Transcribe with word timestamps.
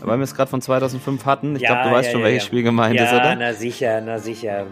weil 0.00 0.18
wir 0.18 0.24
es 0.24 0.34
gerade 0.34 0.50
von 0.50 0.60
2005 0.60 1.24
hatten. 1.24 1.56
Ich 1.56 1.62
ja, 1.62 1.68
glaube, 1.68 1.88
du 1.88 1.94
weißt 1.94 2.06
ja, 2.06 2.12
schon, 2.12 2.20
ja, 2.20 2.26
welches 2.26 2.44
Spiel 2.44 2.62
gemeint 2.62 3.00
ist, 3.00 3.12
oder? 3.12 3.34
na 3.34 3.52
sicher, 3.52 4.00
na 4.00 4.18
sicher. 4.18 4.66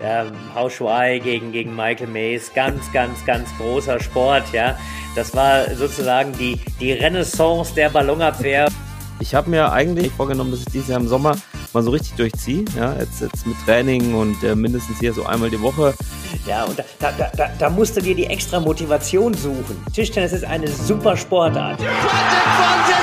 Ähm, 0.00 0.32
Hao 0.54 0.70
Shuai 0.70 1.18
gegen, 1.18 1.52
gegen 1.52 1.76
Michael 1.76 2.06
Mays, 2.06 2.52
ganz, 2.54 2.90
ganz, 2.92 3.24
ganz 3.26 3.48
großer 3.58 4.00
Sport, 4.00 4.44
ja. 4.52 4.78
Das 5.14 5.34
war 5.34 5.68
sozusagen 5.74 6.32
die, 6.38 6.58
die 6.80 6.92
Renaissance 6.92 7.74
der 7.74 7.90
Ballonabwehr. 7.90 8.68
Ich 9.18 9.34
habe 9.34 9.50
mir 9.50 9.70
eigentlich 9.70 10.10
vorgenommen, 10.12 10.50
dass 10.50 10.60
ich 10.60 10.66
dieses 10.66 10.88
Jahr 10.88 10.98
im 10.98 11.08
Sommer 11.08 11.36
mal 11.74 11.82
so 11.82 11.90
richtig 11.90 12.14
durchziehe. 12.14 12.64
Ja, 12.76 12.94
jetzt, 12.98 13.20
jetzt 13.20 13.46
mit 13.46 13.56
Training 13.64 14.14
und 14.14 14.42
äh, 14.42 14.54
mindestens 14.54 14.98
hier 14.98 15.12
so 15.12 15.26
einmal 15.26 15.50
die 15.50 15.60
Woche. 15.60 15.94
Ja, 16.46 16.64
und 16.64 16.78
da, 16.78 17.12
da, 17.18 17.30
da, 17.36 17.50
da 17.58 17.70
musst 17.70 17.96
du 17.96 18.00
dir 18.00 18.14
die 18.14 18.26
extra 18.26 18.60
Motivation 18.60 19.34
suchen. 19.34 19.84
Tischtennis 19.92 20.32
ist 20.32 20.44
eine 20.44 20.68
super 20.68 21.16
Sportart. 21.16 21.78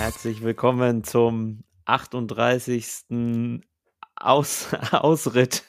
Herzlich 0.00 0.42
willkommen 0.42 1.04
zum 1.04 1.62
38. 1.84 3.60
Aus, 4.16 4.68
Ausritt 4.92 5.64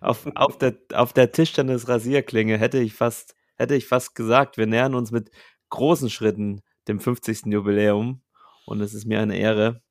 auf, 0.00 0.28
auf, 0.36 0.58
der, 0.58 0.78
auf 0.94 1.12
der 1.12 1.32
Tischtennis-Rasierklinge 1.32 2.56
hätte 2.56 2.78
ich 2.78 2.94
fast, 2.94 3.34
hätte 3.56 3.74
ich 3.74 3.88
fast 3.88 4.14
gesagt, 4.14 4.58
wir 4.58 4.68
nähern 4.68 4.94
uns 4.94 5.10
mit 5.10 5.32
großen 5.70 6.08
Schritten 6.08 6.62
dem 6.86 7.00
50. 7.00 7.46
Jubiläum 7.46 8.22
und 8.64 8.80
es 8.80 8.94
ist 8.94 9.06
mir 9.06 9.18
eine 9.18 9.36
Ehre, 9.36 9.82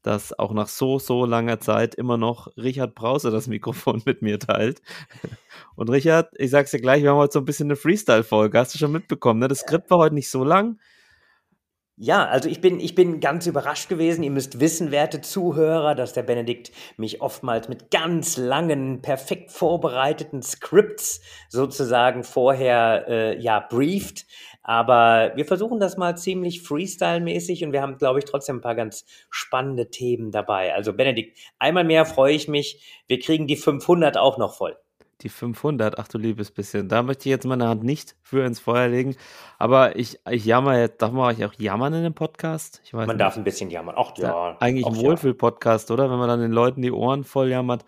dass 0.00 0.38
auch 0.38 0.54
nach 0.54 0.68
so, 0.68 0.98
so 0.98 1.26
langer 1.26 1.60
Zeit 1.60 1.94
immer 1.94 2.16
noch 2.16 2.56
Richard 2.56 2.94
Brause 2.94 3.30
das 3.30 3.48
Mikrofon 3.48 4.00
mit 4.06 4.22
mir 4.22 4.38
teilt. 4.38 4.80
Und 5.76 5.90
Richard, 5.90 6.30
ich 6.38 6.50
sag's 6.50 6.70
dir 6.70 6.80
gleich, 6.80 7.02
wir 7.02 7.10
haben 7.10 7.18
heute 7.18 7.34
so 7.34 7.40
ein 7.40 7.44
bisschen 7.44 7.66
eine 7.66 7.76
Freestyle-Folge. 7.76 8.58
Hast 8.58 8.74
du 8.74 8.78
schon 8.78 8.92
mitbekommen, 8.92 9.40
ne? 9.40 9.48
Das 9.48 9.58
Skript 9.58 9.90
war 9.90 9.98
heute 9.98 10.14
nicht 10.14 10.30
so 10.30 10.42
lang. 10.42 10.78
Ja, 11.96 12.26
also 12.26 12.48
ich 12.48 12.60
bin, 12.62 12.80
ich 12.80 12.94
bin 12.94 13.20
ganz 13.20 13.46
überrascht 13.46 13.88
gewesen. 13.88 14.22
Ihr 14.22 14.30
müsst 14.30 14.60
wissen, 14.60 14.90
werte 14.90 15.20
Zuhörer, 15.20 15.94
dass 15.94 16.14
der 16.14 16.22
Benedikt 16.22 16.72
mich 16.96 17.20
oftmals 17.20 17.68
mit 17.68 17.90
ganz 17.90 18.38
langen, 18.38 19.02
perfekt 19.02 19.52
vorbereiteten 19.52 20.42
Scripts 20.42 21.20
sozusagen 21.50 22.24
vorher 22.24 23.04
äh, 23.08 23.38
ja 23.38 23.60
brieft. 23.60 24.26
Aber 24.62 25.32
wir 25.34 25.44
versuchen 25.44 25.80
das 25.80 25.96
mal 25.96 26.16
ziemlich 26.16 26.62
Freestyle-mäßig 26.62 27.64
und 27.64 27.72
wir 27.72 27.82
haben, 27.82 27.98
glaube 27.98 28.20
ich, 28.20 28.24
trotzdem 28.24 28.56
ein 28.56 28.62
paar 28.62 28.74
ganz 28.74 29.04
spannende 29.28 29.90
Themen 29.90 30.30
dabei. 30.30 30.74
Also 30.74 30.94
Benedikt, 30.94 31.36
einmal 31.58 31.84
mehr 31.84 32.06
freue 32.06 32.32
ich 32.32 32.48
mich. 32.48 33.02
Wir 33.06 33.18
kriegen 33.18 33.46
die 33.46 33.56
500 33.56 34.16
auch 34.16 34.38
noch 34.38 34.54
voll 34.54 34.76
die 35.22 35.28
500, 35.28 35.98
ach 35.98 36.08
du 36.08 36.18
liebes 36.18 36.50
bisschen. 36.50 36.88
Da 36.88 37.02
möchte 37.02 37.28
ich 37.28 37.30
jetzt 37.30 37.46
meine 37.46 37.68
Hand 37.68 37.84
nicht 37.84 38.16
für 38.22 38.44
ins 38.44 38.60
Feuer 38.60 38.88
legen. 38.88 39.16
Aber 39.58 39.96
ich, 39.96 40.18
ich 40.30 40.44
jammer 40.44 40.78
jetzt, 40.78 41.00
darf 41.00 41.12
man 41.12 41.34
euch 41.34 41.44
auch 41.44 41.54
jammern 41.54 41.94
in 41.94 42.02
dem 42.02 42.14
Podcast? 42.14 42.82
Man 42.92 43.06
nicht. 43.06 43.20
darf 43.20 43.36
ein 43.36 43.44
bisschen 43.44 43.70
jammern. 43.70 43.94
Ach 43.98 44.16
ja. 44.16 44.50
ja 44.50 44.56
eigentlich 44.60 44.86
ein 44.86 44.96
Wohlfühl-Podcast, 44.96 45.90
oder? 45.90 46.10
Wenn 46.10 46.18
man 46.18 46.28
dann 46.28 46.40
den 46.40 46.52
Leuten 46.52 46.82
die 46.82 46.92
Ohren 46.92 47.24
voll 47.24 47.48
jammert. 47.48 47.84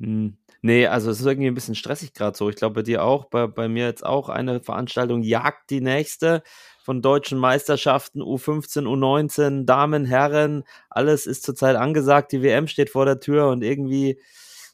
Hm. 0.00 0.36
Nee, 0.62 0.86
also 0.86 1.10
es 1.10 1.20
ist 1.20 1.26
irgendwie 1.26 1.48
ein 1.48 1.54
bisschen 1.54 1.74
stressig 1.74 2.12
gerade 2.12 2.36
so. 2.36 2.50
Ich 2.50 2.56
glaube 2.56 2.74
bei 2.74 2.82
dir 2.82 3.02
auch, 3.02 3.26
bei, 3.26 3.46
bei 3.46 3.68
mir 3.68 3.86
jetzt 3.86 4.04
auch 4.04 4.28
eine 4.28 4.60
Veranstaltung 4.60 5.22
jagt 5.22 5.70
die 5.70 5.80
nächste 5.80 6.42
von 6.82 7.02
deutschen 7.02 7.38
Meisterschaften, 7.38 8.20
U15, 8.20 8.84
U19, 8.84 9.64
Damen, 9.64 10.04
Herren, 10.04 10.64
alles 10.88 11.26
ist 11.26 11.44
zurzeit 11.44 11.76
angesagt, 11.76 12.32
die 12.32 12.42
WM 12.42 12.66
steht 12.66 12.90
vor 12.90 13.04
der 13.04 13.20
Tür 13.20 13.48
und 13.48 13.62
irgendwie, 13.62 14.20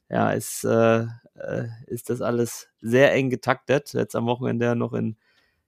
ja, 0.09 0.30
ist, 0.30 0.64
äh, 0.64 1.06
äh, 1.38 1.64
ist 1.86 2.10
das 2.10 2.20
alles 2.20 2.69
sehr 2.80 3.12
eng 3.12 3.30
getaktet. 3.30 3.92
Jetzt 3.92 4.16
am 4.16 4.26
Wochenende 4.26 4.76
noch 4.76 4.92
in, 4.92 5.16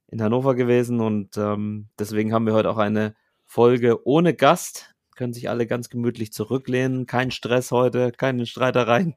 in 0.09 0.23
Hannover 0.23 0.55
gewesen 0.55 1.01
und 1.01 1.37
ähm, 1.37 1.89
deswegen 1.99 2.33
haben 2.33 2.47
wir 2.47 2.55
heute 2.55 2.71
auch 2.71 2.79
eine 2.79 3.15
Folge 3.45 4.07
ohne 4.07 4.35
Gast. 4.35 4.95
Können 5.17 5.33
sich 5.33 5.49
alle 5.49 5.67
ganz 5.67 5.89
gemütlich 5.89 6.33
zurücklehnen. 6.33 7.07
Kein 7.07 7.31
Stress 7.31 7.73
heute, 7.73 8.13
keine 8.13 8.47
Streitereien. 8.47 9.17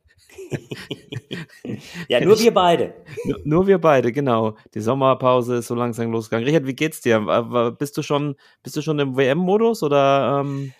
ja, 2.07 2.22
nur 2.22 2.39
wir 2.39 2.53
beide. 2.53 2.94
Nur, 3.25 3.39
nur, 3.44 3.68
wir 3.68 3.78
beide, 3.79 4.12
genau. 4.12 4.56
Die 4.73 4.79
Sommerpause 4.79 5.57
ist 5.57 5.68
so 5.68 5.75
langsam 5.75 6.12
losgegangen. 6.12 6.47
Richard, 6.47 6.66
wie 6.66 6.75
geht's 6.75 7.01
dir? 7.01 7.75
Bist 7.78 7.97
du 7.97 8.01
schon, 8.01 8.35
bist 8.63 8.78
du 8.78 8.81
schon 8.81 8.97
im 9.00 9.16
WM-Modus 9.16 9.83
oder? 9.83 10.41
Ähm 10.41 10.73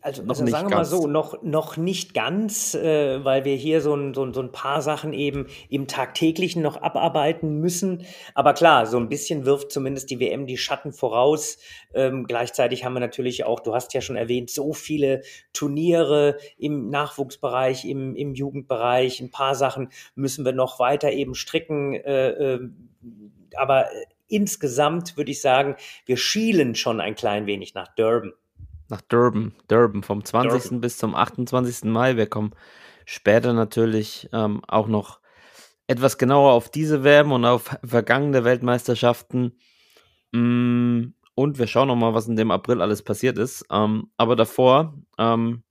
also, 0.00 0.22
noch 0.22 0.30
also 0.30 0.46
sagen 0.46 0.68
wir 0.68 0.76
mal 0.76 0.84
so, 0.84 1.06
noch, 1.06 1.42
noch 1.42 1.76
nicht 1.76 2.12
ganz, 2.12 2.74
äh, 2.74 3.24
weil 3.24 3.44
wir 3.44 3.56
hier 3.56 3.80
so 3.80 3.94
ein, 3.94 4.12
so, 4.12 4.22
ein, 4.24 4.34
so 4.34 4.42
ein 4.42 4.52
paar 4.52 4.82
Sachen 4.82 5.12
eben 5.12 5.46
im 5.70 5.86
Tagtäglichen 5.86 6.62
noch 6.62 6.82
abarbeiten 6.82 7.60
müssen. 7.60 8.04
Aber 8.34 8.52
klar, 8.52 8.86
so 8.86 8.98
ein 8.98 9.08
bisschen 9.08 9.46
wirft 9.46 9.72
zumindest 9.72 10.10
die 10.10 10.20
WM 10.20 10.46
die 10.46 10.58
Schatten 10.58 10.92
voraus. 10.92 11.58
Ähm, 11.94 12.26
gleichzeitig 12.26 12.84
haben 12.84 12.92
wir 12.92 13.00
natürlich 13.00 13.44
auch, 13.44 13.60
du 13.60 13.74
hast 13.74 13.94
ja 13.94 14.00
schon 14.00 14.16
erwähnt, 14.16 14.50
so 14.50 14.74
viele 14.74 15.22
Turniere 15.52 16.36
im 16.58 16.90
Nachwuchsbereich, 16.90 17.84
im, 17.84 18.14
im 18.14 18.34
Jugendbereich. 18.34 19.20
Ein 19.20 19.30
paar 19.30 19.54
Sachen 19.54 19.88
müssen 20.14 20.44
wir 20.44 20.52
noch 20.52 20.78
weiter 20.78 21.12
eben 21.12 21.34
stricken. 21.34 21.94
Äh, 21.94 22.28
äh, 22.28 22.60
aber 23.56 23.88
insgesamt 24.28 25.16
würde 25.16 25.30
ich 25.30 25.40
sagen, 25.40 25.76
wir 26.06 26.16
schielen 26.16 26.74
schon 26.74 27.00
ein 27.00 27.14
klein 27.14 27.46
wenig 27.46 27.74
nach 27.74 27.94
Durban 27.94 28.32
nach 28.88 29.00
Durban. 29.00 29.54
Durban 29.68 30.02
vom 30.02 30.24
20. 30.24 30.62
Durban. 30.62 30.80
bis 30.80 30.98
zum 30.98 31.14
28. 31.14 31.84
Mai. 31.84 32.16
Wir 32.16 32.26
kommen 32.26 32.52
später 33.04 33.52
natürlich 33.52 34.28
ähm, 34.32 34.62
auch 34.66 34.86
noch 34.86 35.20
etwas 35.86 36.16
genauer 36.18 36.52
auf 36.52 36.70
diese 36.70 37.04
WM 37.04 37.32
und 37.32 37.44
auf 37.44 37.76
vergangene 37.84 38.44
Weltmeisterschaften. 38.44 39.58
Mm, 40.32 41.14
und 41.34 41.58
wir 41.58 41.66
schauen 41.66 41.88
nochmal, 41.88 42.14
was 42.14 42.28
in 42.28 42.36
dem 42.36 42.50
April 42.50 42.80
alles 42.80 43.02
passiert 43.02 43.38
ist. 43.38 43.66
Ähm, 43.70 44.10
aber 44.16 44.36
davor 44.36 44.94
ähm, 45.18 45.63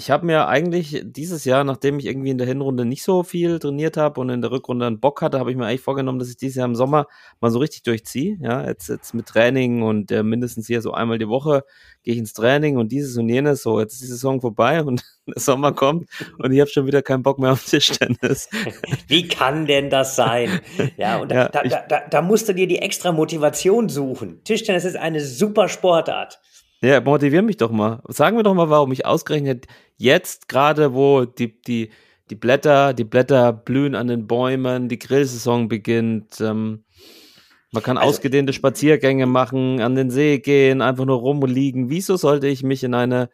ich 0.00 0.10
habe 0.10 0.24
mir 0.24 0.48
eigentlich 0.48 1.02
dieses 1.04 1.44
Jahr, 1.44 1.62
nachdem 1.62 1.98
ich 1.98 2.06
irgendwie 2.06 2.30
in 2.30 2.38
der 2.38 2.46
Hinrunde 2.46 2.86
nicht 2.86 3.02
so 3.02 3.22
viel 3.22 3.58
trainiert 3.58 3.98
habe 3.98 4.18
und 4.18 4.30
in 4.30 4.40
der 4.40 4.50
Rückrunde 4.50 4.86
einen 4.86 4.98
Bock 4.98 5.20
hatte, 5.20 5.38
habe 5.38 5.50
ich 5.50 5.58
mir 5.58 5.66
eigentlich 5.66 5.82
vorgenommen, 5.82 6.18
dass 6.18 6.30
ich 6.30 6.38
dieses 6.38 6.56
Jahr 6.56 6.64
im 6.64 6.74
Sommer 6.74 7.06
mal 7.38 7.50
so 7.50 7.58
richtig 7.58 7.82
durchziehe. 7.82 8.38
Ja, 8.40 8.66
jetzt, 8.66 8.88
jetzt 8.88 9.12
mit 9.12 9.26
Training 9.26 9.82
und 9.82 10.10
äh, 10.10 10.22
mindestens 10.22 10.68
hier 10.68 10.80
so 10.80 10.92
einmal 10.92 11.18
die 11.18 11.28
Woche 11.28 11.64
gehe 12.02 12.14
ich 12.14 12.18
ins 12.18 12.32
Training 12.32 12.78
und 12.78 12.92
dieses 12.92 13.18
und 13.18 13.28
jenes. 13.28 13.62
So, 13.62 13.78
jetzt 13.78 13.92
ist 13.92 14.00
die 14.00 14.06
Saison 14.06 14.40
vorbei 14.40 14.82
und 14.84 15.02
der 15.26 15.38
Sommer 15.38 15.72
kommt 15.72 16.08
und 16.38 16.50
ich 16.50 16.60
habe 16.60 16.70
schon 16.70 16.86
wieder 16.86 17.02
keinen 17.02 17.22
Bock 17.22 17.38
mehr 17.38 17.52
auf 17.52 17.62
Tischtennis. 17.62 18.48
Wie 19.06 19.28
kann 19.28 19.66
denn 19.66 19.90
das 19.90 20.16
sein? 20.16 20.60
Ja, 20.96 21.18
und 21.18 21.30
da, 21.30 21.34
ja, 21.34 21.48
da, 21.50 21.62
da, 21.62 21.86
da, 21.86 22.00
da 22.08 22.22
musst 22.22 22.48
du 22.48 22.54
dir 22.54 22.66
die 22.66 22.78
extra 22.78 23.12
Motivation 23.12 23.90
suchen. 23.90 24.42
Tischtennis 24.44 24.86
ist 24.86 24.96
eine 24.96 25.20
super 25.20 25.68
Sportart. 25.68 26.40
Ja, 26.82 27.00
motivier 27.00 27.42
mich 27.42 27.58
doch 27.58 27.70
mal. 27.70 28.02
Sagen 28.08 28.36
wir 28.36 28.42
doch 28.42 28.54
mal, 28.54 28.70
warum 28.70 28.90
ich 28.92 29.04
ausgerechnet 29.04 29.66
jetzt 29.98 30.48
gerade, 30.48 30.94
wo 30.94 31.26
die, 31.26 31.60
die, 31.60 31.90
die 32.30 32.34
Blätter, 32.34 32.94
die 32.94 33.04
Blätter 33.04 33.52
blühen 33.52 33.94
an 33.94 34.06
den 34.06 34.26
Bäumen, 34.26 34.88
die 34.88 34.98
Grillsaison 34.98 35.68
beginnt, 35.68 36.40
ähm, 36.40 36.84
man 37.72 37.82
kann 37.82 37.98
also, 37.98 38.08
ausgedehnte 38.08 38.52
Spaziergänge 38.52 39.26
machen, 39.26 39.80
an 39.80 39.94
den 39.94 40.10
See 40.10 40.38
gehen, 40.38 40.82
einfach 40.82 41.04
nur 41.04 41.18
rumliegen. 41.18 41.88
Wieso 41.88 42.16
sollte 42.16 42.48
ich 42.48 42.62
mich 42.62 42.82
in 42.82 42.94
eine 42.94 43.30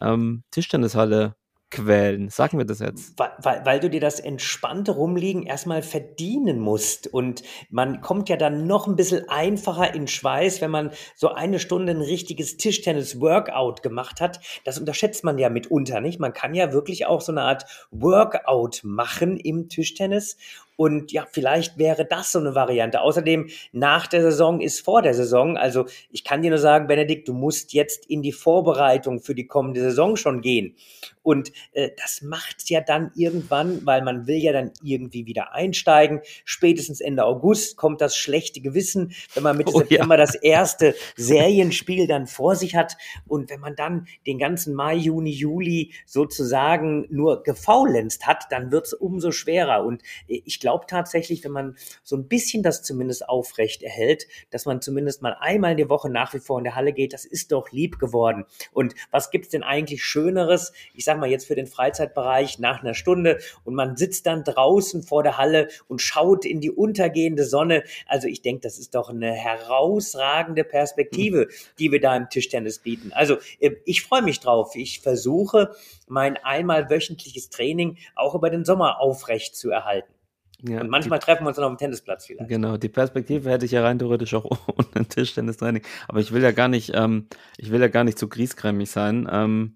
ähm, 0.00 0.44
Tischtennishalle 0.50 1.34
quälen. 1.72 2.28
Sagen 2.28 2.58
wir 2.58 2.64
das 2.64 2.78
jetzt. 2.78 3.18
Weil, 3.18 3.30
weil, 3.38 3.66
weil, 3.66 3.80
du 3.80 3.90
dir 3.90 4.00
das 4.00 4.20
entspannte 4.20 4.92
Rumliegen 4.92 5.42
erstmal 5.42 5.82
verdienen 5.82 6.60
musst. 6.60 7.12
Und 7.12 7.42
man 7.70 8.00
kommt 8.00 8.28
ja 8.28 8.36
dann 8.36 8.66
noch 8.68 8.86
ein 8.86 8.94
bisschen 8.94 9.28
einfacher 9.28 9.92
in 9.94 10.06
Schweiß, 10.06 10.60
wenn 10.60 10.70
man 10.70 10.92
so 11.16 11.30
eine 11.30 11.58
Stunde 11.58 11.92
ein 11.92 12.02
richtiges 12.02 12.58
Tischtennis-Workout 12.58 13.82
gemacht 13.82 14.20
hat. 14.20 14.38
Das 14.64 14.78
unterschätzt 14.78 15.24
man 15.24 15.38
ja 15.38 15.48
mitunter, 15.48 16.00
nicht? 16.00 16.20
Man 16.20 16.32
kann 16.32 16.54
ja 16.54 16.72
wirklich 16.72 17.06
auch 17.06 17.20
so 17.20 17.32
eine 17.32 17.42
Art 17.42 17.64
Workout 17.90 18.82
machen 18.84 19.36
im 19.38 19.68
Tischtennis. 19.68 20.36
Und 20.82 21.12
ja, 21.12 21.28
vielleicht 21.30 21.78
wäre 21.78 22.04
das 22.04 22.32
so 22.32 22.40
eine 22.40 22.56
Variante. 22.56 23.02
Außerdem, 23.02 23.48
nach 23.70 24.08
der 24.08 24.20
Saison 24.20 24.60
ist 24.60 24.80
vor 24.80 25.00
der 25.00 25.14
Saison. 25.14 25.56
Also 25.56 25.86
ich 26.10 26.24
kann 26.24 26.42
dir 26.42 26.50
nur 26.50 26.58
sagen, 26.58 26.88
Benedikt, 26.88 27.28
du 27.28 27.34
musst 27.34 27.72
jetzt 27.72 28.04
in 28.06 28.20
die 28.20 28.32
Vorbereitung 28.32 29.20
für 29.20 29.36
die 29.36 29.46
kommende 29.46 29.80
Saison 29.80 30.16
schon 30.16 30.40
gehen. 30.40 30.74
Und 31.22 31.52
äh, 31.70 31.90
das 31.96 32.20
macht 32.22 32.68
ja 32.68 32.80
dann 32.80 33.12
irgendwann, 33.14 33.86
weil 33.86 34.02
man 34.02 34.26
will 34.26 34.38
ja 34.38 34.52
dann 34.52 34.72
irgendwie 34.82 35.24
wieder 35.24 35.54
einsteigen. 35.54 36.20
Spätestens 36.44 37.00
Ende 37.00 37.24
August 37.24 37.76
kommt 37.76 38.00
das 38.00 38.16
schlechte 38.16 38.60
Gewissen, 38.60 39.12
wenn 39.34 39.44
man 39.44 39.56
Mitte 39.56 39.70
oh, 39.72 39.78
September 39.78 40.18
ja. 40.18 40.24
das 40.24 40.34
erste 40.34 40.96
Serienspiel 41.14 42.08
dann 42.08 42.26
vor 42.26 42.56
sich 42.56 42.74
hat. 42.74 42.96
Und 43.28 43.50
wenn 43.50 43.60
man 43.60 43.76
dann 43.76 44.08
den 44.26 44.40
ganzen 44.40 44.74
Mai, 44.74 44.96
Juni, 44.96 45.30
Juli 45.30 45.92
sozusagen 46.06 47.06
nur 47.08 47.44
gefaulenzt 47.44 48.26
hat, 48.26 48.46
dann 48.50 48.72
wird's 48.72 48.92
umso 48.92 49.30
schwerer. 49.30 49.84
Und 49.84 50.02
äh, 50.26 50.42
ich 50.44 50.58
glaube 50.58 50.71
tatsächlich, 50.80 51.44
wenn 51.44 51.52
man 51.52 51.76
so 52.02 52.16
ein 52.16 52.28
bisschen 52.28 52.62
das 52.62 52.82
zumindest 52.82 53.28
aufrecht 53.28 53.82
erhält, 53.82 54.26
dass 54.50 54.66
man 54.66 54.80
zumindest 54.80 55.22
mal 55.22 55.36
einmal 55.38 55.72
in 55.72 55.76
die 55.76 55.88
Woche 55.88 56.10
nach 56.10 56.34
wie 56.34 56.38
vor 56.38 56.58
in 56.58 56.64
der 56.64 56.74
Halle 56.74 56.92
geht, 56.92 57.12
das 57.12 57.24
ist 57.24 57.52
doch 57.52 57.70
lieb 57.70 57.98
geworden. 57.98 58.44
Und 58.72 58.94
was 59.10 59.30
gibt's 59.30 59.50
denn 59.50 59.62
eigentlich 59.62 60.04
Schöneres? 60.04 60.72
Ich 60.94 61.04
sag 61.04 61.18
mal 61.18 61.28
jetzt 61.28 61.46
für 61.46 61.54
den 61.54 61.66
Freizeitbereich 61.66 62.58
nach 62.58 62.82
einer 62.82 62.94
Stunde 62.94 63.38
und 63.64 63.74
man 63.74 63.96
sitzt 63.96 64.26
dann 64.26 64.44
draußen 64.44 65.02
vor 65.02 65.22
der 65.22 65.38
Halle 65.38 65.68
und 65.88 66.00
schaut 66.00 66.44
in 66.44 66.60
die 66.60 66.70
untergehende 66.70 67.44
Sonne. 67.44 67.84
Also 68.06 68.28
ich 68.28 68.42
denke, 68.42 68.62
das 68.62 68.78
ist 68.78 68.94
doch 68.94 69.10
eine 69.10 69.32
herausragende 69.32 70.64
Perspektive, 70.64 71.48
die 71.78 71.92
wir 71.92 72.00
da 72.00 72.16
im 72.16 72.28
Tischtennis 72.28 72.78
bieten. 72.78 73.12
Also 73.12 73.36
äh, 73.60 73.72
ich 73.84 74.02
freue 74.02 74.22
mich 74.22 74.40
drauf. 74.40 74.74
Ich 74.74 75.00
versuche 75.00 75.74
mein 76.08 76.36
einmal 76.38 76.90
wöchentliches 76.90 77.50
Training 77.50 77.98
auch 78.14 78.34
über 78.34 78.50
den 78.50 78.64
Sommer 78.64 79.00
aufrecht 79.00 79.56
zu 79.56 79.70
erhalten. 79.70 80.12
Ja, 80.68 80.80
und 80.80 80.90
manchmal 80.90 81.18
die, 81.18 81.24
treffen 81.24 81.44
wir 81.44 81.48
uns 81.48 81.56
dann 81.56 81.64
auf 81.64 81.72
dem 81.72 81.78
Tennisplatz 81.78 82.26
vielleicht. 82.26 82.48
Genau, 82.48 82.76
die 82.76 82.88
Perspektive 82.88 83.50
hätte 83.50 83.64
ich 83.64 83.72
ja 83.72 83.82
rein 83.82 83.98
theoretisch 83.98 84.34
auch 84.34 84.44
ohne 84.94 85.06
Tischtennistraining. 85.06 85.82
Aber 86.08 86.20
ich 86.20 86.32
will 86.32 86.42
ja 86.42 86.52
gar 86.52 86.68
nicht, 86.68 86.92
ähm, 86.94 87.26
ich 87.56 87.70
will 87.70 87.80
ja 87.80 87.88
gar 87.88 88.04
nicht 88.04 88.18
zu 88.18 88.28
griesgrämig 88.28 88.90
sein. 88.90 89.28
Ähm, 89.30 89.74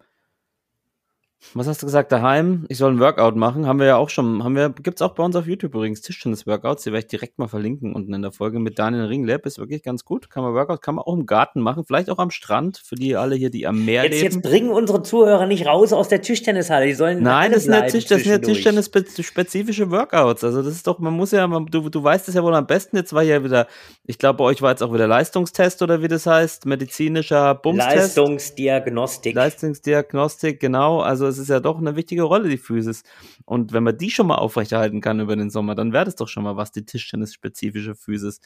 was 1.55 1.67
hast 1.67 1.83
du 1.83 1.87
gesagt, 1.87 2.13
daheim? 2.13 2.67
Ich 2.69 2.79
soll 2.79 2.93
ein 2.93 3.01
Workout 3.01 3.37
machen. 3.37 3.67
Haben 3.67 3.79
wir 3.79 3.87
ja 3.87 3.97
auch 3.97 4.11
schon, 4.11 4.45
haben 4.45 4.57
wir, 4.57 4.71
gibt's 4.71 5.03
auch 5.03 5.15
bei 5.15 5.23
uns 5.23 5.37
auf 5.37 5.47
YouTube 5.47 5.75
übrigens 5.75 6.01
Tischtennis-Workouts, 6.03 6.85
die 6.85 6.93
werde 6.93 7.05
ich 7.05 7.07
direkt 7.07 7.39
mal 7.39 7.49
verlinken 7.49 7.95
unten 7.95 8.13
in 8.15 8.23
der 8.23 8.33
Folge 8.33 8.59
mit 8.59 8.79
Daniel 8.79 9.05
Ringlab. 9.05 9.47
Ist 9.47 9.59
wirklich 9.59 9.83
ganz 9.83 10.05
gut. 10.05 10.31
Kann 10.31 10.43
man 10.43 10.55
Workout, 10.55 10.83
kann 10.83 10.97
man 10.97 11.05
auch 11.05 11.15
im 11.15 11.27
Garten 11.27 11.61
machen, 11.61 11.85
vielleicht 11.87 12.11
auch 12.11 12.19
am 12.19 12.31
Strand, 12.31 12.83
für 12.85 12.95
die 12.95 13.17
alle 13.17 13.37
hier, 13.37 13.51
die 13.51 13.67
am 13.67 13.85
Meer 13.85 14.05
jetzt, 14.05 14.13
leben. 14.13 14.35
Jetzt 14.35 14.43
bringen 14.43 14.71
unsere 14.71 15.03
Zuhörer 15.03 15.47
nicht 15.47 15.67
raus 15.67 15.93
aus 15.93 16.09
der 16.09 16.23
Tischtennishalle. 16.23 16.87
Die 16.87 16.95
sollen 16.95 17.23
Nein, 17.23 17.53
das 17.53 17.65
sind, 17.65 17.75
ja 17.75 17.83
Tisch, 17.83 18.07
das 18.07 18.23
sind 18.23 18.33
ja 18.33 18.39
Tischtennis-spezifische 18.39 19.91
Workouts. 19.91 20.45
Also 20.45 20.63
das 20.63 20.75
ist 20.75 20.87
doch, 20.87 20.99
man 20.99 21.15
muss 21.15 21.33
ja, 21.33 21.47
du, 21.47 21.89
du 21.89 22.03
weißt 22.03 22.29
es 22.29 22.35
ja 22.35 22.43
wohl 22.43 22.55
am 22.55 22.67
besten. 22.67 22.97
Jetzt 22.97 23.13
war 23.13 23.23
ja 23.23 23.43
wieder, 23.45 23.67
ich 24.05 24.19
glaube, 24.19 24.39
bei 24.39 24.45
euch 24.45 24.63
war 24.63 24.71
jetzt 24.71 24.83
auch 24.83 24.93
wieder 24.93 25.07
Leistungstest 25.07 25.83
oder 25.83 26.03
wie 26.03 26.09
das 26.09 26.27
heißt, 26.27 26.67
medizinischer 26.67 27.55
Bumstest. 27.55 27.97
Leistungsdiagnostik. 27.97 29.35
Leistungsdiagnostik, 29.35 30.61
genau. 30.61 31.01
Also 31.01 31.27
es 31.37 31.43
ist 31.43 31.49
ja 31.49 31.61
doch 31.61 31.79
eine 31.79 31.97
wichtige 31.97 32.23
Rolle, 32.23 32.49
die 32.49 32.59
Physis. 32.59 33.03
Und 33.45 33.73
wenn 33.73 33.83
man 33.83 33.97
die 33.99 34.11
schon 34.11 34.27
mal 34.27 34.37
aufrechterhalten 34.37 35.01
kann 35.01 35.21
über 35.21 35.37
den 35.37 35.51
Sommer, 35.51 35.75
dann 35.75 35.93
wäre 35.93 36.05
das 36.05 36.17
doch 36.17 36.29
schon 36.29 36.43
mal 36.45 36.57
was, 36.57 36.73
die 36.73 36.85
Tischtennis-spezifische 36.85 37.95
Physis. 37.95 38.41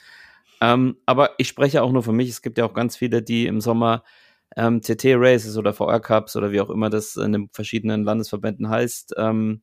Ähm, 0.61 0.97
aber 1.07 1.31
ich 1.39 1.49
spreche 1.49 1.83
auch 1.83 1.93
nur 1.93 2.03
für 2.03 2.13
mich. 2.13 2.29
Es 2.29 2.43
gibt 2.43 2.59
ja 2.59 2.67
auch 2.67 2.75
ganz 2.75 2.97
viele, 2.97 3.23
die 3.23 3.47
im 3.47 3.61
Sommer 3.61 4.03
ähm, 4.57 4.81
CT-Races 4.81 5.57
oder 5.57 5.73
VR-Cups 5.73 6.37
oder 6.37 6.53
wie 6.53 6.61
auch 6.61 6.71
immer 6.71 6.91
das 6.91 7.17
in 7.17 7.33
den 7.33 7.49
verschiedenen 7.53 8.05
Landesverbänden 8.05 8.69
heißt, 8.69 9.15
ähm, 9.17 9.63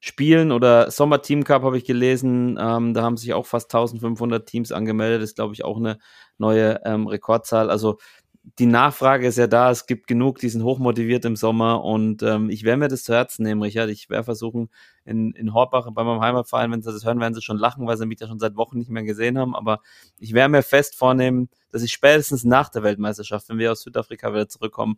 spielen 0.00 0.50
oder 0.50 0.90
Sommer-Team 0.90 1.44
Cup 1.44 1.62
habe 1.62 1.76
ich 1.76 1.84
gelesen. 1.84 2.58
Ähm, 2.60 2.94
da 2.94 3.02
haben 3.02 3.16
sich 3.18 3.34
auch 3.34 3.46
fast 3.46 3.72
1500 3.74 4.46
Teams 4.46 4.72
angemeldet. 4.72 5.22
Das 5.22 5.30
ist, 5.30 5.36
glaube 5.36 5.52
ich, 5.54 5.64
auch 5.64 5.76
eine 5.76 5.98
neue 6.38 6.80
ähm, 6.84 7.06
Rekordzahl. 7.06 7.70
Also 7.70 7.98
die 8.42 8.66
Nachfrage 8.66 9.26
ist 9.26 9.36
ja 9.36 9.46
da, 9.46 9.70
es 9.70 9.86
gibt 9.86 10.06
genug, 10.06 10.38
die 10.38 10.48
sind 10.48 10.62
hochmotiviert 10.62 11.24
im 11.24 11.36
Sommer 11.36 11.84
und 11.84 12.22
ähm, 12.22 12.48
ich 12.48 12.64
werde 12.64 12.78
mir 12.78 12.88
das 12.88 13.04
zu 13.04 13.12
Herzen 13.12 13.42
nehmen, 13.42 13.62
Richard. 13.62 13.90
Ich 13.90 14.08
werde 14.08 14.24
versuchen, 14.24 14.70
in, 15.04 15.32
in 15.32 15.52
Horbach 15.52 15.88
bei 15.92 16.04
meinem 16.04 16.20
Heimatverein, 16.20 16.72
wenn 16.72 16.82
sie 16.82 16.90
das 16.90 17.04
hören, 17.04 17.20
werden 17.20 17.34
sie 17.34 17.42
schon 17.42 17.58
lachen, 17.58 17.86
weil 17.86 17.98
sie 17.98 18.06
mich 18.06 18.18
ja 18.18 18.26
schon 18.26 18.38
seit 18.38 18.56
Wochen 18.56 18.78
nicht 18.78 18.90
mehr 18.90 19.02
gesehen 19.02 19.38
haben, 19.38 19.54
aber 19.54 19.80
ich 20.18 20.32
werde 20.32 20.52
mir 20.52 20.62
fest 20.62 20.96
vornehmen, 20.96 21.50
dass 21.70 21.82
ich 21.82 21.92
spätestens 21.92 22.44
nach 22.44 22.70
der 22.70 22.82
Weltmeisterschaft, 22.82 23.48
wenn 23.50 23.58
wir 23.58 23.72
aus 23.72 23.82
Südafrika 23.82 24.32
wieder 24.32 24.48
zurückkommen, 24.48 24.96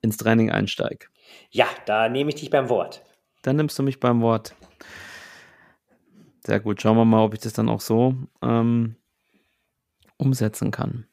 ins 0.00 0.16
Training 0.16 0.50
einsteige. 0.50 1.06
Ja, 1.50 1.66
da 1.86 2.08
nehme 2.08 2.30
ich 2.30 2.36
dich 2.36 2.50
beim 2.50 2.68
Wort. 2.68 3.02
Dann 3.42 3.56
nimmst 3.56 3.78
du 3.78 3.82
mich 3.84 4.00
beim 4.00 4.22
Wort. 4.22 4.54
Sehr 6.44 6.60
gut, 6.60 6.82
schauen 6.82 6.96
wir 6.96 7.04
mal, 7.04 7.24
ob 7.24 7.34
ich 7.34 7.40
das 7.40 7.52
dann 7.52 7.68
auch 7.68 7.80
so 7.80 8.14
ähm, 8.42 8.96
umsetzen 10.16 10.70
kann. 10.70 11.06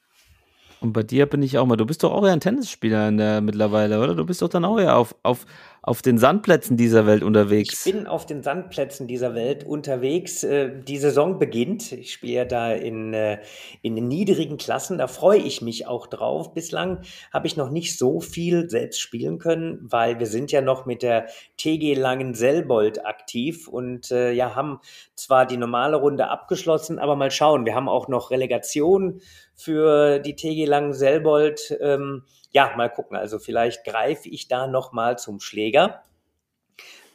Und 0.84 0.92
bei 0.92 1.02
dir 1.02 1.28
bin 1.28 1.42
ich 1.42 1.58
auch 1.58 1.66
mal, 1.66 1.78
du 1.78 1.86
bist 1.86 2.04
doch 2.04 2.12
auch 2.12 2.26
ja 2.26 2.34
ein 2.34 2.42
Tennisspieler 2.42 3.08
in 3.08 3.16
der 3.18 3.40
mittlerweile, 3.40 4.04
oder? 4.04 4.16
Du 4.16 4.26
bist 4.26 4.42
doch 4.42 4.50
dann 4.50 4.66
auch 4.66 4.78
ja 4.82 4.98
auf, 4.98 5.16
auf, 5.24 5.46
auf 5.86 6.02
den 6.02 6.18
Sandplätzen 6.18 6.78
dieser 6.78 7.06
Welt 7.06 7.24
unterwegs. 7.24 7.86
Ich 7.86 7.94
bin 7.94 8.08
auf 8.08 8.26
den 8.26 8.42
Sandplätzen 8.42 9.06
dieser 9.06 9.36
Welt 9.36 9.66
unterwegs. 9.66 10.42
Äh, 10.42 10.82
die 10.82 10.98
Saison 10.98 11.40
beginnt. 11.40 11.92
Ich 11.92 12.14
spiele 12.14 12.48
da 12.48 12.72
in, 12.72 13.14
äh, 13.14 13.40
in 13.82 13.98
den 13.98 14.08
niedrigen 14.08 14.56
Klassen. 14.56 14.98
Da 14.98 15.08
freue 15.08 15.40
ich 15.40 15.62
mich 15.62 15.86
auch 15.86 16.08
drauf. 16.08 16.54
Bislang 16.54 17.02
habe 17.34 17.48
ich 17.48 17.58
noch 17.58 17.70
nicht 17.70 17.98
so 17.98 18.22
viel 18.22 18.70
selbst 18.70 19.02
spielen 19.02 19.40
können, 19.40 19.80
weil 19.82 20.20
wir 20.20 20.28
sind 20.28 20.54
ja 20.54 20.62
noch 20.62 20.86
mit 20.86 21.04
der 21.04 21.28
TG 21.58 21.96
Langen 21.96 22.34
Selbold 22.34 23.06
aktiv 23.06 23.68
und 23.68 24.10
äh, 24.10 24.32
ja, 24.32 24.56
haben 24.56 24.80
zwar 25.16 25.46
die 25.46 25.58
normale 25.58 25.98
Runde 25.98 26.30
abgeschlossen, 26.30 26.98
aber 26.98 27.18
mal 27.18 27.30
schauen. 27.30 27.66
Wir 27.66 27.76
haben 27.76 27.90
auch 27.90 28.08
noch 28.08 28.32
Relegation 28.32 29.20
für 29.54 30.20
die 30.20 30.38
TG 30.38 30.66
Langen 30.66 30.94
Selbold. 30.94 31.78
Ähm, 31.82 32.24
ja, 32.54 32.74
mal 32.78 32.90
gucken. 32.90 33.18
Also 33.18 33.40
vielleicht 33.40 33.84
greife 33.84 34.30
ich 34.30 34.48
da 34.48 34.68
noch 34.68 34.94
mal 34.94 35.18
zum 35.18 35.40
Schläger. 35.40 36.04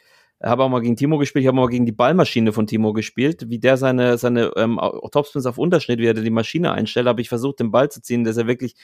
habe 0.43 0.63
auch 0.63 0.69
mal 0.69 0.81
gegen 0.81 0.95
Timo 0.95 1.17
gespielt, 1.17 1.43
ich 1.43 1.47
habe 1.47 1.57
mal 1.57 1.67
gegen 1.67 1.85
die 1.85 1.91
Ballmaschine 1.91 2.51
von 2.51 2.67
Timo 2.67 2.93
gespielt, 2.93 3.49
wie 3.49 3.59
der 3.59 3.77
seine, 3.77 4.17
seine 4.17 4.51
ähm, 4.57 4.79
Topspins 5.11 5.45
auf 5.45 5.57
Unterschnitt, 5.57 5.99
wie 5.99 6.07
er 6.07 6.13
die 6.13 6.29
Maschine 6.29 6.73
einstellt, 6.73 7.07
habe 7.07 7.21
ich 7.21 7.29
versucht, 7.29 7.59
den 7.59 7.71
Ball 7.71 7.89
zu 7.89 8.01
ziehen, 8.01 8.23
dass 8.23 8.37
er 8.37 8.47
wirklich 8.47 8.75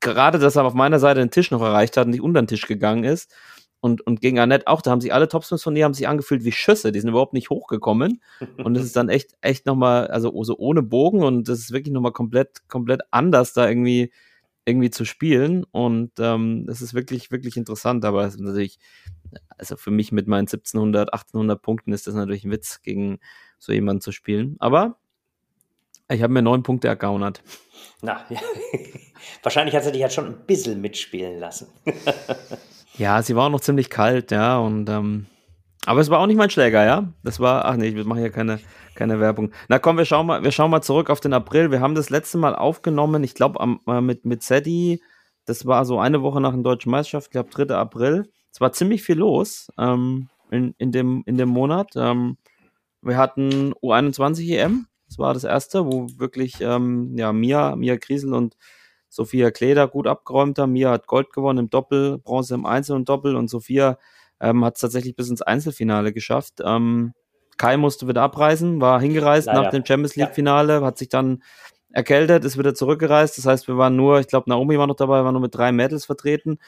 gerade, 0.00 0.38
dass 0.38 0.56
er 0.56 0.64
auf 0.64 0.74
meiner 0.74 0.98
Seite 1.00 1.20
den 1.20 1.30
Tisch 1.30 1.50
noch 1.50 1.62
erreicht 1.62 1.96
hat 1.96 2.06
und 2.06 2.12
nicht 2.12 2.22
unter 2.22 2.40
den 2.40 2.46
Tisch 2.46 2.66
gegangen 2.66 3.04
ist. 3.04 3.32
Und, 3.80 4.04
und 4.06 4.20
gegen 4.20 4.40
Annette 4.40 4.66
auch, 4.66 4.82
da 4.82 4.90
haben 4.90 5.00
sich 5.00 5.12
alle 5.12 5.28
Topspins 5.28 5.62
von 5.62 5.76
ihr 5.76 5.84
haben 5.84 5.94
sich 5.94 6.08
angefühlt 6.08 6.44
wie 6.44 6.50
Schüsse, 6.50 6.90
die 6.90 6.98
sind 6.98 7.10
überhaupt 7.10 7.32
nicht 7.32 7.50
hochgekommen. 7.50 8.20
Und 8.56 8.76
es 8.76 8.84
ist 8.84 8.96
dann 8.96 9.08
echt, 9.08 9.34
echt 9.40 9.66
nochmal, 9.66 10.08
also 10.08 10.32
so 10.42 10.56
ohne 10.58 10.82
Bogen 10.82 11.22
und 11.22 11.48
das 11.48 11.60
ist 11.60 11.72
wirklich 11.72 11.92
nochmal 11.92 12.12
komplett, 12.12 12.68
komplett 12.68 13.02
anders, 13.12 13.52
da 13.52 13.68
irgendwie, 13.68 14.10
irgendwie 14.68 14.90
zu 14.90 15.04
spielen. 15.04 15.64
Und 15.64 16.12
ähm, 16.18 16.66
das 16.66 16.82
ist 16.82 16.94
wirklich, 16.94 17.30
wirklich 17.30 17.56
interessant. 17.56 18.04
Aber 18.04 18.24
es 18.24 18.34
ist 18.34 18.40
natürlich, 18.40 18.78
also 19.56 19.76
für 19.76 19.90
mich 19.90 20.12
mit 20.12 20.28
meinen 20.28 20.46
1700, 20.46 21.12
1800 21.12 21.60
Punkten 21.60 21.92
ist 21.92 22.06
das 22.06 22.14
natürlich 22.14 22.44
ein 22.44 22.50
Witz, 22.50 22.82
gegen 22.82 23.18
so 23.58 23.72
jemanden 23.72 24.00
zu 24.00 24.12
spielen. 24.12 24.56
Aber 24.58 24.98
ich 26.10 26.22
habe 26.22 26.32
mir 26.32 26.42
neun 26.42 26.62
Punkte 26.62 26.88
ergaunert. 26.88 27.42
Na, 28.02 28.24
ja. 28.30 28.40
wahrscheinlich 29.42 29.74
hat 29.74 29.84
sie 29.84 29.92
dich 29.92 30.02
halt 30.02 30.12
schon 30.12 30.26
ein 30.26 30.46
bisschen 30.46 30.80
mitspielen 30.80 31.38
lassen. 31.38 31.68
ja, 32.98 33.22
sie 33.22 33.36
war 33.36 33.46
auch 33.46 33.50
noch 33.50 33.60
ziemlich 33.60 33.90
kalt, 33.90 34.30
ja, 34.30 34.58
und 34.58 34.88
ähm, 34.88 35.26
aber 35.88 36.00
es 36.00 36.10
war 36.10 36.20
auch 36.20 36.26
nicht 36.26 36.36
mein 36.36 36.50
Schläger, 36.50 36.84
ja. 36.84 37.14
Das 37.22 37.40
war, 37.40 37.64
ach 37.64 37.76
nee, 37.76 37.88
ich 37.88 38.04
mache 38.04 38.20
hier 38.20 38.30
keine, 38.30 38.60
keine 38.94 39.20
Werbung. 39.20 39.52
Na 39.68 39.78
komm, 39.78 39.96
wir 39.96 40.04
schauen 40.04 40.26
mal, 40.26 40.44
wir 40.44 40.52
schauen 40.52 40.70
mal 40.70 40.82
zurück 40.82 41.08
auf 41.08 41.20
den 41.20 41.32
April. 41.32 41.70
Wir 41.70 41.80
haben 41.80 41.94
das 41.94 42.10
letzte 42.10 42.36
Mal 42.36 42.54
aufgenommen, 42.54 43.24
ich 43.24 43.34
glaube, 43.34 43.78
äh, 43.86 44.00
mit, 44.02 44.26
mit 44.26 44.42
Sedi, 44.42 45.00
das 45.46 45.64
war 45.64 45.86
so 45.86 45.98
eine 45.98 46.20
Woche 46.20 46.42
nach 46.42 46.52
der 46.52 46.62
deutschen 46.62 46.90
Meisterschaft, 46.90 47.28
ich 47.28 47.30
glaube 47.30 47.48
3. 47.48 47.74
April. 47.74 48.30
Es 48.52 48.60
war 48.60 48.72
ziemlich 48.72 49.02
viel 49.02 49.16
los 49.16 49.68
ähm, 49.78 50.28
in, 50.50 50.74
in, 50.76 50.92
dem, 50.92 51.22
in 51.24 51.38
dem 51.38 51.48
Monat. 51.48 51.92
Ähm, 51.96 52.36
wir 53.00 53.16
hatten 53.16 53.72
U21 53.82 54.58
EM, 54.58 54.88
das 55.06 55.18
war 55.18 55.32
das 55.32 55.44
erste, 55.44 55.86
wo 55.86 56.06
wirklich 56.18 56.60
ähm, 56.60 57.16
ja, 57.16 57.32
Mia, 57.32 57.76
Mia 57.76 57.96
Griesel 57.96 58.34
und 58.34 58.58
Sophia 59.08 59.50
Kleder 59.50 59.88
gut 59.88 60.06
abgeräumt 60.06 60.58
haben. 60.58 60.72
Mia 60.72 60.90
hat 60.90 61.06
Gold 61.06 61.32
gewonnen 61.32 61.60
im 61.60 61.70
Doppel, 61.70 62.18
Bronze 62.18 62.56
im 62.56 62.66
Einzel 62.66 62.94
und 62.94 63.08
Doppel 63.08 63.36
und 63.36 63.48
Sophia 63.48 63.96
ähm, 64.40 64.64
hat 64.64 64.76
es 64.76 64.80
tatsächlich 64.80 65.16
bis 65.16 65.30
ins 65.30 65.42
Einzelfinale 65.42 66.12
geschafft. 66.12 66.60
Ähm, 66.64 67.12
Kai 67.56 67.76
musste 67.76 68.06
wieder 68.06 68.22
abreisen, 68.22 68.80
war 68.80 69.00
hingereist 69.00 69.48
Leider. 69.48 69.62
nach 69.62 69.70
dem 69.70 69.84
Champions 69.84 70.16
League-Finale, 70.16 70.82
hat 70.84 70.96
sich 70.96 71.08
dann 71.08 71.42
erkältet, 71.90 72.44
ist 72.44 72.58
wieder 72.58 72.74
zurückgereist. 72.74 73.36
Das 73.36 73.46
heißt, 73.46 73.68
wir 73.68 73.76
waren 73.76 73.96
nur, 73.96 74.20
ich 74.20 74.28
glaube, 74.28 74.48
Naomi 74.48 74.78
war 74.78 74.86
noch 74.86 74.96
dabei, 74.96 75.24
war 75.24 75.32
nur 75.32 75.40
mit 75.40 75.54
drei 75.54 75.72
Mädels 75.72 76.04
vertreten. 76.04 76.58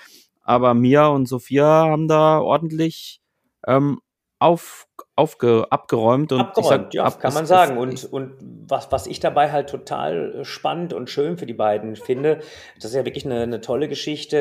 Aber 0.43 0.75
Mia 0.75 1.07
und 1.07 1.27
Sophia 1.27 1.65
haben 1.65 2.09
da 2.09 2.41
ordentlich 2.41 3.21
ähm, 3.67 4.01
auf, 4.41 4.89
aufge, 5.17 5.67
abgeräumt. 5.69 6.33
Und 6.33 6.41
abgeräumt, 6.41 6.85
sag, 6.85 6.95
ja, 6.95 7.05
ab, 7.05 7.21
kann 7.21 7.35
man 7.35 7.45
sagen. 7.45 7.77
Und, 7.77 8.11
und 8.11 8.33
was, 8.41 8.91
was 8.91 9.07
ich 9.07 9.21
dabei 9.21 9.53
halt 9.53 9.69
total 9.69 10.35
äh, 10.35 10.45
spannend 10.47 10.95
und 10.95 11.11
schön 11.11 11.37
für 11.37 11.45
die 11.45 11.55
beiden 11.55 11.95
finde, 11.95 12.41
das 12.77 12.87
ist 12.87 12.95
ja 12.95 13.05
wirklich 13.05 13.27
eine, 13.27 13.43
eine 13.43 13.61
tolle 13.61 13.87
Geschichte, 13.87 14.39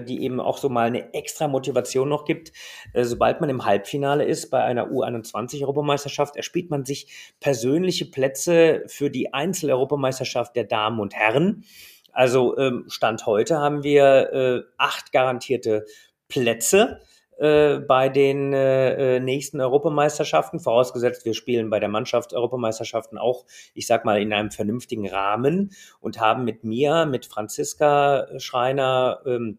äh, 0.00 0.02
die 0.02 0.22
eben 0.24 0.40
auch 0.40 0.56
so 0.56 0.70
mal 0.70 0.86
eine 0.86 1.12
extra 1.12 1.48
Motivation 1.48 2.08
noch 2.08 2.24
gibt. 2.24 2.52
Äh, 2.94 3.04
sobald 3.04 3.42
man 3.42 3.50
im 3.50 3.66
Halbfinale 3.66 4.24
ist 4.24 4.50
bei 4.50 4.64
einer 4.64 4.86
U21-Europameisterschaft, 4.86 6.36
erspielt 6.36 6.70
man 6.70 6.86
sich 6.86 7.34
persönliche 7.38 8.06
Plätze 8.06 8.84
für 8.86 9.10
die 9.10 9.34
Einzel-Europameisterschaft 9.34 10.56
der 10.56 10.64
Damen 10.64 10.98
und 10.98 11.14
Herren. 11.14 11.64
Also 12.10 12.56
ähm, 12.56 12.86
Stand 12.88 13.26
heute 13.26 13.58
haben 13.58 13.82
wir 13.82 14.64
acht 14.76 15.12
garantierte 15.12 15.86
Plätze 16.28 17.00
äh, 17.38 17.78
bei 17.78 18.08
den 18.08 18.52
äh, 18.52 19.16
äh, 19.16 19.20
nächsten 19.20 19.60
Europameisterschaften, 19.60 20.60
vorausgesetzt 20.60 21.24
wir 21.24 21.34
spielen 21.34 21.70
bei 21.70 21.80
der 21.80 21.88
Mannschaft 21.88 22.34
Europameisterschaften 22.34 23.18
auch, 23.18 23.46
ich 23.74 23.86
sag 23.86 24.04
mal, 24.04 24.20
in 24.20 24.32
einem 24.32 24.50
vernünftigen 24.50 25.08
Rahmen 25.08 25.70
und 26.00 26.20
haben 26.20 26.44
mit 26.44 26.64
mir, 26.64 27.06
mit 27.06 27.26
Franziska 27.26 28.28
Schreiner, 28.38 29.20
ähm, 29.26 29.58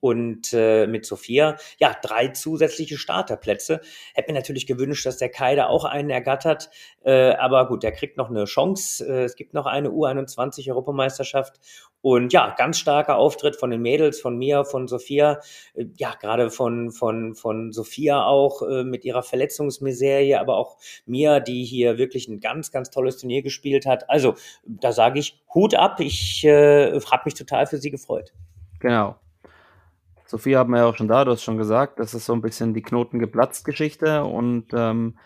und 0.00 0.52
äh, 0.52 0.86
mit 0.86 1.06
Sophia, 1.06 1.56
ja, 1.78 1.94
drei 2.02 2.28
zusätzliche 2.28 2.98
Starterplätze. 2.98 3.80
Hätte 4.14 4.32
mir 4.32 4.38
natürlich 4.38 4.66
gewünscht, 4.66 5.06
dass 5.06 5.18
der 5.18 5.28
Kai 5.28 5.54
da 5.54 5.66
auch 5.66 5.84
einen 5.84 6.10
ergattert, 6.10 6.70
äh, 7.04 7.32
aber 7.32 7.68
gut, 7.68 7.82
der 7.82 7.92
kriegt 7.92 8.16
noch 8.16 8.30
eine 8.30 8.44
Chance. 8.44 9.06
Äh, 9.06 9.24
es 9.24 9.36
gibt 9.36 9.54
noch 9.54 9.66
eine 9.66 9.90
U21 9.90 10.68
Europameisterschaft 10.70 11.60
und 12.04 12.34
ja, 12.34 12.54
ganz 12.58 12.76
starker 12.76 13.16
Auftritt 13.16 13.56
von 13.56 13.70
den 13.70 13.80
Mädels, 13.80 14.20
von 14.20 14.36
mir, 14.36 14.66
von 14.66 14.88
Sophia, 14.88 15.40
äh, 15.72 15.86
ja, 15.96 16.14
gerade 16.20 16.50
von, 16.50 16.90
von, 16.90 17.34
von 17.34 17.72
Sophia 17.72 18.26
auch 18.26 18.60
äh, 18.60 18.84
mit 18.84 19.06
ihrer 19.06 19.22
Verletzungsmiserie, 19.22 20.38
aber 20.38 20.58
auch 20.58 20.76
mir, 21.06 21.40
die 21.40 21.64
hier 21.64 21.96
wirklich 21.96 22.28
ein 22.28 22.40
ganz, 22.40 22.70
ganz 22.70 22.90
tolles 22.90 23.16
Turnier 23.16 23.40
gespielt 23.40 23.86
hat. 23.86 24.10
Also, 24.10 24.34
da 24.66 24.92
sage 24.92 25.18
ich 25.18 25.42
Hut 25.54 25.74
ab, 25.74 25.98
ich 25.98 26.44
äh, 26.44 26.92
habe 26.92 27.22
mich 27.24 27.34
total 27.34 27.66
für 27.66 27.78
sie 27.78 27.90
gefreut. 27.90 28.34
Genau. 28.80 29.16
Sophia 30.26 30.58
haben 30.58 30.72
wir 30.72 30.78
ja 30.78 30.86
auch 30.86 30.96
schon 30.96 31.08
da, 31.08 31.24
du 31.24 31.32
hast 31.32 31.42
schon 31.42 31.58
gesagt, 31.58 31.98
das 31.98 32.14
ist 32.14 32.26
so 32.26 32.32
ein 32.32 32.42
bisschen 32.42 32.74
die 32.74 32.82
Knoten 32.82 33.18
geplatzt 33.18 33.64
Geschichte 33.64 34.24
und 34.24 34.66
ähm, 34.72 35.16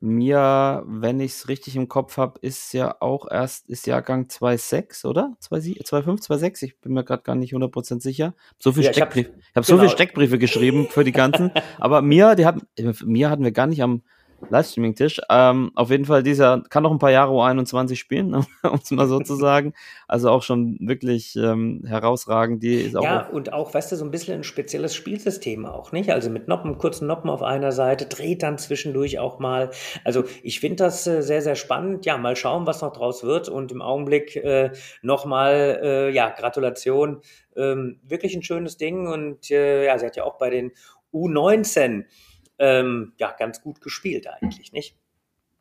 Mia, 0.00 0.82
wenn 0.86 1.18
ich 1.20 1.32
es 1.32 1.48
richtig 1.48 1.76
im 1.76 1.88
Kopf 1.88 2.18
habe, 2.18 2.38
ist 2.40 2.74
ja 2.74 2.96
auch 3.00 3.26
erst, 3.30 3.70
ist 3.70 3.86
Jahrgang 3.86 4.24
2.6, 4.24 5.06
oder? 5.06 5.34
2.5, 5.40 6.26
2.6? 6.26 6.64
Ich 6.64 6.78
bin 6.80 6.92
mir 6.92 7.04
gerade 7.04 7.22
gar 7.22 7.34
nicht 7.34 7.54
100% 7.54 8.02
sicher. 8.02 8.34
So 8.58 8.72
viel 8.72 8.84
ja, 8.84 8.92
Steckbrief. 8.92 9.28
Ich 9.28 9.32
habe 9.32 9.40
hab 9.54 9.54
genau. 9.54 9.64
so 9.64 9.78
viele 9.78 9.90
Steckbriefe 9.90 10.38
geschrieben 10.38 10.88
für 10.90 11.04
die 11.04 11.12
ganzen. 11.12 11.52
aber 11.78 12.02
Mia, 12.02 12.34
die 12.34 12.44
hat, 12.44 12.56
Mia 13.04 13.30
hatten 13.30 13.44
wir 13.44 13.52
gar 13.52 13.66
nicht 13.66 13.82
am, 13.82 14.02
Livestreaming-Tisch. 14.50 15.20
Ähm, 15.30 15.70
auf 15.74 15.90
jeden 15.90 16.04
Fall, 16.04 16.22
dieser 16.22 16.62
kann 16.68 16.82
noch 16.82 16.90
ein 16.90 16.98
paar 16.98 17.10
Jahre 17.10 17.32
U21 17.32 17.96
spielen, 17.96 18.34
um 18.62 18.80
es 18.82 18.90
mal 18.90 19.06
so 19.06 19.20
zu 19.20 19.34
sagen. 19.36 19.74
Also 20.08 20.30
auch 20.30 20.42
schon 20.42 20.78
wirklich 20.80 21.36
ähm, 21.36 21.82
herausragend. 21.86 22.62
Die 22.62 22.74
ist 22.74 22.96
auch 22.96 23.04
ja, 23.04 23.28
und 23.28 23.52
auch, 23.52 23.74
weißt 23.74 23.92
du, 23.92 23.96
so 23.96 24.04
ein 24.04 24.10
bisschen 24.10 24.40
ein 24.40 24.44
spezielles 24.44 24.94
Spielsystem 24.94 25.66
auch, 25.66 25.92
nicht? 25.92 26.10
Also 26.10 26.30
mit 26.30 26.48
Noppen, 26.48 26.78
kurzen 26.78 27.06
Noppen 27.06 27.30
auf 27.30 27.42
einer 27.42 27.72
Seite, 27.72 28.06
dreht 28.06 28.42
dann 28.42 28.58
zwischendurch 28.58 29.18
auch 29.18 29.38
mal. 29.38 29.70
Also 30.04 30.24
ich 30.42 30.60
finde 30.60 30.76
das 30.76 31.06
äh, 31.06 31.22
sehr, 31.22 31.42
sehr 31.42 31.56
spannend. 31.56 32.06
Ja, 32.06 32.18
mal 32.18 32.36
schauen, 32.36 32.66
was 32.66 32.82
noch 32.82 32.92
draus 32.92 33.24
wird. 33.24 33.48
Und 33.48 33.72
im 33.72 33.82
Augenblick 33.82 34.36
äh, 34.36 34.70
nochmal, 35.02 35.80
äh, 35.82 36.10
ja, 36.10 36.30
Gratulation. 36.30 37.20
Ähm, 37.56 38.00
wirklich 38.02 38.34
ein 38.34 38.42
schönes 38.42 38.76
Ding. 38.76 39.06
Und 39.06 39.50
äh, 39.50 39.86
ja, 39.86 39.98
sie 39.98 40.06
hat 40.06 40.16
ja 40.16 40.24
auch 40.24 40.38
bei 40.38 40.50
den 40.50 40.72
U19 41.12 42.04
ähm, 42.58 43.12
ja, 43.18 43.32
ganz 43.32 43.60
gut 43.62 43.80
gespielt 43.80 44.26
eigentlich, 44.26 44.72
nicht? 44.72 44.96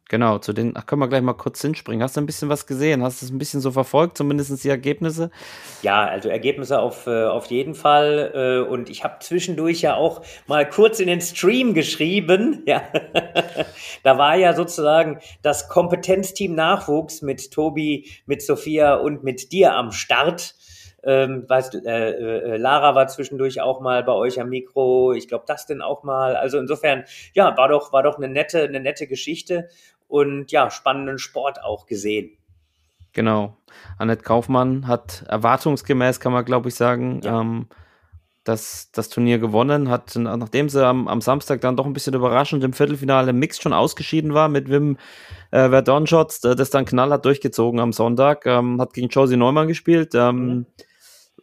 Genau, 0.09 0.37
zu 0.37 0.51
den, 0.51 0.73
ach, 0.75 0.85
können 0.85 1.01
wir 1.01 1.07
gleich 1.07 1.21
mal 1.21 1.33
kurz 1.33 1.61
hinspringen. 1.61 2.03
Hast 2.03 2.17
du 2.17 2.21
ein 2.21 2.25
bisschen 2.25 2.49
was 2.49 2.67
gesehen? 2.67 3.01
Hast 3.01 3.21
du 3.21 3.25
es 3.25 3.31
ein 3.31 3.37
bisschen 3.37 3.61
so 3.61 3.71
verfolgt, 3.71 4.17
zumindest 4.17 4.63
die 4.63 4.69
Ergebnisse? 4.69 5.31
Ja, 5.81 6.05
also 6.05 6.29
Ergebnisse 6.29 6.79
auf, 6.79 7.07
äh, 7.07 7.23
auf 7.23 7.45
jeden 7.47 7.73
Fall. 7.73 8.31
Äh, 8.35 8.69
und 8.69 8.89
ich 8.89 9.03
habe 9.03 9.15
zwischendurch 9.21 9.81
ja 9.81 9.95
auch 9.95 10.21
mal 10.45 10.69
kurz 10.69 10.99
in 10.99 11.07
den 11.07 11.21
Stream 11.21 11.73
geschrieben. 11.73 12.63
Ja, 12.73 12.83
da 14.03 14.17
war 14.17 14.35
ja 14.35 14.53
sozusagen 14.53 15.19
das 15.41 15.67
Kompetenzteam 15.67 16.55
Nachwuchs 16.55 17.21
mit 17.21 17.51
Tobi, 17.51 18.09
mit 18.25 18.41
Sophia 18.41 18.95
und 18.95 19.23
mit 19.23 19.51
dir 19.51 19.73
am 19.73 19.91
Start. 19.91 20.55
Ähm, 21.05 21.43
weißt, 21.47 21.85
äh, 21.85 22.11
äh, 22.11 22.57
Lara 22.57 22.95
war 22.95 23.07
zwischendurch 23.07 23.59
auch 23.59 23.81
mal 23.81 24.03
bei 24.03 24.13
euch 24.13 24.39
am 24.39 24.49
Mikro, 24.49 25.11
ich 25.11 25.27
glaube 25.27 25.43
das 25.47 25.65
denn 25.65 25.81
auch 25.81 26.03
mal. 26.03 26.35
Also 26.35 26.57
insofern, 26.59 27.03
ja, 27.33 27.57
war 27.57 27.67
doch, 27.67 27.91
war 27.91 28.03
doch 28.03 28.17
eine 28.17 28.29
nette, 28.29 28.63
eine 28.63 28.79
nette 28.79 29.05
Geschichte 29.07 29.67
und 30.07 30.51
ja, 30.51 30.69
spannenden 30.69 31.19
Sport 31.19 31.61
auch 31.61 31.87
gesehen. 31.87 32.37
Genau. 33.11 33.57
Annette 33.97 34.23
Kaufmann 34.23 34.87
hat 34.87 35.25
erwartungsgemäß, 35.27 36.21
kann 36.21 36.31
man 36.31 36.45
glaube 36.45 36.69
ich 36.69 36.75
sagen, 36.75 37.19
ja. 37.21 37.41
ähm, 37.41 37.67
das, 38.45 38.91
das 38.91 39.09
Turnier 39.09 39.39
gewonnen, 39.39 39.89
hat, 39.89 40.15
nachdem 40.15 40.69
sie 40.69 40.85
am, 40.85 41.07
am 41.07 41.21
Samstag 41.21 41.61
dann 41.61 41.75
doch 41.77 41.85
ein 41.85 41.93
bisschen 41.93 42.13
überraschend 42.13 42.63
im 42.63 42.73
Viertelfinale 42.73 43.31
im 43.31 43.39
Mix 43.39 43.61
schon 43.61 43.73
ausgeschieden 43.73 44.33
war 44.33 44.47
mit 44.47 44.69
Wim 44.69 44.97
äh, 45.51 45.69
Verdonschotz, 45.69 46.41
das 46.41 46.69
dann 46.69 46.85
knallhart 46.85 47.25
durchgezogen 47.25 47.79
am 47.79 47.91
Sonntag, 47.91 48.45
ähm, 48.45 48.79
hat 48.79 48.93
gegen 48.93 49.09
Josie 49.09 49.37
Neumann 49.37 49.67
gespielt. 49.67 50.13
Ähm, 50.15 50.45
mhm 50.45 50.65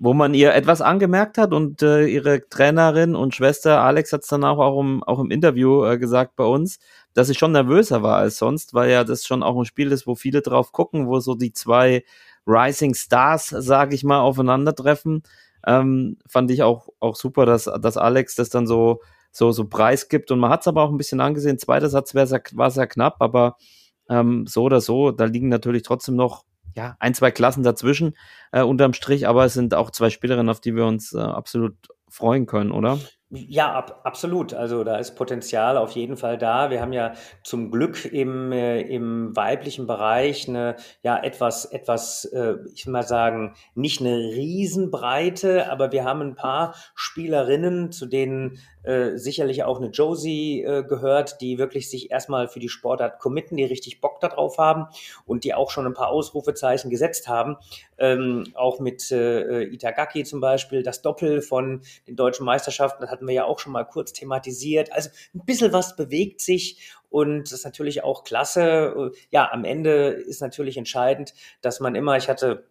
wo 0.01 0.15
man 0.15 0.33
ihr 0.33 0.55
etwas 0.55 0.81
angemerkt 0.81 1.37
hat 1.37 1.53
und 1.53 1.83
äh, 1.83 2.07
ihre 2.07 2.49
Trainerin 2.49 3.15
und 3.15 3.35
Schwester 3.35 3.83
Alex 3.83 4.15
hat 4.15 4.23
es 4.23 4.29
dann 4.29 4.45
auch, 4.45 4.81
im, 4.81 5.05
auch 5.05 5.21
im 5.21 5.31
Interview 5.31 5.85
äh, 5.85 5.99
gesagt 5.99 6.37
bei 6.37 6.45
uns, 6.45 6.79
dass 7.13 7.27
sie 7.27 7.35
schon 7.35 7.53
nervöser 7.53 8.03
war 8.03 8.17
als 8.17 8.39
sonst, 8.39 8.73
weil 8.73 8.91
ja 8.91 9.05
das 9.05 9.27
schon 9.27 9.43
auch 9.43 9.59
ein 9.59 9.67
Spiel 9.67 9.93
ist, 9.93 10.07
wo 10.07 10.15
viele 10.15 10.41
drauf 10.41 10.73
gucken, 10.73 11.07
wo 11.07 11.21
so 11.21 11.35
die 11.35 11.53
zwei 11.53 12.03
Rising 12.47 12.95
Stars, 12.95 13.49
sage 13.49 13.95
ich 13.95 14.03
mal, 14.03 14.21
aufeinandertreffen. 14.21 15.23
Ähm, 15.67 16.17
fand 16.27 16.51
ich 16.51 16.63
auch, 16.63 16.89
auch 16.99 17.15
super, 17.15 17.45
dass, 17.45 17.65
dass 17.65 17.99
Alex 17.99 18.37
das 18.37 18.49
dann 18.49 18.67
so, 18.67 19.03
so, 19.33 19.53
so 19.53 19.69
preis 19.69 20.09
gibt 20.09 20.31
und 20.31 20.39
man 20.39 20.51
hat 20.51 20.63
es 20.63 20.69
aber 20.69 20.83
auch 20.83 20.91
ein 20.91 20.97
bisschen 20.97 21.21
angesehen. 21.21 21.59
Zweiter 21.59 21.91
Satz 21.91 22.15
war 22.15 22.27
sehr, 22.27 22.43
war 22.53 22.71
sehr 22.71 22.87
knapp, 22.87 23.17
aber 23.19 23.59
ähm, 24.09 24.47
so 24.47 24.63
oder 24.63 24.81
so, 24.81 25.11
da 25.11 25.27
liegen 25.27 25.51
natürlich 25.51 25.83
trotzdem 25.83 26.17
noch 26.17 26.45
ja, 26.81 26.97
ein, 26.99 27.15
zwei 27.15 27.31
Klassen 27.31 27.63
dazwischen 27.63 28.17
äh, 28.53 28.63
unterm 28.63 28.95
Strich, 28.95 29.29
aber 29.29 29.45
es 29.45 29.53
sind 29.53 29.75
auch 29.75 29.91
zwei 29.91 30.09
Spielerinnen, 30.09 30.49
auf 30.49 30.61
die 30.61 30.75
wir 30.75 30.87
uns 30.87 31.13
äh, 31.13 31.19
absolut 31.19 31.75
freuen 32.09 32.47
können, 32.47 32.73
oder? 32.73 32.99
Ja, 33.33 33.73
ab, 33.75 34.01
absolut. 34.03 34.55
Also 34.55 34.83
da 34.83 34.97
ist 34.97 35.15
Potenzial 35.15 35.77
auf 35.77 35.93
jeden 35.93 36.17
Fall 36.17 36.37
da. 36.37 36.71
Wir 36.71 36.81
haben 36.81 36.93
ja 36.93 37.13
zum 37.45 37.71
Glück 37.71 38.05
im, 38.05 38.51
äh, 38.51 38.81
im 38.81 39.37
weiblichen 39.37 39.87
Bereich 39.87 40.49
eine 40.49 40.75
ja 41.03 41.23
etwas 41.23 41.65
etwas, 41.67 42.25
äh, 42.25 42.55
ich 42.75 42.87
will 42.87 42.93
mal 42.93 43.07
sagen, 43.07 43.55
nicht 43.77 44.01
eine 44.01 44.17
Riesenbreite, 44.17 45.71
aber 45.71 45.93
wir 45.93 46.05
haben 46.05 46.23
ein 46.23 46.35
paar 46.35 46.75
Spielerinnen, 46.97 47.93
zu 47.93 48.07
denen 48.07 48.59
äh, 48.83 49.17
sicherlich 49.17 49.65
auch 49.65 49.79
eine 49.79 49.91
Josie 49.91 50.63
äh, 50.63 50.83
gehört, 50.83 51.41
die 51.41 51.59
wirklich 51.59 51.91
sich 51.91 52.11
erstmal 52.11 52.49
für 52.49 52.61
die 52.61 52.69
Sportart 52.69 53.19
committen, 53.19 53.57
die 53.57 53.65
richtig 53.65 54.01
Bock 54.01 54.21
darauf 54.21 54.59
haben 54.59 54.87
und 55.27 55.45
die 55.45 55.55
auch 55.55 55.71
schon 55.71 55.87
ein 55.87 55.95
paar 55.95 56.09
Ausrufezeichen 56.09 56.91
gesetzt 56.91 57.29
haben. 57.29 57.57
Ähm, 57.99 58.45
auch 58.55 58.81
mit 58.81 59.11
äh, 59.13 59.65
Itagaki 59.65 60.25
zum 60.25 60.41
Beispiel, 60.41 60.83
das 60.83 61.03
Doppel 61.03 61.43
von 61.43 61.83
den 62.07 62.17
deutschen 62.17 62.47
Meisterschaften, 62.47 63.03
das 63.03 63.11
hatten 63.11 63.27
wir 63.27 63.35
ja 63.35 63.45
auch 63.45 63.59
schon 63.59 63.73
mal 63.73 63.85
kurz 63.85 64.13
thematisiert. 64.13 64.93
Also 64.93 65.11
ein 65.35 65.45
bisschen 65.45 65.73
was 65.73 65.97
bewegt 65.97 66.41
sich 66.41 66.95
und 67.11 67.45
das 67.45 67.53
ist 67.53 67.65
natürlich 67.65 68.05
auch 68.05 68.25
klasse. 68.25 69.13
Ja, 69.31 69.51
am 69.53 69.65
Ende 69.65 70.09
ist 70.09 70.41
natürlich 70.41 70.77
entscheidend, 70.77 71.35
dass 71.61 71.81
man 71.81 71.97
immer, 71.97 72.17
ich 72.17 72.29
hatte 72.29 72.70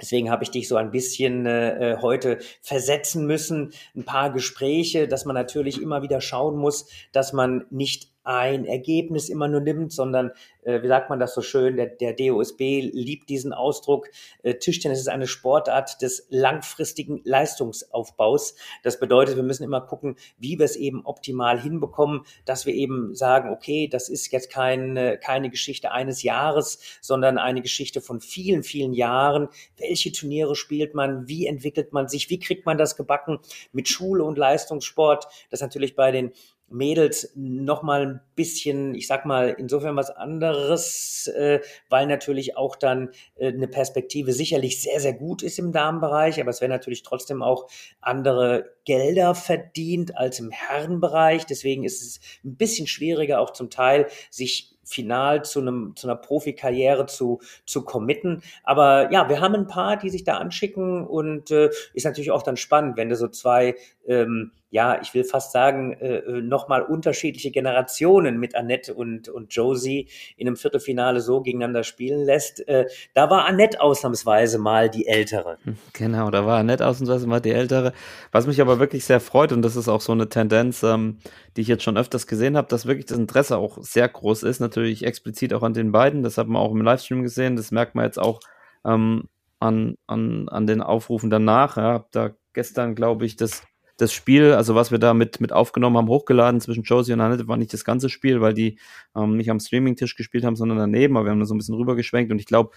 Deswegen 0.00 0.30
habe 0.30 0.44
ich 0.44 0.50
dich 0.50 0.68
so 0.68 0.76
ein 0.76 0.90
bisschen 0.90 1.46
äh, 1.46 1.96
heute 2.00 2.38
versetzen 2.60 3.26
müssen, 3.26 3.72
ein 3.96 4.04
paar 4.04 4.32
Gespräche, 4.32 5.08
dass 5.08 5.24
man 5.24 5.34
natürlich 5.34 5.80
immer 5.80 6.02
wieder 6.02 6.20
schauen 6.20 6.56
muss, 6.56 6.88
dass 7.12 7.32
man 7.32 7.66
nicht 7.70 8.10
ein 8.28 8.66
Ergebnis 8.66 9.30
immer 9.30 9.48
nur 9.48 9.62
nimmt, 9.62 9.90
sondern, 9.90 10.32
äh, 10.62 10.82
wie 10.82 10.88
sagt 10.88 11.08
man 11.08 11.18
das 11.18 11.32
so 11.32 11.40
schön, 11.40 11.78
der, 11.78 11.86
der 11.86 12.12
DOSB 12.12 12.90
liebt 12.92 13.30
diesen 13.30 13.54
Ausdruck. 13.54 14.10
Äh, 14.42 14.56
Tischtennis 14.56 15.00
ist 15.00 15.08
eine 15.08 15.26
Sportart 15.26 16.02
des 16.02 16.26
langfristigen 16.28 17.22
Leistungsaufbaus. 17.24 18.54
Das 18.82 19.00
bedeutet, 19.00 19.36
wir 19.36 19.42
müssen 19.42 19.64
immer 19.64 19.80
gucken, 19.80 20.16
wie 20.36 20.58
wir 20.58 20.66
es 20.66 20.76
eben 20.76 21.06
optimal 21.06 21.58
hinbekommen, 21.58 22.20
dass 22.44 22.66
wir 22.66 22.74
eben 22.74 23.14
sagen, 23.14 23.50
okay, 23.50 23.88
das 23.88 24.10
ist 24.10 24.30
jetzt 24.30 24.50
kein, 24.50 25.16
keine 25.22 25.48
Geschichte 25.48 25.90
eines 25.92 26.22
Jahres, 26.22 26.80
sondern 27.00 27.38
eine 27.38 27.62
Geschichte 27.62 28.02
von 28.02 28.20
vielen, 28.20 28.62
vielen 28.62 28.92
Jahren. 28.92 29.48
Welche 29.78 30.12
Turniere 30.12 30.54
spielt 30.54 30.92
man? 30.94 31.28
Wie 31.28 31.46
entwickelt 31.46 31.94
man 31.94 32.08
sich? 32.08 32.28
Wie 32.28 32.38
kriegt 32.38 32.66
man 32.66 32.76
das 32.76 32.94
gebacken 32.94 33.38
mit 33.72 33.88
Schule 33.88 34.22
und 34.22 34.36
Leistungssport? 34.36 35.28
Das 35.48 35.62
natürlich 35.62 35.96
bei 35.96 36.10
den 36.10 36.32
Mädels 36.70 37.32
noch 37.34 37.82
mal 37.82 38.06
ein 38.06 38.20
bisschen, 38.34 38.94
ich 38.94 39.06
sag 39.06 39.24
mal, 39.24 39.54
insofern 39.58 39.96
was 39.96 40.10
anderes, 40.10 41.26
äh, 41.28 41.60
weil 41.88 42.06
natürlich 42.06 42.56
auch 42.56 42.76
dann 42.76 43.10
äh, 43.36 43.48
eine 43.48 43.68
Perspektive 43.68 44.32
sicherlich 44.32 44.82
sehr, 44.82 45.00
sehr 45.00 45.14
gut 45.14 45.42
ist 45.42 45.58
im 45.58 45.72
Damenbereich, 45.72 46.40
aber 46.40 46.50
es 46.50 46.60
werden 46.60 46.72
natürlich 46.72 47.02
trotzdem 47.02 47.42
auch 47.42 47.68
andere 48.00 48.77
Gelder 48.88 49.34
verdient 49.34 50.16
als 50.16 50.40
im 50.40 50.50
Herrenbereich. 50.50 51.44
Deswegen 51.44 51.84
ist 51.84 52.00
es 52.00 52.20
ein 52.42 52.56
bisschen 52.56 52.86
schwieriger 52.86 53.38
auch 53.38 53.50
zum 53.50 53.68
Teil, 53.68 54.06
sich 54.30 54.78
final 54.82 55.44
zu 55.44 55.60
einem 55.60 55.92
zu 55.94 56.06
einer 56.06 56.16
Profikarriere 56.16 57.04
zu 57.04 57.40
zu 57.66 57.84
committen. 57.84 58.42
Aber 58.64 59.12
ja, 59.12 59.28
wir 59.28 59.42
haben 59.42 59.54
ein 59.54 59.66
paar, 59.66 59.98
die 59.98 60.08
sich 60.08 60.24
da 60.24 60.38
anschicken 60.38 61.06
und 61.06 61.50
äh, 61.50 61.68
ist 61.92 62.06
natürlich 62.06 62.30
auch 62.30 62.42
dann 62.42 62.56
spannend, 62.56 62.96
wenn 62.96 63.10
du 63.10 63.16
so 63.16 63.28
zwei 63.28 63.74
ähm, 64.06 64.52
ja, 64.70 65.00
ich 65.00 65.14
will 65.14 65.24
fast 65.24 65.52
sagen, 65.52 65.94
äh, 65.94 66.18
äh 66.18 66.42
nochmal 66.42 66.82
unterschiedliche 66.82 67.50
Generationen 67.50 68.38
mit 68.38 68.54
Annette 68.54 68.94
und, 68.94 69.28
und 69.28 69.54
Josie 69.54 70.08
in 70.36 70.46
einem 70.46 70.56
Viertelfinale 70.56 71.20
so 71.20 71.40
gegeneinander 71.40 71.84
spielen 71.84 72.24
lässt. 72.24 72.66
Äh, 72.68 72.86
da 73.14 73.30
war 73.30 73.46
Annette 73.46 73.80
ausnahmsweise 73.80 74.58
mal 74.58 74.90
die 74.90 75.06
Ältere. 75.06 75.58
Genau, 75.94 76.30
da 76.30 76.44
war 76.44 76.58
Annette 76.58 76.86
ausnahmsweise 76.86 77.26
mal 77.26 77.40
die 77.40 77.52
Ältere. 77.52 77.92
Was 78.30 78.46
mich 78.46 78.60
aber 78.60 78.77
wirklich 78.80 79.04
sehr 79.04 79.20
freut, 79.20 79.52
und 79.52 79.62
das 79.62 79.76
ist 79.76 79.88
auch 79.88 80.00
so 80.00 80.12
eine 80.12 80.28
Tendenz, 80.28 80.82
ähm, 80.82 81.18
die 81.56 81.62
ich 81.62 81.68
jetzt 81.68 81.82
schon 81.82 81.96
öfters 81.96 82.26
gesehen 82.26 82.56
habe, 82.56 82.68
dass 82.68 82.86
wirklich 82.86 83.06
das 83.06 83.18
Interesse 83.18 83.58
auch 83.58 83.78
sehr 83.82 84.08
groß 84.08 84.42
ist. 84.42 84.60
Natürlich 84.60 85.04
explizit 85.04 85.54
auch 85.54 85.62
an 85.62 85.74
den 85.74 85.92
beiden. 85.92 86.22
Das 86.22 86.38
hat 86.38 86.48
man 86.48 86.62
auch 86.62 86.72
im 86.72 86.82
Livestream 86.82 87.22
gesehen. 87.22 87.56
Das 87.56 87.70
merkt 87.70 87.94
man 87.94 88.04
jetzt 88.04 88.18
auch 88.18 88.40
ähm, 88.84 89.24
an, 89.60 89.96
an, 90.06 90.48
an 90.48 90.66
den 90.66 90.82
Aufrufen 90.82 91.30
danach. 91.30 91.76
Ja, 91.76 92.06
da 92.12 92.30
gestern, 92.52 92.94
glaube 92.94 93.26
ich, 93.26 93.36
das 93.36 93.62
das 93.98 94.12
Spiel, 94.12 94.52
also 94.52 94.76
was 94.76 94.92
wir 94.92 94.98
da 94.98 95.12
mit, 95.12 95.40
mit 95.40 95.52
aufgenommen 95.52 95.96
haben, 95.96 96.08
hochgeladen 96.08 96.60
zwischen 96.60 96.84
Josie 96.84 97.12
und 97.12 97.20
Annette, 97.20 97.48
war 97.48 97.56
nicht 97.56 97.72
das 97.72 97.84
ganze 97.84 98.08
Spiel, 98.08 98.40
weil 98.40 98.54
die 98.54 98.78
ähm, 99.16 99.36
nicht 99.36 99.50
am 99.50 99.58
Streaming-Tisch 99.58 100.14
gespielt 100.14 100.44
haben, 100.44 100.54
sondern 100.54 100.78
daneben, 100.78 101.16
aber 101.16 101.26
wir 101.26 101.32
haben 101.32 101.40
da 101.40 101.46
so 101.46 101.54
ein 101.54 101.58
bisschen 101.58 101.74
rübergeschwenkt 101.74 102.30
und 102.30 102.38
ich 102.38 102.46
glaube, 102.46 102.70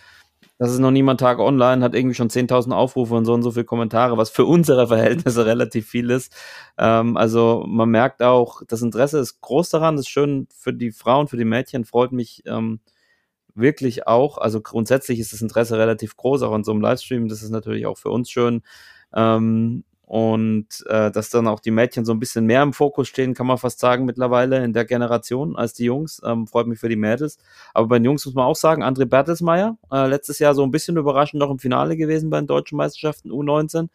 das 0.57 0.71
ist 0.71 0.79
noch 0.79 0.91
niemand 0.91 1.19
Tag 1.19 1.39
online, 1.39 1.83
hat 1.83 1.95
irgendwie 1.95 2.15
schon 2.15 2.29
10.000 2.29 2.71
Aufrufe 2.71 3.15
und 3.15 3.25
so 3.25 3.33
und 3.33 3.41
so 3.43 3.51
viele 3.51 3.65
Kommentare, 3.65 4.17
was 4.17 4.29
für 4.29 4.45
unsere 4.45 4.87
Verhältnisse 4.87 5.45
relativ 5.47 5.87
viel 5.87 6.09
ist. 6.09 6.35
Ähm, 6.77 7.17
also 7.17 7.65
man 7.67 7.89
merkt 7.89 8.21
auch, 8.21 8.61
das 8.67 8.81
Interesse 8.81 9.19
ist 9.19 9.41
groß 9.41 9.69
daran, 9.69 9.95
das 9.95 10.05
ist 10.05 10.11
schön 10.11 10.47
für 10.55 10.73
die 10.73 10.91
Frauen, 10.91 11.27
für 11.27 11.37
die 11.37 11.45
Mädchen, 11.45 11.85
freut 11.85 12.11
mich 12.11 12.43
ähm, 12.45 12.79
wirklich 13.55 14.07
auch. 14.07 14.37
Also 14.37 14.61
grundsätzlich 14.61 15.19
ist 15.19 15.33
das 15.33 15.41
Interesse 15.41 15.77
relativ 15.77 16.15
groß, 16.17 16.43
auch 16.43 16.53
an 16.53 16.63
so 16.63 16.71
einem 16.71 16.81
Livestream, 16.81 17.27
das 17.27 17.43
ist 17.43 17.49
natürlich 17.51 17.85
auch 17.85 17.97
für 17.97 18.09
uns 18.09 18.29
schön. 18.29 18.61
Ähm, 19.13 19.83
und 20.11 20.67
äh, 20.89 21.09
dass 21.09 21.29
dann 21.29 21.47
auch 21.47 21.61
die 21.61 21.71
Mädchen 21.71 22.03
so 22.03 22.11
ein 22.11 22.19
bisschen 22.19 22.45
mehr 22.45 22.63
im 22.63 22.73
Fokus 22.73 23.07
stehen, 23.07 23.33
kann 23.33 23.47
man 23.47 23.57
fast 23.57 23.79
sagen, 23.79 24.03
mittlerweile 24.03 24.61
in 24.61 24.73
der 24.73 24.83
Generation 24.83 25.55
als 25.55 25.71
die 25.71 25.85
Jungs. 25.85 26.21
Ähm, 26.25 26.47
freut 26.47 26.67
mich 26.67 26.79
für 26.79 26.89
die 26.89 26.97
Mädels. 26.97 27.37
Aber 27.73 27.87
bei 27.87 27.97
den 27.97 28.03
Jungs 28.03 28.25
muss 28.25 28.35
man 28.35 28.43
auch 28.43 28.57
sagen, 28.57 28.83
André 28.83 29.05
Bertelsmeier, 29.05 29.77
äh, 29.89 30.07
letztes 30.07 30.39
Jahr 30.39 30.53
so 30.53 30.63
ein 30.63 30.71
bisschen 30.71 30.97
überraschend 30.97 31.39
noch 31.39 31.49
im 31.49 31.59
Finale 31.59 31.95
gewesen 31.95 32.29
bei 32.29 32.41
den 32.41 32.47
deutschen 32.47 32.75
Meisterschaften 32.75 33.31
U19. 33.31 33.87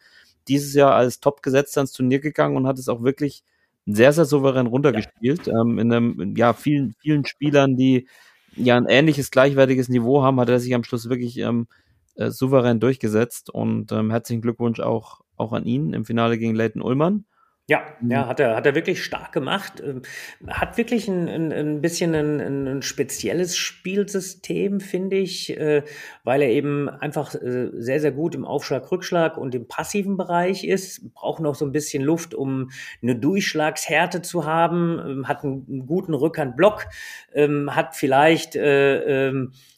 Dieses 0.47 0.73
Jahr 0.73 0.95
als 0.95 1.19
Top 1.19 1.43
gesetzt 1.43 1.77
ans 1.77 1.91
Turnier 1.91 2.17
gegangen 2.17 2.57
und 2.57 2.65
hat 2.65 2.79
es 2.79 2.89
auch 2.89 3.03
wirklich 3.03 3.43
sehr, 3.85 4.11
sehr 4.11 4.25
souverän 4.25 4.65
runtergespielt. 4.65 5.45
Ja. 5.45 5.61
Ähm, 5.61 5.77
in 5.77 5.93
einem, 5.93 6.35
ja, 6.35 6.53
vielen, 6.53 6.95
vielen 6.99 7.25
Spielern, 7.25 7.77
die 7.77 8.07
ja 8.55 8.75
ein 8.75 8.87
ähnliches, 8.87 9.29
gleichwertiges 9.29 9.87
Niveau 9.87 10.23
haben, 10.23 10.39
hat 10.39 10.49
er 10.49 10.59
sich 10.59 10.73
am 10.73 10.83
Schluss 10.83 11.09
wirklich 11.09 11.37
ähm, 11.37 11.67
äh, 12.15 12.31
souverän 12.31 12.79
durchgesetzt. 12.79 13.51
Und 13.51 13.91
ähm, 13.91 14.09
herzlichen 14.09 14.41
Glückwunsch 14.41 14.79
auch 14.79 15.21
auch 15.37 15.53
an 15.53 15.65
ihn 15.65 15.93
im 15.93 16.05
Finale 16.05 16.37
gegen 16.37 16.55
Leighton 16.55 16.81
Ullmann. 16.81 17.25
Ja, 17.69 17.81
mhm. 17.99 18.11
ja, 18.11 18.27
hat 18.27 18.39
er, 18.39 18.55
hat 18.55 18.65
er 18.65 18.75
wirklich 18.75 19.03
stark 19.03 19.33
gemacht. 19.33 19.83
Ähm, 19.85 20.01
hat 20.47 20.77
wirklich 20.77 21.09
ein, 21.09 21.27
ein, 21.27 21.51
ein 21.51 21.81
bisschen 21.81 22.15
ein, 22.15 22.39
ein 22.39 22.81
spezielles 22.81 23.57
Spielsystem, 23.57 24.79
finde 24.79 25.17
ich, 25.17 25.57
äh, 25.57 25.83
weil 26.23 26.43
er 26.43 26.49
eben 26.49 26.87
einfach 26.87 27.35
äh, 27.35 27.69
sehr, 27.73 27.99
sehr 27.99 28.13
gut 28.13 28.35
im 28.35 28.45
Aufschlag, 28.45 28.89
Rückschlag 28.89 29.37
und 29.37 29.53
im 29.53 29.67
passiven 29.67 30.15
Bereich 30.15 30.63
ist. 30.63 31.13
Braucht 31.13 31.41
noch 31.41 31.55
so 31.55 31.65
ein 31.65 31.73
bisschen 31.73 32.03
Luft, 32.03 32.33
um 32.33 32.71
eine 33.03 33.17
Durchschlagshärte 33.17 34.21
zu 34.21 34.45
haben. 34.45 35.01
Ähm, 35.05 35.27
hat 35.27 35.43
einen, 35.43 35.85
guten 35.87 36.13
Rückhandblock, 36.13 36.85
ähm, 37.33 37.75
hat 37.75 37.97
vielleicht 37.97 38.55
äh, 38.55 39.29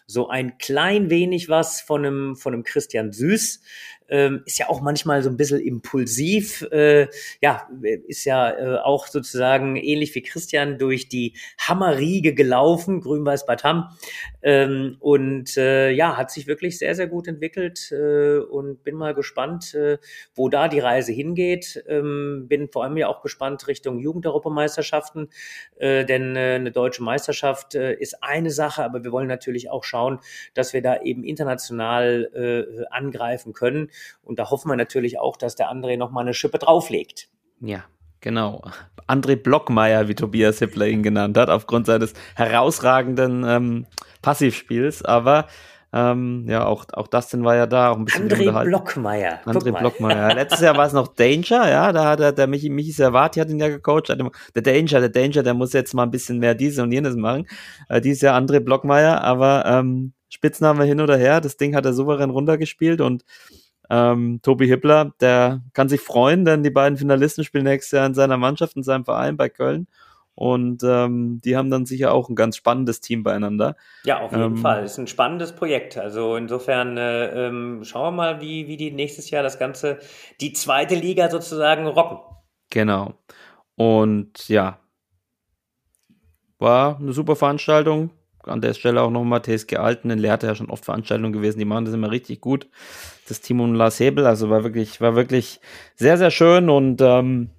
so 0.09 0.27
ein 0.27 0.57
klein 0.57 1.11
wenig 1.11 1.49
was 1.49 1.81
von 1.81 2.03
einem, 2.03 2.35
von 2.35 2.53
einem 2.53 2.63
Christian 2.63 3.11
Süß 3.11 3.61
ähm, 4.09 4.41
ist 4.45 4.57
ja 4.57 4.69
auch 4.69 4.81
manchmal 4.81 5.21
so 5.21 5.29
ein 5.29 5.37
bisschen 5.37 5.61
impulsiv, 5.61 6.63
äh, 6.71 7.07
ja, 7.41 7.67
ist 8.07 8.25
ja 8.25 8.49
äh, 8.51 8.77
auch 8.79 9.07
sozusagen 9.07 9.75
ähnlich 9.75 10.13
wie 10.15 10.21
Christian 10.21 10.77
durch 10.77 11.09
die 11.09 11.35
Hammerriege 11.59 12.33
gelaufen, 12.33 13.01
Grün-Weiß 13.01 13.45
Bad 13.45 13.63
Hamm, 13.63 13.89
ähm, 14.41 14.97
und 14.99 15.57
äh, 15.57 15.91
ja, 15.91 16.17
hat 16.17 16.31
sich 16.31 16.47
wirklich 16.47 16.77
sehr, 16.79 16.95
sehr 16.95 17.07
gut 17.07 17.27
entwickelt 17.27 17.91
äh, 17.91 18.37
und 18.37 18.83
bin 18.83 18.95
mal 18.95 19.13
gespannt, 19.13 19.73
äh, 19.75 19.97
wo 20.33 20.49
da 20.49 20.67
die 20.67 20.79
Reise 20.79 21.11
hingeht. 21.11 21.83
Ähm, 21.87 22.45
bin 22.47 22.69
vor 22.69 22.83
allem 22.83 22.97
ja 22.97 23.07
auch 23.07 23.21
gespannt 23.21 23.67
Richtung 23.67 23.99
Jugendeuropameisterschaften, 23.99 25.29
äh, 25.77 26.05
denn 26.05 26.35
eine 26.35 26.71
deutsche 26.71 27.03
Meisterschaft 27.03 27.75
ist 27.75 28.23
eine 28.23 28.51
Sache, 28.51 28.83
aber 28.83 29.03
wir 29.03 29.11
wollen 29.11 29.27
natürlich 29.27 29.69
auch 29.69 29.83
schauen, 29.83 29.98
dass 30.53 30.73
wir 30.73 30.81
da 30.81 31.01
eben 31.01 31.23
international 31.23 32.29
äh, 32.33 32.85
angreifen 32.89 33.53
können. 33.53 33.89
Und 34.23 34.39
da 34.39 34.49
hoffen 34.49 34.69
wir 34.69 34.75
natürlich 34.75 35.19
auch, 35.19 35.37
dass 35.37 35.55
der 35.55 35.71
André 35.71 35.97
noch 35.97 36.11
mal 36.11 36.21
eine 36.21 36.33
Schippe 36.33 36.59
drauflegt. 36.59 37.29
Ja, 37.61 37.83
Genau. 38.21 38.61
André 39.07 39.35
Blockmeier, 39.35 40.07
wie 40.07 40.15
Tobias 40.15 40.59
Hippler 40.59 40.87
ihn 40.87 41.03
genannt 41.03 41.37
hat, 41.37 41.49
aufgrund 41.49 41.85
seines 41.85 42.13
herausragenden 42.35 43.43
ähm, 43.47 43.85
Passivspiels. 44.21 45.03
Aber 45.03 45.47
ähm, 45.91 46.45
ja, 46.47 46.65
auch, 46.65 46.85
auch 46.93 47.07
Dustin 47.07 47.43
war 47.43 47.55
ja 47.55 47.65
da, 47.65 47.89
auch 47.89 47.97
ein 47.97 48.05
bisschen 48.05 48.29
André 48.29 48.63
Blockmeier. 48.63 49.39
André 49.45 49.77
Blockmeier. 49.77 50.35
Letztes 50.35 50.61
Jahr 50.61 50.77
war 50.77 50.85
es 50.85 50.93
noch 50.93 51.07
Danger, 51.07 51.67
ja, 51.69 51.91
da 51.91 52.05
hat 52.05 52.19
er, 52.19 52.31
der 52.31 52.45
Michi, 52.45 52.69
Michi 52.69 52.91
Servati 52.91 53.39
hat 53.39 53.49
ihn 53.49 53.59
ja 53.59 53.69
gecoacht. 53.69 54.09
Der 54.09 54.61
Danger, 54.61 54.99
der 54.99 55.09
Danger, 55.09 55.41
der 55.41 55.55
muss 55.55 55.73
jetzt 55.73 55.93
mal 55.93 56.03
ein 56.03 56.11
bisschen 56.11 56.37
mehr 56.37 56.53
dieses 56.53 56.79
und 56.79 56.91
jenes 56.91 57.15
machen. 57.15 57.47
Äh, 57.87 58.01
dieses 58.01 58.21
Jahr 58.21 58.39
André 58.39 58.59
Blockmeier, 58.59 59.21
aber 59.21 59.65
ähm, 59.65 60.13
Spitzname 60.29 60.83
hin 60.85 61.01
oder 61.01 61.17
her, 61.17 61.41
das 61.41 61.57
Ding 61.57 61.75
hat 61.75 61.85
er 61.85 61.93
souverän 61.93 62.29
runtergespielt 62.29 63.01
und 63.01 63.23
ähm, 63.89 64.39
Tobi 64.43 64.67
Hippler, 64.67 65.13
der 65.19 65.61
kann 65.73 65.89
sich 65.89 66.01
freuen, 66.01 66.45
denn 66.45 66.61
die 66.61 66.69
beiden 66.69 66.99
Finalisten 66.99 67.43
spielen 67.43 67.63
nächstes 67.63 67.91
Jahr 67.91 68.05
in 68.05 68.13
seiner 68.13 68.37
Mannschaft, 68.37 68.75
in 68.75 68.83
seinem 68.83 69.05
Verein 69.05 69.35
bei 69.35 69.49
Köln. 69.49 69.87
Und 70.39 70.83
ähm, 70.85 71.41
die 71.43 71.57
haben 71.57 71.69
dann 71.69 71.85
sicher 71.85 72.13
auch 72.13 72.29
ein 72.29 72.35
ganz 72.35 72.55
spannendes 72.55 73.01
Team 73.01 73.23
beieinander. 73.23 73.75
Ja, 74.05 74.21
auf 74.21 74.31
jeden 74.31 74.43
ähm, 74.43 74.57
Fall. 74.57 74.85
Ist 74.85 74.97
ein 74.97 75.07
spannendes 75.07 75.51
Projekt. 75.51 75.97
Also 75.97 76.37
insofern 76.37 76.95
äh, 76.95 77.47
ähm, 77.47 77.81
schauen 77.83 78.05
wir 78.05 78.11
mal, 78.11 78.41
wie, 78.41 78.69
wie 78.69 78.77
die 78.77 78.91
nächstes 78.91 79.29
Jahr 79.31 79.43
das 79.43 79.59
Ganze, 79.59 79.99
die 80.39 80.53
zweite 80.53 80.95
Liga 80.95 81.29
sozusagen 81.29 81.85
rocken. 81.87 82.19
Genau. 82.69 83.15
Und 83.75 84.47
ja, 84.47 84.79
war 86.57 86.97
eine 86.97 87.11
super 87.11 87.35
Veranstaltung. 87.35 88.11
An 88.43 88.61
der 88.61 88.75
Stelle 88.75 89.01
auch 89.01 89.11
nochmal 89.11 89.41
TSG 89.41 89.75
Alten, 89.75 90.09
in 90.09 90.19
Lehrte 90.19 90.47
ja 90.47 90.55
schon 90.55 90.69
oft 90.69 90.85
Veranstaltungen 90.85 91.33
gewesen, 91.33 91.59
die 91.59 91.65
machen 91.65 91.83
das 91.83 91.93
immer 91.93 92.11
richtig 92.11 92.39
gut. 92.39 92.69
Das 93.27 93.41
Team 93.41 93.59
um 93.59 93.73
Lars 93.73 93.99
Hebel, 93.99 94.25
also 94.25 94.49
war 94.49 94.63
wirklich, 94.63 95.01
war 95.01 95.17
wirklich 95.17 95.59
sehr, 95.95 96.17
sehr 96.17 96.31
schön 96.31 96.69
und 96.69 97.01
ähm, 97.01 97.49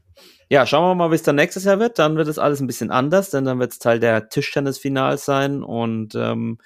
ja, 0.51 0.67
schauen 0.67 0.91
wir 0.91 0.95
mal, 0.97 1.11
wie 1.13 1.15
es 1.15 1.23
dann 1.23 1.37
nächstes 1.37 1.65
Jahr 1.65 1.79
wird. 1.79 1.99
Dann 2.01 2.17
wird 2.17 2.27
es 2.27 2.39
alles 2.39 2.61
ein 2.61 2.67
bisschen 2.67 2.91
anders, 2.91 3.31
denn 3.31 3.45
dann 3.45 3.61
wird 3.61 3.73
es 3.73 3.79
Teil 3.79 4.01
der 4.01 4.29
Tischtennisfinals 4.29 5.25
sein 5.25 5.63
und 5.63 6.17
ähm, 6.17 6.59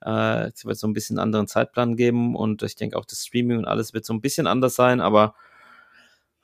äh, 0.00 0.48
es 0.52 0.64
wird 0.64 0.78
so 0.78 0.86
ein 0.86 0.92
bisschen 0.92 1.18
anderen 1.18 1.48
Zeitplan 1.48 1.96
geben 1.96 2.36
und 2.36 2.62
ich 2.62 2.76
denke 2.76 2.96
auch 2.96 3.04
das 3.04 3.26
Streaming 3.26 3.58
und 3.58 3.64
alles 3.64 3.94
wird 3.94 4.04
so 4.04 4.14
ein 4.14 4.20
bisschen 4.20 4.46
anders 4.46 4.76
sein, 4.76 5.00
aber 5.00 5.34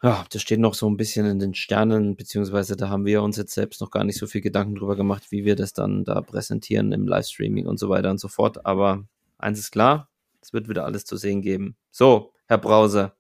ja, 0.03 0.25
das 0.31 0.43
steht 0.43 0.61
noch 0.61 0.75
so 0.75 0.89
ein 0.89 0.97
bisschen 0.97 1.27
in 1.27 1.39
den 1.39 1.55
Sternen, 1.55 2.17
beziehungsweise 2.17 2.77
da 2.77 2.89
haben 2.89 3.05
wir 3.05 3.23
uns 3.23 3.37
jetzt 3.37 3.55
selbst 3.55 3.81
noch 3.81 3.91
gar 3.91 4.05
nicht 4.05 4.19
so 4.19 4.27
viel 4.27 4.41
Gedanken 4.41 4.75
drüber 4.77 4.97
gemacht, 4.97 5.31
wie 5.31 5.45
wir 5.45 5.57
das 5.57 5.73
dann 5.73 6.05
da 6.05 6.21
präsentieren 6.21 6.93
im 6.93 7.07
Livestreaming 7.07 7.67
und 7.67 7.79
so 7.79 7.89
weiter 7.89 8.11
und 8.11 8.19
so 8.19 8.29
fort. 8.29 8.65
Aber 8.65 9.05
eins 9.39 9.59
ist 9.59 9.73
klar, 9.73 10.09
es 10.41 10.53
wird 10.53 10.69
wieder 10.69 10.85
alles 10.85 11.05
zu 11.05 11.17
sehen 11.17 11.43
geben. 11.43 11.77
So, 11.91 12.33
Herr 12.47 12.59
Brause, 12.59 13.13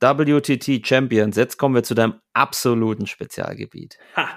WTT 0.00 0.86
Champions, 0.86 1.36
jetzt 1.36 1.56
kommen 1.56 1.74
wir 1.74 1.82
zu 1.82 1.94
deinem 1.94 2.14
absoluten 2.32 3.06
Spezialgebiet. 3.06 3.98
Ha. 4.16 4.28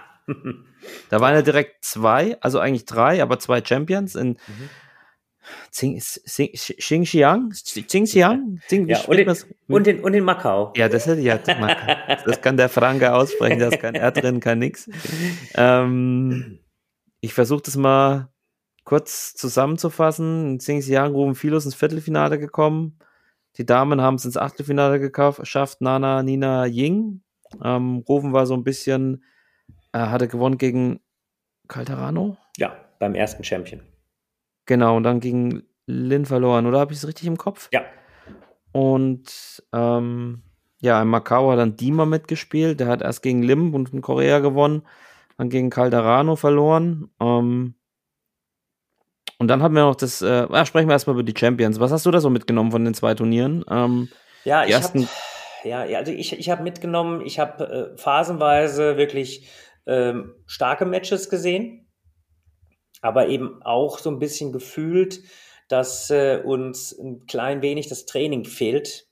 da 1.10 1.20
waren 1.20 1.34
ja 1.34 1.42
direkt 1.42 1.84
zwei, 1.84 2.38
also 2.42 2.60
eigentlich 2.60 2.86
drei, 2.86 3.22
aber 3.22 3.40
zwei 3.40 3.64
Champions 3.64 4.16
in 4.16 4.30
mhm. 4.30 4.70
Xinjiang? 5.72 7.50
Xinjiang? 7.50 8.62
Ja, 8.88 9.02
und, 9.06 9.18
in, 9.18 9.36
und, 9.68 9.88
in, 9.88 10.00
und 10.02 10.14
in 10.14 10.24
Macau. 10.24 10.72
Ja, 10.76 10.88
das 10.88 11.08
ja. 11.08 11.40
Das 12.26 12.42
kann 12.42 12.58
der 12.58 12.70
Franke 12.70 13.14
aussprechen, 13.14 13.60
das 13.60 13.80
kann 13.80 13.96
er 13.96 14.12
drin, 14.12 14.40
kann 14.40 14.60
nix. 14.60 14.88
Ähm, 15.56 16.60
ich 17.22 17.34
versuche 17.34 17.64
das 17.64 17.76
mal 17.76 18.30
kurz 18.84 19.34
zusammenzufassen. 19.34 20.52
In 20.52 20.58
Xinjiang 20.60 21.12
rufen 21.14 21.36
Philos 21.36 21.66
ins 21.66 21.76
Viertelfinale 21.76 22.38
gekommen. 22.38 23.00
Die 23.58 23.66
Damen 23.66 24.02
haben 24.02 24.16
es 24.16 24.26
ins 24.26 24.38
Achtelfinale 24.38 25.00
geschafft. 25.00 25.82
Nana, 25.82 26.24
Nina, 26.24 26.66
Ying. 26.66 27.22
Ähm, 27.64 28.04
Rufen 28.08 28.34
war 28.34 28.46
so 28.46 28.54
ein 28.54 28.64
bisschen, 28.64 29.24
äh, 29.92 30.00
hatte 30.00 30.28
gewonnen 30.28 30.58
gegen 30.58 31.02
Calderano. 31.68 32.38
Ja, 32.58 32.76
beim 33.00 33.16
ersten 33.16 33.44
Champion. 33.44 33.82
Genau, 34.66 34.96
und 34.98 35.04
dann 35.04 35.20
gegen 35.20 35.64
Lin 35.86 36.26
verloren, 36.26 36.66
oder 36.66 36.80
habe 36.80 36.94
ich 36.94 37.00
es 37.00 37.08
richtig 37.08 37.28
im 37.28 37.38
Kopf? 37.38 37.70
Ja. 37.72 37.84
Und 38.72 39.62
ähm, 39.74 40.44
ja, 40.80 41.02
in 41.02 41.08
Macau 41.08 41.52
hat 41.52 41.60
dann 41.60 41.76
Dima 41.76 42.06
mitgespielt. 42.06 42.80
Der 42.80 42.88
hat 42.88 43.02
erst 43.02 43.22
gegen 43.22 43.44
Lim 43.44 43.74
und 43.76 43.94
in 43.94 44.02
Korea 44.02 44.40
gewonnen, 44.40 44.84
dann 45.38 45.50
gegen 45.50 45.70
Calderano 45.70 46.36
verloren. 46.36 47.10
Ähm, 47.20 47.76
und 49.42 49.48
dann 49.48 49.62
haben 49.62 49.76
wir 49.76 49.82
noch 49.82 49.96
das, 49.96 50.22
äh, 50.22 50.48
ja, 50.50 50.66
sprechen 50.66 50.88
wir 50.88 50.94
erstmal 50.94 51.16
über 51.16 51.24
die 51.24 51.38
Champions. 51.38 51.80
Was 51.80 51.92
hast 51.92 52.06
du 52.06 52.12
da 52.12 52.22
so 52.22 52.30
mitgenommen 52.30 52.72
von 52.72 52.86
den 52.86 52.94
zwei 52.94 53.14
Turnieren? 53.14 53.66
Ähm, 53.70 54.08
ja, 54.46 54.66
ich 54.66 54.74
habe 54.74 55.08
ja, 55.64 55.82
also 55.98 56.12
ich, 56.12 56.40
ich 56.40 56.50
habe 56.50 56.64
mitgenommen, 56.64 57.22
ich 57.26 57.38
habe 57.38 57.94
äh, 57.94 57.98
phasenweise 57.98 58.98
wirklich 58.98 59.48
ähm, 59.86 60.34
starke 60.48 60.86
Matches 60.86 61.30
gesehen 61.30 61.88
aber 63.02 63.28
eben 63.28 63.62
auch 63.64 63.98
so 63.98 64.10
ein 64.10 64.20
bisschen 64.20 64.52
gefühlt, 64.52 65.22
dass 65.68 66.10
äh, 66.10 66.42
uns 66.44 66.98
ein 66.98 67.26
klein 67.26 67.62
wenig 67.62 67.88
das 67.88 68.06
Training 68.06 68.46
fehlt, 68.46 69.08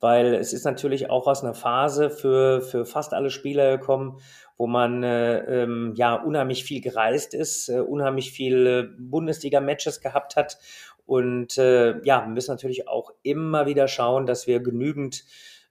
weil 0.00 0.34
es 0.34 0.52
ist 0.52 0.64
natürlich 0.64 1.10
auch 1.10 1.26
aus 1.26 1.42
einer 1.42 1.54
Phase 1.54 2.10
für, 2.10 2.60
für 2.60 2.84
fast 2.84 3.12
alle 3.12 3.30
Spieler 3.30 3.78
gekommen, 3.78 4.20
wo 4.56 4.66
man 4.66 5.02
äh, 5.02 5.62
ähm, 5.62 5.92
ja 5.96 6.14
unheimlich 6.14 6.64
viel 6.64 6.80
gereist 6.80 7.34
ist, 7.34 7.68
äh, 7.68 7.80
unheimlich 7.80 8.32
viele 8.32 8.84
Bundesliga-Matches 8.98 10.00
gehabt 10.00 10.36
hat 10.36 10.58
und 11.06 11.58
äh, 11.58 12.00
ja, 12.04 12.22
wir 12.22 12.32
müssen 12.32 12.50
natürlich 12.50 12.88
auch 12.88 13.12
immer 13.22 13.66
wieder 13.66 13.88
schauen, 13.88 14.26
dass 14.26 14.46
wir 14.46 14.60
genügend 14.60 15.24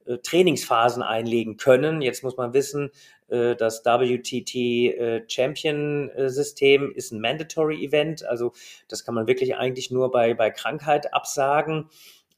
äh, 0.06 0.18
Trainingsphasen 0.18 1.02
einlegen 1.02 1.58
können. 1.58 2.02
Jetzt 2.02 2.24
muss 2.24 2.38
man 2.38 2.54
wissen, 2.54 2.92
äh, 3.30 3.56
das 3.56 3.84
WTT 3.84 4.56
äh, 4.56 5.24
Champion 5.28 6.12
System 6.28 6.92
ist 6.94 7.12
ein 7.12 7.22
Mandatory 7.22 7.84
Event. 7.84 8.24
Also 8.26 8.54
das 8.88 9.06
kann 9.06 9.16
man 9.16 9.28
wirklich 9.28 9.56
eigentlich 9.56 9.90
nur 9.90 10.12
bei, 10.12 10.34
bei 10.34 10.52
Krankheit 10.52 11.14
absagen. 11.14 11.90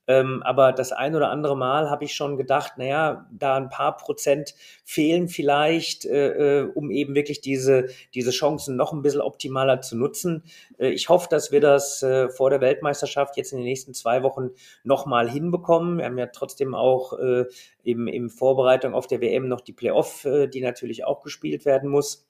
Ähm, 0.07 0.43
aber 0.43 0.71
das 0.71 0.91
ein 0.91 1.15
oder 1.15 1.29
andere 1.29 1.57
Mal 1.57 1.89
habe 1.89 2.05
ich 2.05 2.13
schon 2.13 2.37
gedacht, 2.37 2.77
naja, 2.77 3.27
da 3.31 3.55
ein 3.55 3.69
paar 3.69 3.97
Prozent 3.97 4.53
fehlen 4.83 5.27
vielleicht, 5.27 6.05
äh, 6.05 6.61
äh, 6.61 6.71
um 6.73 6.91
eben 6.91 7.15
wirklich 7.15 7.41
diese, 7.41 7.87
diese 8.13 8.31
Chancen 8.31 8.75
noch 8.75 8.93
ein 8.93 9.01
bisschen 9.01 9.21
optimaler 9.21 9.81
zu 9.81 9.97
nutzen. 9.97 10.43
Äh, 10.77 10.89
ich 10.89 11.09
hoffe, 11.09 11.27
dass 11.29 11.51
wir 11.51 11.61
das 11.61 12.03
äh, 12.03 12.29
vor 12.29 12.49
der 12.49 12.61
Weltmeisterschaft 12.61 13.37
jetzt 13.37 13.51
in 13.51 13.59
den 13.59 13.65
nächsten 13.65 13.93
zwei 13.93 14.23
Wochen 14.23 14.51
nochmal 14.83 15.29
hinbekommen. 15.29 15.97
Wir 15.97 16.05
haben 16.05 16.17
ja 16.17 16.27
trotzdem 16.27 16.75
auch 16.75 17.17
äh, 17.17 17.45
im, 17.83 18.07
im 18.07 18.29
Vorbereitung 18.29 18.93
auf 18.93 19.07
der 19.07 19.21
WM 19.21 19.47
noch 19.47 19.61
die 19.61 19.73
Playoff, 19.73 20.25
äh, 20.25 20.47
die 20.47 20.61
natürlich 20.61 21.05
auch 21.05 21.21
gespielt 21.21 21.65
werden 21.65 21.89
muss. 21.89 22.27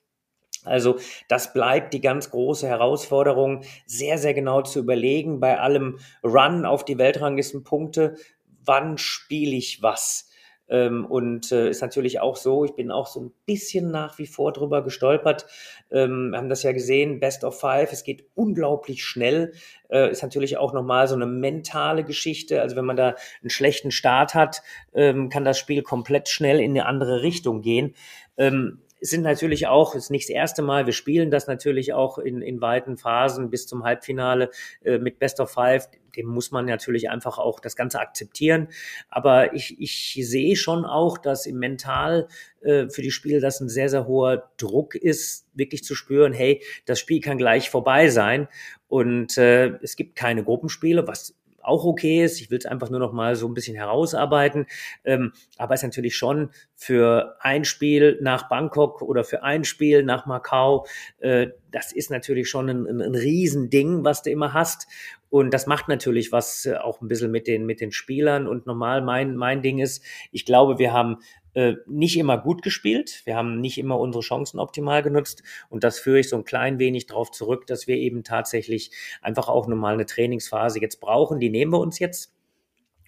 Also 0.66 0.98
das 1.28 1.54
bleibt 1.54 1.94
die 1.94 2.02
ganz 2.02 2.32
große 2.32 2.68
Herausforderung, 2.68 3.64
sehr, 3.86 4.18
sehr 4.18 4.34
genau 4.34 4.62
zu 4.62 4.80
überlegen 4.80 5.40
bei 5.40 5.60
allem 5.60 6.00
Run 6.24 6.66
auf 6.66 6.86
die 6.86 6.98
Weltranglistenpunkte, 6.98 8.16
wann 8.64 8.98
spiele 8.98 9.56
ich 9.56 9.82
was? 9.82 10.30
Ähm, 10.68 11.06
und 11.06 11.52
äh, 11.52 11.70
ist 11.70 11.82
natürlich 11.82 12.20
auch 12.20 12.36
so, 12.36 12.66
ich 12.66 12.74
bin 12.74 12.90
auch 12.90 13.08
so 13.08 13.22
ein 13.22 13.32
bisschen 13.46 13.92
nach 13.92 14.18
wie 14.18 14.26
vor 14.26 14.52
drüber 14.52 14.84
gestolpert. 14.84 15.46
Ähm, 15.92 16.34
haben 16.36 16.50
das 16.50 16.64
ja 16.64 16.72
gesehen, 16.72 17.20
Best 17.20 17.44
of 17.44 17.60
Five, 17.60 17.92
es 17.92 18.04
geht 18.04 18.26
unglaublich 18.34 19.04
schnell. 19.06 19.54
Äh, 19.90 20.10
ist 20.10 20.24
natürlich 20.24 20.58
auch 20.58 20.74
nochmal 20.74 21.08
so 21.08 21.16
eine 21.16 21.28
mentale 21.28 22.04
Geschichte. 22.04 22.62
Also 22.62 22.76
wenn 22.76 22.86
man 22.86 22.96
da 22.96 23.16
einen 23.42 23.50
schlechten 23.52 23.92
Start 23.92 24.34
hat, 24.34 24.64
ähm, 24.94 25.30
kann 25.30 25.46
das 25.46 25.60
Spiel 25.60 25.84
komplett 25.84 26.30
schnell 26.30 26.60
in 26.60 26.72
eine 26.72 26.88
andere 26.88 27.22
Richtung 27.22 27.62
gehen. 27.62 27.94
Ähm, 28.38 28.82
sind 29.10 29.22
natürlich 29.22 29.68
auch, 29.68 29.96
ist 29.96 30.10
nicht 30.10 30.30
das 30.30 30.36
erste 30.36 30.62
Mal, 30.62 30.86
wir 30.86 30.94
spielen 30.94 31.32
das 31.32 31.48
natürlich 31.48 31.94
auch 31.94 32.18
in, 32.18 32.42
in 32.42 32.62
weiten 32.62 32.98
Phasen 32.98 33.50
bis 33.50 33.68
zum 33.68 33.84
Halbfinale 33.84 34.50
äh, 34.84 34.98
mit 34.98 35.20
Best 35.20 35.40
of 35.40 35.52
Five. 35.52 35.88
Dem 36.16 36.28
muss 36.28 36.52
man 36.52 36.66
natürlich 36.66 37.10
einfach 37.10 37.38
auch 37.38 37.60
das 37.60 37.76
Ganze 37.76 38.00
akzeptieren. 38.00 38.70
Aber 39.10 39.54
ich, 39.54 39.80
ich 39.80 40.14
sehe 40.28 40.56
schon 40.56 40.86
auch, 40.86 41.18
dass 41.18 41.46
im 41.46 41.60
Mental 41.60 42.28
äh, 42.62 42.88
für 42.90 43.02
die 43.02 43.12
Spiele 43.12 43.42
das 43.42 43.60
ein 43.60 43.70
sehr, 43.70 43.90
sehr 43.90 44.08
hoher 44.08 44.50
Druck 44.58 44.96
ist, 44.96 45.48
wirklich 45.54 45.84
zu 45.84 45.94
spüren, 45.94 46.34
hey, 46.34 46.64
das 46.86 47.00
Spiel 47.00 47.20
kann 47.20 47.38
gleich 47.38 47.70
vorbei 47.70 48.10
sein. 48.10 48.48
Und 48.88 49.38
äh, 49.38 49.78
es 49.82 49.96
gibt 49.96 50.16
keine 50.16 50.44
Gruppenspiele, 50.44 51.08
was 51.08 51.36
auch 51.68 51.86
okay 51.86 52.24
ist. 52.24 52.42
Ich 52.42 52.52
will 52.52 52.58
es 52.58 52.66
einfach 52.66 52.90
nur 52.90 53.00
noch 53.00 53.14
mal 53.14 53.36
so 53.36 53.48
ein 53.48 53.54
bisschen 53.54 53.76
herausarbeiten. 53.76 54.68
Ähm, 55.04 55.34
aber 55.58 55.74
es 55.74 55.82
ist 55.82 55.88
natürlich 55.88 56.16
schon 56.16 56.50
für 56.74 57.36
ein 57.40 57.66
Spiel 57.66 58.18
nach 58.22 58.50
Bangkok 58.50 59.02
oder 59.02 59.24
für 59.24 59.44
ein 59.44 59.64
Spiel 59.64 60.04
nach 60.04 60.26
Macau, 60.26 60.86
äh, 61.20 61.48
das 61.72 61.92
ist 61.92 62.10
natürlich 62.10 62.50
schon 62.50 62.70
ein, 62.70 62.88
ein, 62.88 63.02
ein 63.02 63.16
Riesending, 63.16 64.06
was 64.06 64.22
du 64.22 64.32
immer 64.32 64.54
hast. 64.54 64.88
Und 65.30 65.54
das 65.54 65.68
macht 65.68 65.90
natürlich 65.90 66.32
was 66.32 66.66
äh, 66.66 66.76
auch 66.76 67.02
ein 67.02 67.10
bisschen 67.10 67.32
mit 67.32 67.48
den, 67.48 67.66
mit 67.66 67.82
den 67.82 67.92
Spielern. 67.92 68.48
Und 68.48 68.66
normal 68.66 69.02
mein, 69.02 69.36
mein 69.36 69.62
Ding 69.62 69.80
ist, 69.80 70.04
ich 70.32 70.46
glaube, 70.46 70.80
wir 70.80 70.94
haben 70.94 71.18
äh, 71.56 71.76
nicht 71.88 72.18
immer 72.18 72.38
gut 72.38 72.62
gespielt. 72.62 73.22
Wir 73.26 73.36
haben 73.36 73.60
nicht 73.60 73.78
immer 73.78 73.98
unsere 74.00 74.22
Chancen 74.22 74.60
optimal 74.60 75.02
genutzt. 75.02 75.42
Und 75.70 75.84
das 75.84 76.00
führe 76.00 76.20
ich 76.20 76.30
so 76.30 76.36
ein 76.36 76.44
klein 76.44 76.80
wenig 76.80 77.08
darauf 77.08 77.32
zurück, 77.32 77.66
dass 77.66 77.88
wir 77.88 77.96
eben 77.96 78.24
tatsächlich 78.24 78.92
einfach 79.22 79.48
auch 79.48 79.68
nochmal 79.68 79.94
eine 79.94 80.06
Trainingsphase 80.06 80.80
jetzt 80.82 81.00
brauchen. 81.00 81.40
Die 81.40 81.50
nehmen 81.50 81.72
wir 81.72 81.80
uns 81.80 81.98
jetzt. 82.00 82.34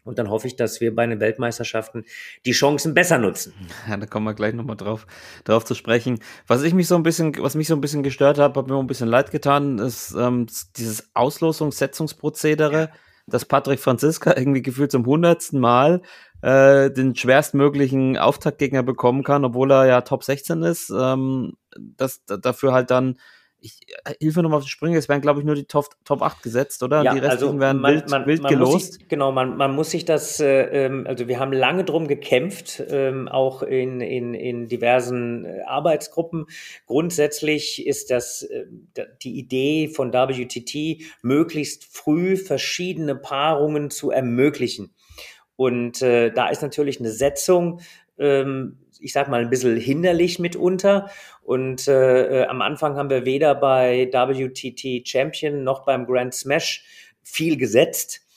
Und 0.06 0.18
dann 0.20 0.30
hoffe 0.30 0.48
ich, 0.48 0.56
dass 0.56 0.80
wir 0.80 0.96
bei 0.96 1.06
den 1.06 1.20
Weltmeisterschaften 1.20 2.06
die 2.46 2.54
Chancen 2.54 2.94
besser 2.94 3.18
nutzen. 3.18 3.54
Ja, 3.90 3.98
da 3.98 4.06
kommen 4.06 4.26
wir 4.26 4.34
gleich 4.34 4.54
nochmal 4.54 4.78
drauf, 4.78 5.06
drauf 5.44 5.66
zu 5.66 5.76
sprechen. 5.76 6.20
Was 6.48 6.64
ich 6.64 6.74
mich 6.74 6.88
so 6.88 6.96
ein 6.96 7.04
bisschen, 7.04 7.36
was 7.40 7.56
mich 7.56 7.68
so 7.68 7.76
ein 7.76 7.82
bisschen 7.82 8.04
gestört 8.04 8.38
hat, 8.38 8.56
hat 8.56 8.68
mir 8.68 8.80
ein 8.80 8.88
bisschen 8.88 9.10
leid 9.10 9.32
getan, 9.32 9.80
ist 9.80 10.16
ähm, 10.18 10.48
dieses 10.78 11.14
Auslosungssetzungsprozedere, 11.14 12.80
ja. 12.80 12.90
Dass 13.28 13.46
Patrick 13.46 13.80
Franziska 13.80 14.34
irgendwie 14.38 14.62
gefühlt 14.62 14.92
zum 14.92 15.06
hundertsten 15.06 15.60
Mal 15.60 16.02
äh, 16.42 16.90
den 16.92 17.16
schwerstmöglichen 17.16 18.18
Auftaktgegner 18.18 18.84
bekommen 18.84 19.24
kann, 19.24 19.46
obwohl 19.46 19.72
er 19.72 19.86
ja 19.86 20.02
Top 20.02 20.24
16 20.24 20.64
ist, 20.64 20.92
ähm, 20.98 21.54
dass 21.78 22.24
dafür 22.26 22.74
halt 22.74 22.90
dann 22.92 23.18
ich 23.68 23.96
äh, 24.06 24.14
hilfe 24.20 24.42
nochmal 24.42 24.60
auf 24.60 24.64
die 24.64 24.70
Sprünge, 24.70 24.98
es 24.98 25.10
werden, 25.10 25.22
glaube 25.22 25.40
ich, 25.40 25.46
nur 25.46 25.56
die 25.56 25.66
Top, 25.66 25.90
Top 26.06 26.22
8 26.22 26.42
gesetzt, 26.42 26.82
oder? 26.84 27.04
Ja, 27.04 27.14
die 27.14 27.20
restlichen 27.20 27.48
also 27.48 27.60
werden 27.60 27.82
man, 27.82 27.94
wild, 27.94 28.10
man, 28.10 28.26
wild 28.26 28.42
man 28.42 28.52
gelost. 28.52 28.94
Sich, 28.94 29.08
genau, 29.08 29.32
man, 29.32 29.58
man 29.58 29.76
muss 29.76 29.92
sich 29.92 30.06
das, 30.06 30.40
äh, 30.40 30.86
ähm, 30.86 31.06
also 31.08 31.28
wir 31.28 31.40
haben 31.40 31.54
lange 31.54 31.84
drum 31.84 32.08
gekämpft, 32.08 32.84
ähm, 32.90 33.28
auch 33.28 33.64
in, 33.64 34.02
in, 34.02 34.34
in 34.34 34.68
diversen 34.68 35.46
äh, 35.46 35.62
Arbeitsgruppen. 35.66 36.46
Grundsätzlich 36.86 37.86
ist 37.86 38.10
das 38.10 38.44
äh, 38.44 38.66
die 39.22 39.38
Idee 39.38 39.90
von 39.90 40.14
WTT, 40.14 41.04
möglichst 41.22 41.86
früh 41.86 42.38
verschiedene 42.38 43.16
Paarungen 43.16 43.90
zu 43.90 44.12
ermöglichen. 44.12 44.94
Und 45.56 46.02
äh, 46.02 46.32
da 46.32 46.50
ist 46.50 46.62
natürlich 46.62 47.00
eine 47.00 47.12
Setzung 47.12 47.82
ähm, 48.20 48.78
ich 49.02 49.14
sag 49.14 49.30
mal, 49.30 49.42
ein 49.42 49.50
bisschen 49.50 49.78
hinderlich 49.78 50.40
mitunter. 50.40 51.10
Und 51.42 51.88
äh, 51.88 52.46
am 52.46 52.62
Anfang 52.62 52.96
haben 52.96 53.10
wir 53.10 53.26
weder 53.26 53.56
bei 53.56 54.10
WTT 54.12 55.08
Champion 55.08 55.64
noch 55.64 55.86
beim 55.86 56.06
Grand 56.06 56.34
Smash 56.34 56.84
viel 57.24 57.58
gesetzt. 57.58 58.28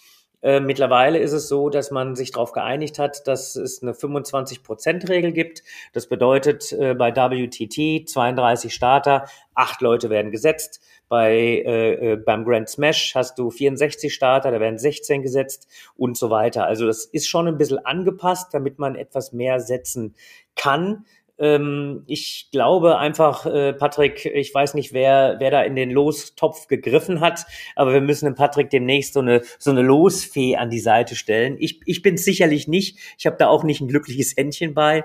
Äh, 0.42 0.61
mittlerweile 0.61 1.18
ist 1.18 1.33
es 1.33 1.49
so, 1.49 1.68
dass 1.68 1.90
man 1.90 2.16
sich 2.16 2.33
darauf 2.33 2.53
geeinigt 2.53 2.99
hat, 2.99 3.27
dass 3.27 3.57
es 3.57 3.83
eine 3.83 3.92
25%-Regel 3.92 5.33
gibt. 5.33 5.62
Das 5.92 6.09
bedeutet, 6.09 6.73
äh, 6.73 6.94
bei 6.94 7.14
WTT 7.14 8.09
32 8.09 8.73
Starter, 8.73 9.27
acht 9.55 9.83
Leute 9.83 10.09
werden 10.09 10.33
gesetzt. 10.33 10.81
Bei, 11.11 11.35
äh, 11.35 12.12
äh, 12.12 12.16
beim 12.16 12.44
Grand 12.44 12.68
Smash 12.68 13.16
hast 13.16 13.37
du 13.37 13.51
64 13.51 14.14
Starter, 14.14 14.53
da 14.53 14.61
werden 14.61 14.79
16 14.79 15.23
gesetzt 15.23 15.66
und 15.96 16.16
so 16.16 16.31
weiter. 16.31 16.66
Also 16.66 16.87
das 16.87 17.05
ist 17.05 17.27
schon 17.27 17.49
ein 17.49 17.59
bisschen 17.59 17.85
angepasst, 17.85 18.55
damit 18.55 18.79
man 18.79 18.94
etwas 18.94 19.33
mehr 19.33 19.59
setzen 19.59 20.14
kann. 20.55 21.05
Ähm, 21.40 22.05
ich 22.07 22.51
glaube 22.53 22.99
einfach, 22.99 23.44
äh, 23.46 23.73
Patrick, 23.73 24.25
ich 24.27 24.55
weiß 24.55 24.75
nicht, 24.75 24.92
wer, 24.92 25.37
wer 25.40 25.51
da 25.51 25.62
in 25.62 25.75
den 25.75 25.90
Lostopf 25.90 26.68
gegriffen 26.68 27.20
hat, 27.20 27.44
aber 27.75 27.94
wir 27.94 28.03
müssen 28.03 28.27
dem 28.27 28.35
Patrick 28.37 28.70
demnächst 28.70 29.14
so 29.14 29.20
eine, 29.20 29.42
so 29.59 29.70
eine 29.70 29.83
Losfee 29.83 30.57
an 30.57 30.70
die 30.70 30.79
Seite 30.79 31.16
stellen. 31.16 31.57
Ich, 31.59 31.81
ich 31.87 32.03
bin 32.03 32.18
sicherlich 32.18 32.68
nicht. 32.68 32.99
Ich 33.18 33.27
habe 33.27 33.37
da 33.37 33.49
auch 33.49 33.64
nicht 33.64 33.81
ein 33.81 33.88
glückliches 33.88 34.37
Händchen 34.37 34.75
bei. 34.75 35.05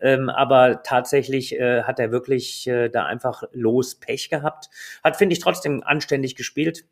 Ähm, 0.00 0.28
aber 0.28 0.82
tatsächlich 0.82 1.58
äh, 1.58 1.82
hat 1.82 1.98
er 1.98 2.10
wirklich 2.10 2.66
äh, 2.66 2.88
da 2.88 3.04
einfach 3.06 3.42
los 3.52 3.96
Pech 3.96 4.30
gehabt. 4.30 4.70
Hat, 5.04 5.16
finde 5.16 5.34
ich, 5.34 5.40
trotzdem 5.40 5.82
anständig 5.84 6.36
gespielt. 6.36 6.84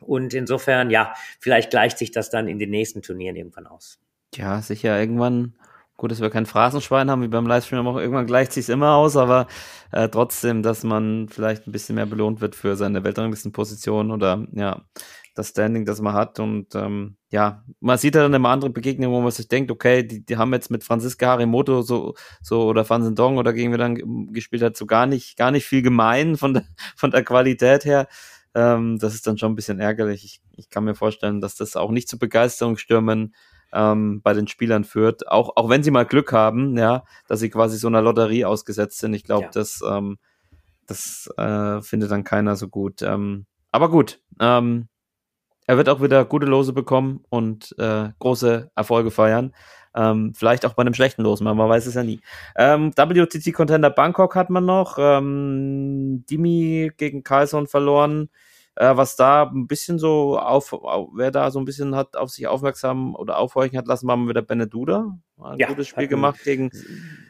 Und 0.00 0.34
insofern, 0.34 0.90
ja, 0.90 1.14
vielleicht 1.40 1.70
gleicht 1.70 1.98
sich 1.98 2.10
das 2.10 2.30
dann 2.30 2.48
in 2.48 2.58
den 2.58 2.70
nächsten 2.70 3.02
Turnieren 3.02 3.36
irgendwann 3.36 3.66
aus. 3.66 3.98
Ja, 4.34 4.60
sicher 4.60 4.98
irgendwann. 4.98 5.54
Gut, 5.96 6.10
dass 6.10 6.20
wir 6.20 6.28
kein 6.28 6.44
Phrasenschwein 6.44 7.10
haben, 7.10 7.22
wie 7.22 7.28
beim 7.28 7.46
Livestream 7.46 7.86
auch 7.86 7.96
irgendwann 7.96 8.26
gleicht 8.26 8.52
sich 8.52 8.68
immer 8.68 8.96
aus, 8.96 9.16
aber 9.16 9.46
äh, 9.92 10.10
trotzdem, 10.10 10.62
dass 10.62 10.84
man 10.84 11.28
vielleicht 11.30 11.66
ein 11.66 11.72
bisschen 11.72 11.94
mehr 11.94 12.04
belohnt 12.04 12.42
wird 12.42 12.54
für 12.54 12.76
seine 12.76 13.02
Weltranglistenposition 13.02 14.10
oder 14.10 14.46
ja, 14.52 14.82
das 15.36 15.50
Standing, 15.50 15.84
das 15.84 16.00
man 16.00 16.14
hat. 16.14 16.40
Und 16.40 16.74
ähm, 16.74 17.16
ja, 17.30 17.62
man 17.80 17.98
sieht 17.98 18.14
dann 18.14 18.32
immer 18.32 18.48
andere 18.48 18.70
Begegnungen, 18.70 19.14
wo 19.14 19.20
man 19.20 19.30
sich 19.30 19.46
denkt, 19.46 19.70
okay, 19.70 20.02
die, 20.02 20.24
die 20.24 20.36
haben 20.38 20.52
jetzt 20.52 20.70
mit 20.70 20.82
Franziska 20.82 21.26
Harimoto 21.28 21.82
so, 21.82 22.14
so 22.42 22.64
oder 22.64 22.84
Fan 22.84 23.14
Dong 23.14 23.36
oder 23.36 23.52
gegen 23.52 23.70
wir 23.70 23.78
dann 23.78 24.32
gespielt 24.32 24.62
hat, 24.62 24.76
so 24.76 24.86
gar 24.86 25.06
nicht, 25.06 25.36
gar 25.36 25.50
nicht 25.50 25.66
viel 25.66 25.82
gemein 25.82 26.36
von 26.36 26.54
der, 26.54 26.64
von 26.96 27.10
der 27.10 27.22
Qualität 27.22 27.84
her. 27.84 28.08
Ähm, 28.54 28.98
das 28.98 29.14
ist 29.14 29.26
dann 29.26 29.36
schon 29.36 29.52
ein 29.52 29.56
bisschen 29.56 29.78
ärgerlich. 29.78 30.24
Ich, 30.24 30.40
ich 30.56 30.70
kann 30.70 30.84
mir 30.84 30.94
vorstellen, 30.94 31.42
dass 31.42 31.54
das 31.54 31.76
auch 31.76 31.90
nicht 31.90 32.08
zu 32.08 32.18
Begeisterungsstürmen 32.18 33.34
ähm, 33.74 34.22
bei 34.22 34.32
den 34.32 34.48
Spielern 34.48 34.84
führt, 34.84 35.28
auch, 35.28 35.56
auch 35.56 35.68
wenn 35.68 35.82
sie 35.82 35.90
mal 35.90 36.06
Glück 36.06 36.32
haben, 36.32 36.78
ja, 36.78 37.04
dass 37.28 37.40
sie 37.40 37.50
quasi 37.50 37.76
so 37.76 37.88
einer 37.88 38.00
Lotterie 38.00 38.46
ausgesetzt 38.46 38.98
sind. 38.98 39.12
Ich 39.12 39.24
glaube, 39.24 39.44
ja. 39.44 39.50
das, 39.52 39.82
ähm, 39.86 40.16
das 40.86 41.28
äh, 41.36 41.82
findet 41.82 42.10
dann 42.10 42.24
keiner 42.24 42.56
so 42.56 42.68
gut. 42.68 43.02
Ähm, 43.02 43.44
aber 43.70 43.90
gut, 43.90 44.20
ähm, 44.40 44.88
er 45.66 45.76
wird 45.76 45.88
auch 45.88 46.00
wieder 46.00 46.24
gute 46.24 46.46
Lose 46.46 46.72
bekommen 46.72 47.24
und 47.28 47.74
äh, 47.78 48.10
große 48.18 48.70
Erfolge 48.74 49.10
feiern. 49.10 49.52
Ähm, 49.94 50.34
vielleicht 50.34 50.66
auch 50.66 50.74
bei 50.74 50.82
einem 50.82 50.94
schlechten 50.94 51.22
Los, 51.22 51.40
man 51.40 51.56
weiß 51.58 51.86
es 51.86 51.94
ja 51.94 52.02
nie. 52.02 52.20
Ähm, 52.56 52.92
WTC-Contender 52.94 53.90
Bangkok 53.90 54.36
hat 54.36 54.50
man 54.50 54.66
noch. 54.66 54.98
Ähm, 54.98 56.24
Dimi 56.28 56.92
gegen 56.96 57.22
Carlson 57.22 57.66
verloren. 57.66 58.28
Äh, 58.76 58.96
was 58.96 59.16
da 59.16 59.44
ein 59.44 59.66
bisschen 59.66 59.98
so 59.98 60.38
auf, 60.38 60.72
auf, 60.74 61.08
wer 61.14 61.30
da 61.30 61.50
so 61.50 61.58
ein 61.58 61.64
bisschen 61.64 61.96
hat 61.96 62.14
auf 62.16 62.30
sich 62.30 62.46
aufmerksam 62.46 63.14
oder 63.16 63.38
aufhorchen 63.38 63.78
hat 63.78 63.86
lassen, 63.86 64.06
war 64.06 64.16
mal 64.16 64.28
wieder 64.28 64.42
Beneduda. 64.42 65.16
Ein 65.38 65.58
ja, 65.58 65.66
gutes 65.68 65.88
Spiel 65.88 66.08
gemacht 66.08 66.42
gegen 66.44 66.70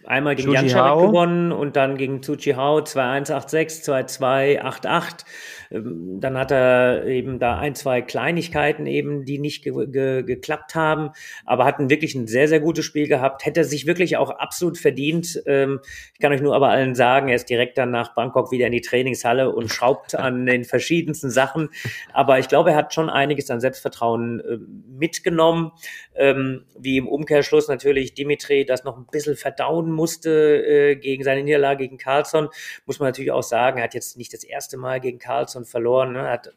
einmal 0.05 0.37
gegen 0.37 0.53
Janczarek 0.53 1.09
gewonnen 1.09 1.51
und 1.51 1.75
dann 1.75 1.97
gegen 1.97 2.23
Tsuchi 2.23 2.53
Hao 2.53 2.79
2-1-8-6, 2.79 3.85
2-2, 3.85 4.63
8-8. 4.63 5.25
Ähm, 5.73 6.21
dann 6.21 6.39
hat 6.39 6.53
er 6.53 7.05
eben 7.07 7.41
da 7.41 7.59
ein, 7.59 7.75
zwei 7.75 8.03
Kleinigkeiten 8.03 8.87
eben, 8.87 9.25
die 9.25 9.41
nicht 9.41 9.65
ge 9.65 9.89
ge 9.89 10.23
geklappt 10.23 10.77
haben, 10.77 11.11
aber 11.45 11.65
hatten 11.65 11.91
wirklich 11.91 12.15
ein 12.15 12.29
sehr, 12.29 12.47
sehr 12.47 12.61
gutes 12.61 12.85
Spiel 12.85 13.09
gehabt. 13.09 13.45
Hätte 13.45 13.65
sich 13.65 13.87
wirklich 13.87 14.17
auch 14.17 14.31
absolut 14.31 14.79
verdient. 14.79 15.43
Ähm, 15.47 15.81
ich 16.15 16.21
kann 16.21 16.33
euch 16.33 16.41
nur 16.41 16.55
aber 16.55 16.69
allen 16.69 16.95
sagen, 16.95 17.29
er 17.29 17.35
ist 17.35 17.51
direkt 17.51 17.77
dann 17.77 17.91
nach 17.91 18.15
Bangkok 18.15 18.53
wieder 18.53 18.67
in 18.67 18.73
die 18.73 18.83
Trainingshalle 18.83 19.51
und 19.51 19.69
schraubt 19.69 20.15
an 20.19 20.47
den 20.47 20.63
verschiedensten 20.63 21.31
Sachen. 21.31 21.71
Aber 22.13 22.39
ich 22.39 22.47
glaube, 22.47 22.71
er 22.71 22.77
hat 22.77 22.95
schon 22.95 23.11
einiges 23.11 23.51
an 23.51 23.61
Selbstvertrauen 23.61 24.41
äh, 24.41 24.59
mitgenommen, 24.97 25.73
ähm, 26.15 26.65
wie 26.79 26.99
im 26.99 27.09
Umkehrschluss 27.09 27.67
natürlich 27.67 27.96
Dimitri 28.05 28.65
das 28.65 28.85
noch 28.85 28.97
ein 28.97 29.07
bisschen 29.11 29.37
verdauen 29.37 29.91
musste 29.91 30.31
äh, 30.31 30.97
gegen 30.97 31.25
seine 31.25 31.43
Niederlage 31.43 31.85
gegen 31.85 31.99
Carlson. 31.99 32.49
Muss 32.87 32.99
man 32.99 33.09
natürlich 33.09 33.33
auch 33.33 33.43
sagen, 33.43 33.79
er 33.79 33.85
hat 33.85 33.95
jetzt 33.95 34.17
nicht 34.17 34.33
das 34.33 34.45
erste 34.45 34.77
Mal 34.77 35.01
gegen 35.01 35.19
Carlson 35.19 35.65
verloren, 35.65 36.13
ne? 36.13 36.29
hat 36.31 36.55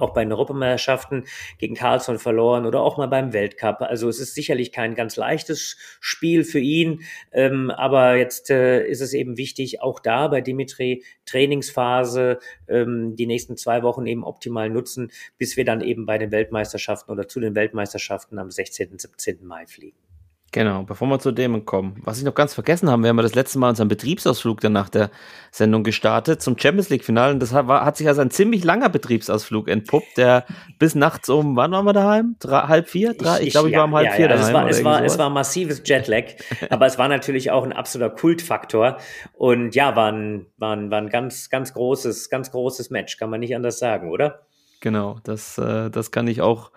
auch 0.00 0.12
bei 0.12 0.24
den 0.24 0.32
Europameisterschaften 0.32 1.24
gegen 1.58 1.74
Carlsson 1.74 2.18
verloren 2.18 2.66
oder 2.66 2.80
auch 2.80 2.96
mal 2.96 3.06
beim 3.06 3.32
Weltcup. 3.32 3.80
Also 3.80 4.08
es 4.08 4.20
ist 4.20 4.34
sicherlich 4.34 4.72
kein 4.72 4.94
ganz 4.94 5.16
leichtes 5.16 5.76
Spiel 6.00 6.44
für 6.44 6.58
ihn, 6.58 7.02
ähm, 7.32 7.70
aber 7.70 8.16
jetzt 8.16 8.50
äh, 8.50 8.86
ist 8.86 9.00
es 9.00 9.12
eben 9.12 9.36
wichtig, 9.36 9.82
auch 9.82 10.00
da 10.00 10.28
bei 10.28 10.40
Dimitri 10.40 11.04
Trainingsphase 11.26 12.38
ähm, 12.68 13.16
die 13.16 13.26
nächsten 13.26 13.56
zwei 13.56 13.82
Wochen 13.82 14.06
eben 14.06 14.24
optimal 14.24 14.70
nutzen, 14.70 15.10
bis 15.38 15.56
wir 15.56 15.64
dann 15.64 15.80
eben 15.80 16.06
bei 16.06 16.18
den 16.18 16.30
Weltmeisterschaften 16.32 17.12
oder 17.12 17.28
zu 17.28 17.40
den 17.40 17.54
Weltmeisterschaften 17.54 18.38
am 18.38 18.50
16. 18.50 18.98
17. 18.98 19.44
Mai 19.46 19.66
fliegen. 19.66 20.09
Genau, 20.52 20.82
bevor 20.82 21.06
wir 21.06 21.20
zu 21.20 21.30
dem 21.30 21.64
kommen. 21.64 21.94
Was 22.02 22.18
ich 22.18 22.24
noch 22.24 22.34
ganz 22.34 22.54
vergessen 22.54 22.90
habe, 22.90 23.02
wir 23.02 23.10
haben 23.10 23.16
ja 23.18 23.22
das 23.22 23.36
letzte 23.36 23.60
Mal 23.60 23.68
unseren 23.68 23.86
Betriebsausflug 23.86 24.60
dann 24.60 24.72
nach 24.72 24.88
der 24.88 25.10
Sendung 25.52 25.84
gestartet 25.84 26.42
zum 26.42 26.58
Champions 26.58 26.88
League 26.88 27.04
Finale. 27.04 27.32
Und 27.32 27.40
das 27.40 27.52
hat, 27.52 27.68
war, 27.68 27.84
hat 27.84 27.96
sich 27.96 28.08
als 28.08 28.18
ein 28.18 28.32
ziemlich 28.32 28.64
langer 28.64 28.88
Betriebsausflug 28.88 29.68
entpuppt, 29.68 30.16
der 30.16 30.44
bis 30.80 30.96
nachts 30.96 31.28
um, 31.28 31.54
wann 31.54 31.70
waren 31.70 31.84
wir 31.84 31.92
daheim? 31.92 32.34
Drei, 32.40 32.62
halb 32.62 32.88
vier? 32.88 33.14
Drei, 33.14 33.38
ich, 33.40 33.46
ich 33.46 33.52
glaube, 33.52 33.68
ich 33.68 33.74
ja, 33.74 33.78
war 33.78 33.84
um 33.84 33.94
halb 33.94 34.06
ja, 34.06 34.12
vier 34.12 34.28
ja, 34.28 34.36
daheim. 34.36 34.46
Es 34.46 34.52
war, 34.52 34.68
es 34.68 34.84
war, 34.84 35.04
es 35.04 35.18
war 35.18 35.30
massives 35.30 35.82
Jetlag, 35.84 36.24
aber 36.70 36.86
es 36.86 36.98
war 36.98 37.06
natürlich 37.06 37.52
auch 37.52 37.62
ein 37.62 37.72
absoluter 37.72 38.12
Kultfaktor. 38.12 38.96
Und 39.34 39.76
ja, 39.76 39.94
war 39.94 40.10
ein, 40.10 40.46
war 40.58 40.74
ein, 40.74 40.90
war 40.90 40.98
ein 40.98 41.10
ganz, 41.10 41.48
ganz 41.48 41.74
großes, 41.74 42.28
ganz 42.28 42.50
großes 42.50 42.90
Match, 42.90 43.18
kann 43.18 43.30
man 43.30 43.38
nicht 43.38 43.54
anders 43.54 43.78
sagen, 43.78 44.10
oder? 44.10 44.40
Genau, 44.80 45.20
das, 45.22 45.58
äh, 45.58 45.90
das 45.90 46.10
kann 46.10 46.26
ich 46.26 46.40
auch 46.40 46.72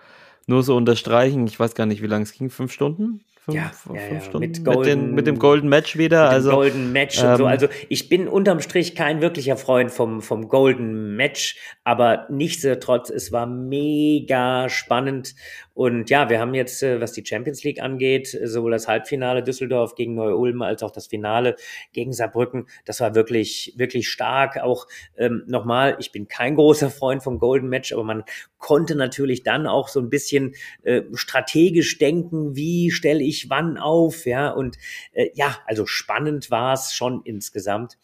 nur 0.46 0.62
so 0.62 0.76
unterstreichen. 0.76 1.44
Ich 1.48 1.58
weiß 1.58 1.74
gar 1.74 1.86
nicht, 1.86 2.02
wie 2.02 2.06
lange 2.06 2.22
es 2.22 2.32
ging. 2.32 2.50
Fünf 2.50 2.70
Stunden? 2.70 3.24
Fünf, 3.44 3.56
ja, 3.58 3.68
fünf 3.68 4.00
ja, 4.00 4.20
Stunden 4.22 4.48
mit, 4.48 4.64
Golden, 4.64 4.78
mit, 4.78 4.88
den, 4.88 5.14
mit, 5.14 5.26
dem 5.26 5.38
Golden 5.38 5.68
Match 5.68 5.98
wieder. 5.98 6.30
also, 6.30 6.50
Golden 6.50 6.92
Match 6.92 7.22
ähm, 7.22 7.30
und 7.30 7.36
so. 7.36 7.42
Ähm, 7.44 7.50
also 7.50 7.68
ich 7.90 8.08
bin 8.08 8.26
unterm 8.26 8.60
Strich 8.60 8.94
kein 8.94 9.20
wirklicher 9.20 9.58
Freund 9.58 9.90
vom, 9.90 10.22
vom 10.22 10.48
Golden 10.48 11.14
Match, 11.14 11.56
aber 11.84 12.26
nichtsdestotrotz, 12.30 13.10
es 13.10 13.32
war 13.32 13.44
mega 13.44 14.70
spannend 14.70 15.34
und 15.74 16.08
ja, 16.08 16.30
wir 16.30 16.38
haben 16.38 16.54
jetzt, 16.54 16.84
äh, 16.84 17.00
was 17.00 17.12
die 17.12 17.26
Champions 17.26 17.64
League 17.64 17.82
angeht, 17.82 18.28
sowohl 18.44 18.70
das 18.70 18.86
Halbfinale 18.86 19.42
Düsseldorf 19.42 19.96
gegen 19.96 20.14
Neu-Ulm 20.14 20.62
als 20.62 20.84
auch 20.84 20.92
das 20.92 21.08
Finale 21.08 21.56
gegen 21.92 22.12
Saarbrücken. 22.12 22.66
Das 22.84 23.00
war 23.00 23.16
wirklich, 23.16 23.74
wirklich 23.76 24.08
stark. 24.08 24.58
Auch 24.58 24.86
ähm, 25.18 25.42
nochmal, 25.48 25.96
ich 25.98 26.12
bin 26.12 26.28
kein 26.28 26.54
großer 26.54 26.90
Freund 26.90 27.24
vom 27.24 27.40
Golden 27.40 27.68
Match, 27.68 27.92
aber 27.92 28.04
man 28.04 28.22
konnte 28.58 28.94
natürlich 28.94 29.42
dann 29.42 29.66
auch 29.66 29.88
so 29.88 29.98
ein 29.98 30.10
bisschen 30.10 30.54
äh, 30.84 31.02
strategisch 31.12 31.98
denken, 31.98 32.54
wie 32.54 32.92
stelle 32.92 33.24
ich 33.24 33.33
wann 33.48 33.78
auf, 33.78 34.26
ja. 34.26 34.50
Und 34.50 34.76
äh, 35.12 35.30
ja, 35.34 35.56
also 35.66 35.86
spannend 35.86 36.50
war 36.50 36.74
es 36.74 36.94
schon 36.94 37.22
insgesamt. 37.24 37.98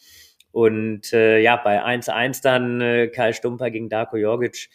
Und 0.53 1.13
äh, 1.13 1.39
ja, 1.39 1.57
bei 1.57 1.85
1-1 1.85 2.43
dann 2.43 2.81
äh, 2.81 3.09
Karl 3.09 3.35
Stumper 3.35 3.71
gegen 3.71 3.89
Darko 3.89 4.17
Jorgic. 4.17 4.69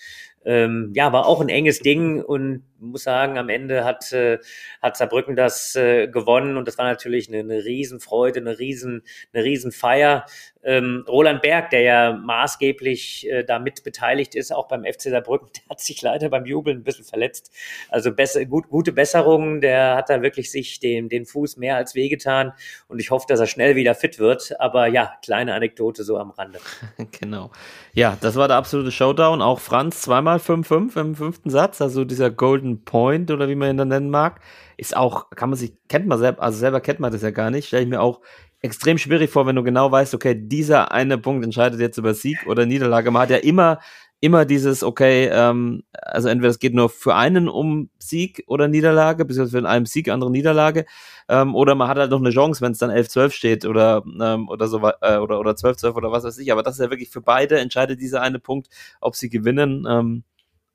Ähm, 0.46 0.92
ja, 0.94 1.12
war 1.12 1.26
auch 1.26 1.42
ein 1.42 1.50
enges 1.50 1.80
Ding 1.80 2.22
und 2.22 2.64
muss 2.80 3.04
sagen, 3.04 3.40
am 3.40 3.50
Ende 3.50 3.84
hat, 3.84 4.12
äh, 4.12 4.38
hat 4.80 4.96
Saarbrücken 4.96 5.36
das 5.36 5.76
äh, 5.76 6.08
gewonnen 6.08 6.56
und 6.56 6.68
das 6.68 6.78
war 6.78 6.86
natürlich 6.86 7.28
eine, 7.30 7.40
eine 7.40 7.66
Riesenfreude, 7.66 8.40
eine 8.42 8.60
riesen, 8.60 9.02
eine 9.34 9.44
Riesenfeier. 9.44 10.26
Ähm, 10.66 11.06
Roland 11.08 11.44
Berg, 11.44 11.70
der 11.70 11.82
ja 11.82 12.14
maßgeblich 12.14 13.30
äh, 13.30 13.44
damit 13.44 13.84
beteiligt 13.84 14.34
ist, 14.34 14.52
auch 14.52 14.68
beim 14.68 14.84
FC 14.84 15.04
Saarbrücken, 15.04 15.48
der 15.56 15.70
hat 15.70 15.80
sich 15.80 16.02
leider 16.02 16.30
beim 16.30 16.46
Jubeln 16.46 16.80
ein 16.80 16.84
bisschen 16.84 17.06
verletzt. 17.06 17.52
Also 17.90 18.12
besser, 18.12 18.46
gut, 18.46 18.70
gute 18.70 18.92
Besserungen, 18.92 19.62
der 19.62 19.96
hat 19.96 20.10
da 20.10 20.22
wirklich 20.24 20.52
sich 20.52 20.80
den, 20.80 21.08
den 21.08 21.26
Fuß 21.26 21.58
mehr 21.58 21.76
als 21.76 21.94
wehgetan 21.94 22.54
und 22.88 23.00
ich 23.00 23.12
hoffe, 23.12 23.26
dass 23.30 23.40
er 23.40 23.48
schnell 23.48 23.76
wieder 23.76 23.94
fit 23.94 24.18
wird. 24.18 24.60
Aber 24.60 24.88
ja, 24.88 25.14
kleine 25.24 25.54
Anekdote 25.54 26.04
so 26.04 26.18
am 26.18 26.32
Rande. 26.32 26.60
genau. 27.20 27.52
Ja, 27.94 28.18
das 28.20 28.36
war 28.36 28.48
der 28.48 28.58
absolute 28.58 28.92
Showdown. 28.92 29.44
Auch 29.44 29.60
Franz 29.60 30.02
zweimal 30.02 30.38
5-5 30.38 31.00
im 31.00 31.16
fünften 31.16 31.50
Satz, 31.50 31.80
also 31.82 32.06
dieser 32.06 32.32
Golden 32.32 32.84
Point 32.84 33.30
oder 33.30 33.48
wie 33.48 33.56
man 33.56 33.70
ihn 33.70 33.78
dann 33.78 33.90
nennen 33.90 34.10
mag, 34.10 34.42
ist 34.78 34.96
auch, 34.96 35.30
kann 35.32 35.50
man 35.50 35.58
sich, 35.58 35.74
kennt 35.88 36.08
man 36.08 36.20
selber, 36.20 36.42
also 36.42 36.58
selber 36.58 36.82
kennt 36.82 37.00
man 37.00 37.12
das 37.12 37.22
ja 37.22 37.32
gar 37.32 37.52
nicht, 37.52 37.68
stelle 37.68 37.84
ich 37.84 37.90
mir 37.90 38.02
auch 38.02 38.22
extrem 38.62 38.98
schwierig 38.98 39.30
vor, 39.30 39.46
wenn 39.46 39.56
du 39.56 39.64
genau 39.64 39.92
weißt, 39.92 40.14
okay, 40.16 40.36
dieser 40.36 40.92
eine 40.92 41.18
Punkt 41.18 41.44
entscheidet 41.46 41.80
jetzt 41.80 41.98
über 41.98 42.14
Sieg 42.14 42.38
oder 42.48 42.66
Niederlage. 42.66 43.12
Man 43.12 43.22
hat 43.24 43.30
ja 43.30 43.38
immer 43.38 43.80
immer 44.22 44.46
dieses, 44.46 44.84
okay, 44.84 45.30
ähm, 45.32 45.84
also 45.92 46.30
entweder 46.30 46.50
es 46.50 46.60
geht 46.60 46.74
nur 46.74 46.90
für 46.90 47.16
einen 47.16 47.48
um 47.48 47.90
Sieg 48.00 48.44
oder 48.48 48.68
Niederlage, 48.68 49.24
beziehungsweise 49.24 49.62
für 49.62 49.70
einen 49.70 49.86
Sieg, 49.86 50.10
andere 50.10 50.32
Niederlage, 50.32 50.86
ähm, 51.30 51.54
oder 51.54 51.76
man 51.76 51.88
hat 51.90 51.98
halt 51.98 52.12
noch 52.12 52.20
eine 52.20 52.32
Chance, 52.32 52.62
wenn 52.62 52.72
es 52.72 52.80
dann 52.80 52.90
11-12 52.90 53.32
steht 53.32 53.66
oder, 53.66 54.04
ähm, 54.20 54.50
oder 54.50 54.68
so 54.68 54.80
äh, 55.02 55.18
oder, 55.18 55.40
oder 55.40 55.52
12-12 55.52 55.94
oder 55.96 56.12
was 56.12 56.24
weiß 56.24 56.40
ich. 56.40 56.52
Aber 56.52 56.64
das 56.64 56.76
ist 56.76 56.82
ja 56.84 56.90
wirklich 56.90 57.12
für 57.12 57.22
beide, 57.22 57.60
entscheidet 57.60 58.02
dieser 58.02 58.22
eine 58.22 58.40
Punkt, 58.40 58.70
ob 59.02 59.16
sie 59.16 59.30
gewinnen. 59.30 59.86
Ähm, 59.88 60.24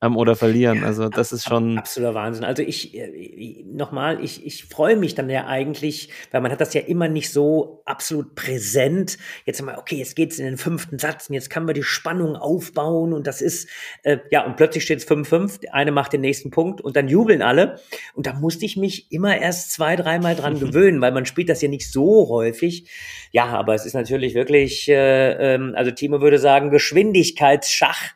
ähm, 0.01 0.17
oder 0.17 0.35
verlieren. 0.35 0.83
Also 0.83 1.09
das 1.09 1.31
ist 1.31 1.43
schon 1.47 1.77
absoluter 1.77 2.15
Wahnsinn. 2.15 2.43
Also 2.43 2.63
ich 2.63 2.97
äh, 2.97 3.63
nochmal, 3.65 4.23
ich, 4.23 4.45
ich 4.45 4.65
freue 4.65 4.95
mich 4.95 5.15
dann 5.15 5.29
ja 5.29 5.45
eigentlich, 5.45 6.09
weil 6.31 6.41
man 6.41 6.51
hat 6.51 6.59
das 6.59 6.73
ja 6.73 6.81
immer 6.81 7.07
nicht 7.07 7.31
so 7.31 7.83
absolut 7.85 8.35
präsent. 8.35 9.17
Jetzt 9.45 9.61
mal, 9.61 9.77
okay, 9.77 9.97
jetzt 9.97 10.15
geht's 10.15 10.39
in 10.39 10.45
den 10.45 10.57
fünften 10.57 10.97
Satz 10.97 11.29
und 11.29 11.35
jetzt 11.35 11.49
kann 11.49 11.65
man 11.65 11.75
die 11.75 11.83
Spannung 11.83 12.35
aufbauen 12.35 13.13
und 13.13 13.27
das 13.27 13.41
ist 13.41 13.69
äh, 14.03 14.17
ja 14.31 14.45
und 14.45 14.57
plötzlich 14.57 14.83
steht 14.83 14.99
es 14.99 15.07
5-5, 15.07 15.67
eine 15.69 15.91
macht 15.91 16.13
den 16.13 16.21
nächsten 16.21 16.49
Punkt 16.49 16.81
und 16.81 16.95
dann 16.95 17.07
jubeln 17.07 17.41
alle 17.41 17.79
und 18.15 18.25
da 18.25 18.33
musste 18.33 18.65
ich 18.65 18.77
mich 18.77 19.11
immer 19.11 19.37
erst 19.37 19.71
zwei, 19.71 19.95
dreimal 19.95 20.35
dran 20.35 20.59
gewöhnen, 20.59 21.01
weil 21.01 21.11
man 21.11 21.25
spielt 21.25 21.49
das 21.49 21.61
ja 21.61 21.67
nicht 21.67 21.91
so 21.91 22.27
häufig. 22.29 22.89
Ja, 23.31 23.45
aber 23.47 23.75
es 23.75 23.85
ist 23.85 23.93
natürlich 23.93 24.33
wirklich, 24.33 24.89
äh, 24.89 25.53
ähm, 25.53 25.73
also 25.75 25.91
Timo 25.91 26.21
würde 26.21 26.39
sagen 26.39 26.71
Geschwindigkeitsschach. 26.71 28.13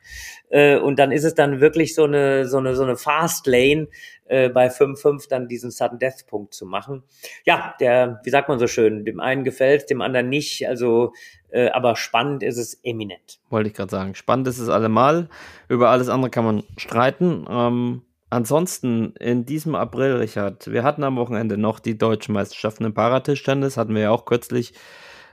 Äh, 0.56 0.78
und 0.78 1.00
dann 1.00 1.12
ist 1.12 1.26
es 1.26 1.36
dann 1.36 1.60
wirklich 1.60 1.94
so 1.96 2.06
eine, 2.06 2.48
so 2.48 2.60
eine, 2.60 2.78
so 2.78 2.84
eine 2.84 2.96
Fast 2.96 3.46
Lane, 3.46 3.90
äh, 4.24 4.48
bei 4.48 4.70
5-5 4.70 5.28
dann 5.28 5.50
diesen 5.50 5.70
Sudden 5.70 6.00
Death 6.00 6.28
Punkt 6.28 6.54
zu 6.54 6.66
machen. 6.66 7.04
Ja, 7.46 7.76
der, 7.82 8.22
wie 8.24 8.30
sagt 8.30 8.48
man 8.48 8.58
so 8.58 8.66
schön, 8.66 9.04
dem 9.04 9.20
einen 9.20 9.44
gefällt, 9.44 9.90
dem 9.90 10.00
anderen 10.00 10.30
nicht. 10.30 10.66
Also, 10.66 11.12
äh, 11.50 11.72
aber 11.72 11.98
spannend 11.98 12.42
ist 12.42 12.58
es 12.58 12.80
eminent. 12.84 13.42
Wollte 13.50 13.68
ich 13.68 13.76
gerade 13.76 13.92
sagen. 13.92 14.16
Spannend 14.16 14.48
ist 14.48 14.60
es 14.60 14.70
allemal. 14.70 15.28
Über 15.68 15.90
alles 15.90 16.08
andere 16.08 16.32
kann 16.32 16.46
man 16.46 16.64
streiten. 16.78 17.46
Ähm, 17.50 18.04
ansonsten 18.30 19.14
in 19.20 19.46
diesem 19.46 19.76
April, 19.76 20.14
Richard, 20.14 20.72
wir 20.72 20.84
hatten 20.84 21.04
am 21.04 21.18
Wochenende 21.18 21.58
noch 21.58 21.82
die 21.82 21.98
deutschen 21.98 22.32
Meisterschaften 22.32 22.86
im 22.86 22.94
Paratischtennis, 22.94 23.76
hatten 23.76 23.94
wir 23.94 24.04
ja 24.04 24.12
auch 24.12 24.24
kürzlich 24.24 24.74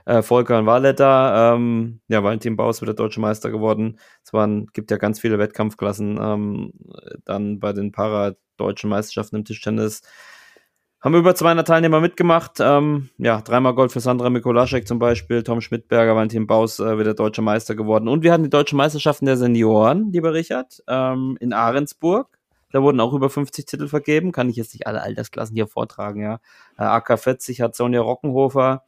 äh, 0.05 0.21
Volker 0.21 0.65
Walletter. 0.65 1.55
Ähm, 1.55 1.99
ja, 2.07 2.23
Valentin 2.23 2.55
Baus 2.55 2.81
wird 2.81 2.87
der 2.87 2.95
deutsche 2.95 3.21
Meister 3.21 3.49
geworden. 3.49 3.99
Es 4.23 4.33
waren, 4.33 4.67
gibt 4.73 4.91
ja 4.91 4.97
ganz 4.97 5.19
viele 5.19 5.39
Wettkampfklassen 5.39 6.19
ähm, 6.21 6.73
dann 7.25 7.59
bei 7.59 7.73
den 7.73 7.91
para-deutschen 7.91 8.89
Meisterschaften 8.89 9.37
im 9.37 9.45
Tischtennis. 9.45 10.01
Haben 11.03 11.15
über 11.15 11.35
200 11.35 11.67
Teilnehmer 11.67 11.99
mitgemacht. 11.99 12.59
Ähm, 12.61 13.09
ja, 13.17 13.41
dreimal 13.41 13.75
Gold 13.75 13.91
für 13.91 13.99
Sandra 13.99 14.29
Mikolaschek 14.29 14.87
zum 14.87 14.99
Beispiel, 14.99 15.43
Tom 15.43 15.59
Schmidberger, 15.59 16.15
Valentin 16.15 16.47
Baus 16.47 16.79
äh, 16.79 16.97
wird 16.97 17.07
der 17.07 17.13
deutsche 17.13 17.41
Meister 17.41 17.75
geworden. 17.75 18.07
Und 18.07 18.23
wir 18.23 18.31
hatten 18.31 18.43
die 18.43 18.49
deutschen 18.49 18.77
Meisterschaften 18.77 19.25
der 19.25 19.35
Senioren, 19.35 20.13
lieber 20.13 20.33
Richard, 20.33 20.81
ähm, 20.87 21.37
in 21.41 21.51
Ahrensburg. 21.51 22.39
Da 22.71 22.81
wurden 22.81 23.01
auch 23.01 23.13
über 23.13 23.29
50 23.29 23.65
Titel 23.65 23.87
vergeben. 23.89 24.31
Kann 24.31 24.49
ich 24.49 24.55
jetzt 24.55 24.73
nicht 24.73 24.87
alle 24.87 25.01
Altersklassen 25.01 25.55
hier 25.55 25.67
vortragen, 25.67 26.21
ja. 26.21 26.39
Äh, 26.77 26.83
AK 26.83 27.19
40 27.19 27.59
hat 27.59 27.75
Sonja 27.75 27.99
Rockenhofer 27.99 28.83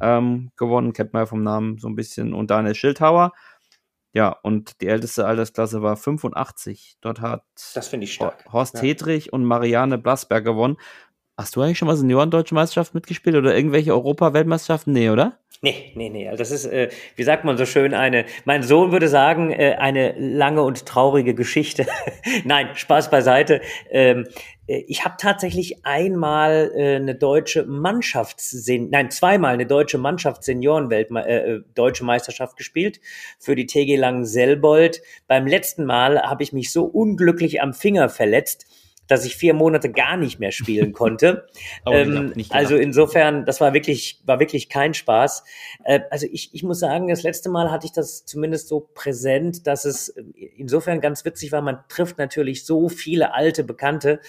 ähm, 0.00 0.50
gewonnen, 0.56 0.92
kennt 0.92 1.12
man 1.12 1.22
ja 1.22 1.26
vom 1.26 1.42
Namen 1.42 1.78
so 1.78 1.88
ein 1.88 1.94
bisschen, 1.94 2.32
und 2.34 2.50
Daniel 2.50 2.74
Schildhauer. 2.74 3.32
Ja, 4.14 4.30
und 4.42 4.80
die 4.80 4.88
älteste 4.88 5.26
Altersklasse 5.26 5.82
war 5.82 5.96
85. 5.96 6.96
Dort 7.00 7.20
hat. 7.20 7.44
Horst 8.52 8.76
ja. 8.76 8.80
Hedrich 8.80 9.32
und 9.32 9.44
Marianne 9.44 9.98
Blasberg 9.98 10.44
gewonnen. 10.44 10.78
Hast 11.38 11.54
du 11.54 11.62
eigentlich 11.62 11.78
schon 11.78 11.86
mal 11.86 11.96
Senioren-Deutsche 11.96 12.52
Meisterschaft 12.52 12.94
mitgespielt 12.94 13.36
oder 13.36 13.54
irgendwelche 13.54 13.92
Europa-Weltmeisterschaften? 13.92 14.92
Nee, 14.92 15.10
oder? 15.10 15.38
Nee, 15.62 15.92
nee, 15.94 16.08
nee. 16.08 16.28
Also 16.28 16.38
das 16.38 16.50
ist, 16.50 16.66
äh, 16.66 16.88
wie 17.14 17.22
sagt 17.22 17.44
man 17.44 17.56
so 17.56 17.64
schön, 17.64 17.94
eine, 17.94 18.24
mein 18.44 18.64
Sohn 18.64 18.90
würde 18.90 19.06
sagen, 19.06 19.52
äh, 19.52 19.76
eine 19.78 20.16
lange 20.18 20.62
und 20.62 20.84
traurige 20.84 21.34
Geschichte. 21.34 21.86
Nein, 22.44 22.70
Spaß 22.74 23.10
beiseite. 23.10 23.60
Ähm, 23.88 24.26
äh, 24.66 24.82
ich 24.88 25.04
habe 25.04 25.14
tatsächlich 25.16 25.84
einmal 25.86 26.72
äh, 26.74 26.96
eine 26.96 27.14
deutsche 27.14 27.64
Mannschaftssen 27.66 28.90
nein, 28.90 29.12
zweimal 29.12 29.54
eine 29.54 29.66
deutsche 29.66 29.98
Mannschaftsseniorenwelt 29.98 31.10
äh, 31.12 31.36
äh, 31.36 31.60
deutsche 31.72 32.04
Meisterschaft 32.04 32.56
gespielt 32.56 33.00
für 33.38 33.54
die 33.54 33.66
TG 33.66 33.94
Langen-Selbold. 33.96 35.02
Beim 35.28 35.46
letzten 35.46 35.84
Mal 35.84 36.20
habe 36.20 36.42
ich 36.42 36.52
mich 36.52 36.72
so 36.72 36.84
unglücklich 36.84 37.62
am 37.62 37.74
Finger 37.74 38.08
verletzt, 38.08 38.66
dass 39.08 39.24
ich 39.24 39.36
vier 39.36 39.54
Monate 39.54 39.90
gar 39.90 40.16
nicht 40.16 40.38
mehr 40.38 40.52
spielen 40.52 40.92
konnte. 40.92 41.46
ähm, 41.90 42.32
also 42.50 42.76
insofern, 42.76 43.44
das 43.44 43.60
war 43.60 43.74
wirklich, 43.74 44.20
war 44.24 44.38
wirklich 44.38 44.68
kein 44.68 44.94
Spaß. 44.94 45.42
Äh, 45.84 46.00
also 46.10 46.26
ich, 46.30 46.54
ich 46.54 46.62
muss 46.62 46.78
sagen, 46.78 47.08
das 47.08 47.24
letzte 47.24 47.48
Mal 47.48 47.70
hatte 47.70 47.86
ich 47.86 47.92
das 47.92 48.24
zumindest 48.24 48.68
so 48.68 48.88
präsent, 48.94 49.66
dass 49.66 49.84
es 49.84 50.14
insofern 50.56 51.00
ganz 51.00 51.24
witzig 51.24 51.50
war. 51.50 51.62
Man 51.62 51.78
trifft 51.88 52.18
natürlich 52.18 52.64
so 52.64 52.88
viele 52.88 53.34
alte 53.34 53.64
Bekannte, 53.64 54.20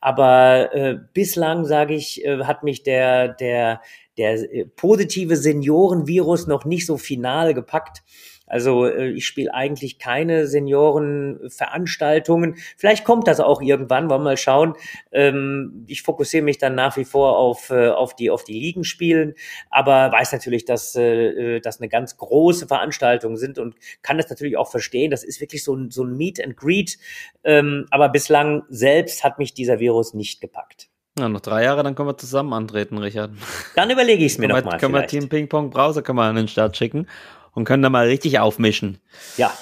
aber 0.00 0.74
äh, 0.74 0.96
bislang, 1.12 1.64
sage 1.64 1.94
ich, 1.94 2.24
äh, 2.24 2.44
hat 2.44 2.62
mich 2.62 2.82
der, 2.82 3.28
der, 3.28 3.82
der 4.16 4.54
äh, 4.54 4.64
positive 4.64 5.36
Seniorenvirus 5.36 6.46
noch 6.46 6.64
nicht 6.64 6.86
so 6.86 6.96
final 6.96 7.52
gepackt. 7.52 8.02
Also 8.50 8.86
äh, 8.86 9.10
ich 9.10 9.26
spiele 9.26 9.52
eigentlich 9.54 9.98
keine 9.98 10.46
Seniorenveranstaltungen. 10.46 12.56
Vielleicht 12.76 13.04
kommt 13.04 13.26
das 13.28 13.40
auch 13.40 13.62
irgendwann, 13.62 14.10
wollen 14.10 14.22
wir 14.22 14.24
mal 14.24 14.36
schauen. 14.36 14.74
Ähm, 15.12 15.84
ich 15.86 16.02
fokussiere 16.02 16.42
mich 16.42 16.58
dann 16.58 16.74
nach 16.74 16.96
wie 16.96 17.04
vor 17.04 17.38
auf, 17.38 17.70
äh, 17.70 17.88
auf 17.88 18.16
die 18.16 18.30
auf 18.30 18.42
die 18.44 18.58
Ligenspielen, 18.58 19.34
aber 19.70 20.10
weiß 20.12 20.32
natürlich, 20.32 20.64
dass 20.64 20.96
äh, 20.96 21.60
das 21.60 21.80
eine 21.80 21.88
ganz 21.88 22.16
große 22.16 22.66
Veranstaltung 22.66 23.36
sind 23.36 23.58
und 23.58 23.76
kann 24.02 24.16
das 24.18 24.28
natürlich 24.28 24.56
auch 24.56 24.68
verstehen. 24.70 25.12
Das 25.12 25.22
ist 25.24 25.40
wirklich 25.40 25.62
so 25.62 25.74
ein, 25.74 25.90
so 25.90 26.02
ein 26.04 26.16
Meet 26.16 26.42
and 26.44 26.56
Greet. 26.56 26.98
Ähm, 27.44 27.86
aber 27.90 28.08
bislang 28.08 28.64
selbst 28.68 29.22
hat 29.22 29.38
mich 29.38 29.54
dieser 29.54 29.78
Virus 29.78 30.14
nicht 30.14 30.40
gepackt. 30.40 30.88
Ja, 31.18 31.28
noch 31.28 31.40
drei 31.40 31.64
Jahre, 31.64 31.82
dann 31.82 31.94
können 31.94 32.08
wir 32.08 32.16
zusammen 32.16 32.52
antreten, 32.52 32.98
Richard. 32.98 33.32
Dann 33.74 33.90
überlege 33.90 34.24
ich 34.24 34.32
es 34.32 34.38
mir 34.38 34.48
nochmal. 34.48 34.78
Können 34.78 34.94
wir 34.94 35.06
Team 35.06 35.28
Ping 35.28 35.48
Pong 35.48 35.70
Browser 35.70 36.02
können 36.02 36.18
wir 36.18 36.24
an 36.24 36.36
den 36.36 36.48
Start 36.48 36.76
schicken 36.76 37.06
und 37.52 37.64
können 37.64 37.82
da 37.82 37.90
mal 37.90 38.06
richtig 38.06 38.38
aufmischen. 38.38 38.98
Ja. 39.36 39.52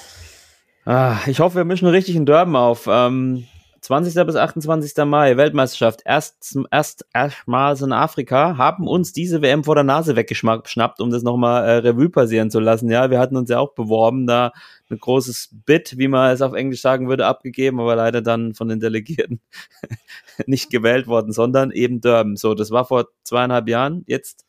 Ah, 0.85 1.17
ich 1.27 1.39
hoffe, 1.39 1.57
wir 1.57 1.65
mischen 1.65 1.87
richtig 1.87 2.15
in 2.15 2.25
Durban 2.25 2.55
auf. 2.55 2.87
Ähm, 2.89 3.45
20. 3.81 4.25
bis 4.25 4.35
28. 4.35 5.05
Mai, 5.05 5.37
Weltmeisterschaft, 5.37 6.01
erst, 6.05 6.57
erst 6.69 7.05
erstmals 7.13 7.81
in 7.81 7.93
Afrika, 7.93 8.57
haben 8.57 8.87
uns 8.87 9.13
diese 9.13 9.41
WM 9.41 9.63
vor 9.63 9.75
der 9.75 9.83
Nase 9.83 10.15
weggeschnappt, 10.15 10.99
um 10.99 11.09
das 11.09 11.23
nochmal 11.23 11.63
äh, 11.63 11.77
Revue 11.77 12.09
passieren 12.09 12.51
zu 12.51 12.59
lassen. 12.59 12.89
Ja, 12.89 13.09
wir 13.09 13.19
hatten 13.19 13.37
uns 13.37 13.49
ja 13.49 13.59
auch 13.59 13.73
beworben, 13.73 14.27
da 14.27 14.51
ein 14.89 14.99
großes 14.99 15.55
Bit, 15.65 15.97
wie 15.97 16.07
man 16.07 16.31
es 16.31 16.41
auf 16.41 16.53
Englisch 16.53 16.81
sagen 16.81 17.07
würde, 17.07 17.25
abgegeben, 17.25 17.79
aber 17.79 17.95
leider 17.95 18.21
dann 18.21 18.53
von 18.53 18.67
den 18.67 18.79
Delegierten 18.79 19.39
nicht 20.45 20.69
gewählt 20.69 21.07
worden, 21.07 21.31
sondern 21.31 21.71
eben 21.71 22.01
Durban. 22.01 22.35
So, 22.35 22.55
das 22.55 22.71
war 22.71 22.85
vor 22.85 23.07
zweieinhalb 23.23 23.69
Jahren. 23.69 24.03
Jetzt 24.07 24.45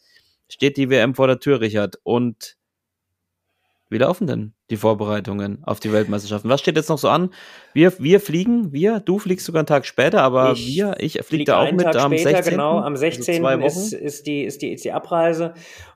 steht 0.49 0.77
die 0.77 0.91
WM 0.91 1.15
vor 1.15 1.29
der 1.29 1.39
Tür, 1.39 1.61
Richard. 1.61 1.99
Und 2.03 2.57
wie 3.91 3.99
laufen 3.99 4.29
denn 4.29 4.55
die 4.71 4.77
Vorbereitungen 4.77 5.63
auf 5.65 5.81
die 5.81 5.93
Weltmeisterschaften? 5.93 6.49
Was 6.49 6.61
steht 6.61 6.77
jetzt 6.77 6.89
noch 6.89 6.99
so 6.99 7.09
an? 7.09 7.31
Wir, 7.75 7.93
wir 7.99 8.21
fliegen, 8.21 8.73
wir, 8.73 9.01
du 9.01 9.19
fliegst 9.19 9.45
sogar 9.45 9.61
einen 9.61 9.67
Tag 9.67 9.85
später, 9.85 10.23
aber 10.23 10.53
ich 10.53 10.67
wir, 10.69 10.95
ich 10.99 11.13
fliege 11.15 11.25
flieg 11.25 11.47
da 11.47 11.61
auch 11.61 11.73
mit 11.73 11.83
Tag 11.83 11.97
am 11.97 12.13
später, 12.13 12.37
16. 12.37 12.53
Genau, 12.53 12.79
am 12.79 12.97
16. 12.97 13.45
Also 13.45 13.67
ist, 13.67 13.93
ist, 13.93 14.27
die, 14.29 14.45
ist, 14.45 14.63
die, 14.63 14.73
ist 14.73 14.85
die 14.85 14.93
Abreise. 14.93 15.55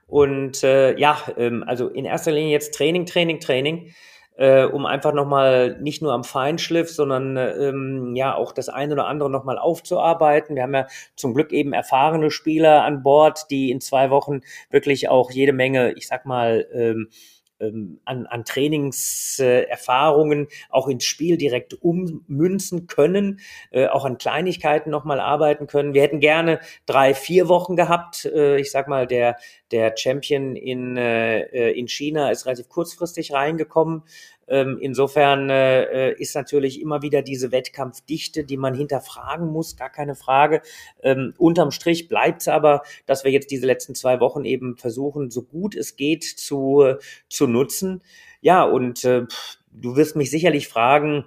Und 0.09 0.65
äh, 0.65 0.99
ja, 0.99 1.17
ähm, 1.37 1.63
also 1.67 1.89
in 1.89 2.05
erster 2.05 2.33
Linie 2.33 2.51
jetzt 2.51 2.75
Training, 2.75 3.07
Training, 3.07 3.39
Training. 3.39 3.95
Äh, 4.37 4.65
um 4.65 4.85
einfach 4.85 5.13
nochmal 5.13 5.79
nicht 5.81 6.03
nur 6.03 6.13
am 6.13 6.25
Feinschliff, 6.25 6.91
sondern 6.91 7.37
ähm, 7.37 8.17
ja 8.17 8.35
auch 8.35 8.51
das 8.51 8.69
eine 8.69 8.95
oder 8.95 9.07
andere 9.07 9.31
nochmal 9.31 9.59
aufzuarbeiten. 9.59 10.57
Wir 10.57 10.65
haben 10.65 10.75
ja 10.75 10.89
zum 11.15 11.35
Glück 11.35 11.53
eben 11.53 11.73
erfahrene 11.73 12.33
Spieler 12.33 12.83
an 12.83 13.05
Bord, 13.05 13.49
die 13.53 13.71
in 13.71 13.81
zwei 13.81 14.11
Wochen 14.11 14.41
wirklich 14.71 15.09
auch 15.09 15.31
jede 15.31 15.53
Menge, 15.53 15.93
ich 15.93 16.09
sag 16.09 16.27
mal, 16.27 16.67
ähm, 16.73 17.11
ähm, 17.61 18.01
an, 18.05 18.27
an 18.27 18.45
Trainingserfahrungen 18.45 20.49
auch 20.71 20.89
ins 20.89 21.05
Spiel 21.05 21.37
direkt 21.37 21.75
ummünzen 21.75 22.87
können, 22.87 23.41
äh, 23.71 23.87
auch 23.87 24.05
an 24.05 24.19
Kleinigkeiten 24.19 24.91
nochmal 24.91 25.21
arbeiten 25.21 25.67
können. 25.67 25.95
Wir 25.95 26.03
hätten 26.03 26.21
gerne 26.21 26.61
drei, 26.87 27.15
vier 27.15 27.49
Wochen 27.49 27.77
gehabt. 27.77 28.25
Äh, 28.25 28.61
ich 28.61 28.71
sag 28.71 28.89
mal, 28.89 29.07
der, 29.07 29.37
der 29.71 29.95
Champion 29.97 30.57
in, 30.57 30.97
äh, 30.97 31.71
in 31.73 31.89
China 31.89 32.31
ist 32.31 32.47
relativ 32.47 32.69
kurzfristig 32.69 33.33
reingekommen. 33.33 34.03
Ähm, 34.49 34.79
insofern 34.81 35.51
äh, 35.51 36.11
äh, 36.11 36.21
ist 36.21 36.35
natürlich 36.35 36.81
immer 36.81 37.03
wieder 37.03 37.23
diese 37.23 37.53
Wettkampfdichte, 37.53 38.45
die 38.45 38.57
man 38.57 38.75
hinterfragen 38.75 39.49
muss, 39.49 39.77
gar 39.77 39.91
keine 39.91 40.15
Frage. 40.15 40.63
Ähm, 41.03 41.35
unterm 41.39 41.71
Strich 41.71 42.09
bleibt 42.09 42.43
es 42.43 42.49
aber, 42.49 42.83
dass 43.07 43.25
wir 43.25 43.31
jetzt 43.31 43.51
diese 43.51 43.67
letzten 43.67 43.95
zwei 43.95 44.21
Wochen 44.21 44.45
eben 44.45 44.77
versuchen, 44.77 45.31
so 45.31 45.43
gut 45.43 45.75
es 45.75 45.97
geht 45.97 46.25
zu, 46.25 46.95
zu 47.29 47.47
nutzen. 47.47 48.03
Ja, 48.41 48.65
und 48.65 49.05
äh, 49.05 49.23
du 49.73 49.97
wirst 49.97 50.17
mich 50.17 50.31
sicherlich 50.31 50.69
fragen, 50.69 51.25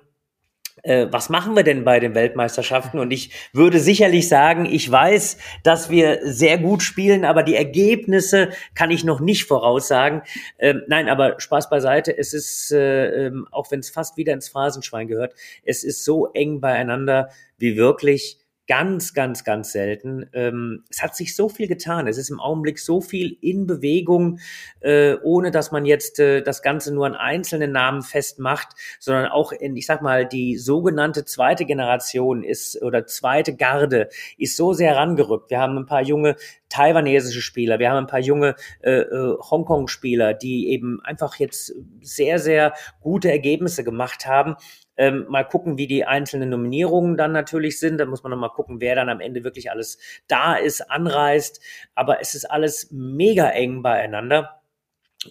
äh, 0.83 1.07
was 1.11 1.29
machen 1.29 1.55
wir 1.55 1.63
denn 1.63 1.83
bei 1.83 1.99
den 1.99 2.15
Weltmeisterschaften? 2.15 2.99
Und 2.99 3.11
ich 3.11 3.31
würde 3.53 3.79
sicherlich 3.79 4.27
sagen, 4.27 4.65
ich 4.65 4.89
weiß, 4.89 5.37
dass 5.63 5.89
wir 5.89 6.19
sehr 6.23 6.57
gut 6.57 6.83
spielen, 6.83 7.25
aber 7.25 7.43
die 7.43 7.55
Ergebnisse 7.55 8.49
kann 8.75 8.91
ich 8.91 9.03
noch 9.03 9.19
nicht 9.19 9.45
voraussagen. 9.45 10.21
Ähm, 10.59 10.83
nein, 10.87 11.09
aber 11.09 11.39
Spaß 11.39 11.69
beiseite. 11.69 12.17
Es 12.17 12.33
ist, 12.33 12.71
äh, 12.71 13.27
ähm, 13.27 13.47
auch 13.51 13.71
wenn 13.71 13.79
es 13.79 13.89
fast 13.89 14.17
wieder 14.17 14.33
ins 14.33 14.49
Phrasenschwein 14.49 15.07
gehört, 15.07 15.33
es 15.63 15.83
ist 15.83 16.03
so 16.03 16.31
eng 16.33 16.61
beieinander 16.61 17.29
wie 17.57 17.75
wirklich 17.75 18.39
ganz, 18.67 19.13
ganz, 19.13 19.43
ganz 19.43 19.71
selten. 19.71 20.29
Ähm, 20.33 20.83
es 20.89 21.01
hat 21.01 21.15
sich 21.15 21.35
so 21.35 21.49
viel 21.49 21.67
getan. 21.67 22.07
Es 22.07 22.17
ist 22.17 22.29
im 22.29 22.39
Augenblick 22.39 22.79
so 22.79 23.01
viel 23.01 23.37
in 23.41 23.65
Bewegung, 23.65 24.39
äh, 24.81 25.15
ohne 25.23 25.51
dass 25.51 25.71
man 25.71 25.85
jetzt 25.85 26.19
äh, 26.19 26.41
das 26.41 26.61
Ganze 26.61 26.93
nur 26.93 27.05
an 27.05 27.15
einzelnen 27.15 27.71
Namen 27.71 28.01
festmacht, 28.01 28.69
sondern 28.99 29.27
auch 29.27 29.51
in, 29.53 29.75
ich 29.75 29.85
sag 29.85 30.01
mal, 30.01 30.25
die 30.25 30.57
sogenannte 30.57 31.25
zweite 31.25 31.65
Generation 31.65 32.43
ist 32.43 32.81
oder 32.81 33.07
zweite 33.07 33.55
Garde 33.55 34.09
ist 34.37 34.57
so 34.57 34.73
sehr 34.73 34.95
rangerückt. 34.95 35.49
Wir 35.49 35.59
haben 35.59 35.77
ein 35.77 35.85
paar 35.85 36.03
junge 36.03 36.35
taiwanesische 36.69 37.41
Spieler, 37.41 37.79
wir 37.79 37.89
haben 37.89 37.97
ein 37.97 38.07
paar 38.07 38.19
junge 38.19 38.55
äh, 38.81 38.91
äh, 38.91 39.37
Hongkong-Spieler, 39.39 40.33
die 40.33 40.69
eben 40.69 40.99
einfach 41.03 41.37
jetzt 41.37 41.73
sehr, 42.01 42.39
sehr 42.39 42.73
gute 42.99 43.31
Ergebnisse 43.31 43.85
gemacht 43.85 44.25
haben. 44.25 44.55
Ähm, 44.97 45.25
mal 45.29 45.43
gucken, 45.43 45.77
wie 45.77 45.87
die 45.87 46.05
einzelnen 46.05 46.49
Nominierungen 46.49 47.17
dann 47.17 47.31
natürlich 47.31 47.79
sind. 47.79 47.99
Da 47.99 48.05
muss 48.05 48.23
man 48.23 48.31
noch 48.31 48.37
mal 48.37 48.49
gucken, 48.49 48.81
wer 48.81 48.95
dann 48.95 49.09
am 49.09 49.19
Ende 49.19 49.43
wirklich 49.43 49.71
alles 49.71 49.99
da 50.27 50.55
ist, 50.55 50.89
anreist. 50.91 51.61
Aber 51.95 52.21
es 52.21 52.35
ist 52.35 52.45
alles 52.45 52.89
mega 52.91 53.49
eng 53.49 53.83
beieinander. 53.83 54.61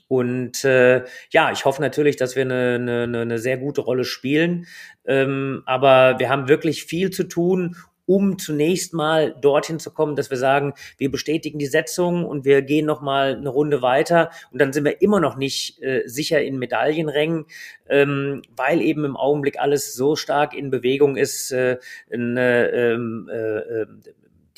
Und 0.09 0.65
äh, 0.65 1.05
ja, 1.31 1.53
ich 1.53 1.65
hoffe 1.65 1.81
natürlich, 1.81 2.17
dass 2.17 2.37
wir 2.37 2.43
eine, 2.43 2.75
eine, 2.75 3.21
eine 3.21 3.39
sehr 3.39 3.59
gute 3.59 3.81
Rolle 3.81 4.05
spielen. 4.05 4.67
Ähm, 5.07 5.63
aber 5.67 6.19
wir 6.19 6.29
haben 6.29 6.49
wirklich 6.49 6.85
viel 6.85 7.11
zu 7.11 7.25
tun, 7.25 7.77
um 8.07 8.39
zunächst 8.39 8.95
mal 8.95 9.35
dorthin 9.41 9.79
zu 9.79 9.91
kommen, 9.91 10.17
dass 10.17 10.31
wir 10.31 10.39
sagen, 10.39 10.75
wir 10.97 11.11
bestätigen 11.11 11.59
die 11.59 11.67
Setzung 11.67 12.25
und 12.25 12.45
wir 12.45 12.63
gehen 12.63 12.87
noch 12.87 13.01
mal 13.01 13.37
eine 13.37 13.49
Runde 13.49 13.83
weiter 13.83 14.31
und 14.53 14.61
dann 14.61 14.73
sind 14.73 14.85
wir 14.85 15.03
immer 15.03 15.21
noch 15.21 15.37
nicht 15.37 15.83
äh, 15.83 16.03
sicher 16.07 16.43
in 16.43 16.59
Medaillenrängen, 16.59 17.47
ähm, 17.89 18.43
weil 18.57 18.81
eben 18.81 19.05
im 19.05 19.17
Augenblick 19.17 19.59
alles 19.61 19.95
so 19.95 20.17
stark 20.17 20.55
in 20.55 20.71
Bewegung 20.71 21.17
ist. 21.17 21.53
Äh, 21.53 21.79
eine, 22.13 22.71
ähm, 22.71 23.29
äh, 23.31 23.59
äh, 23.59 23.87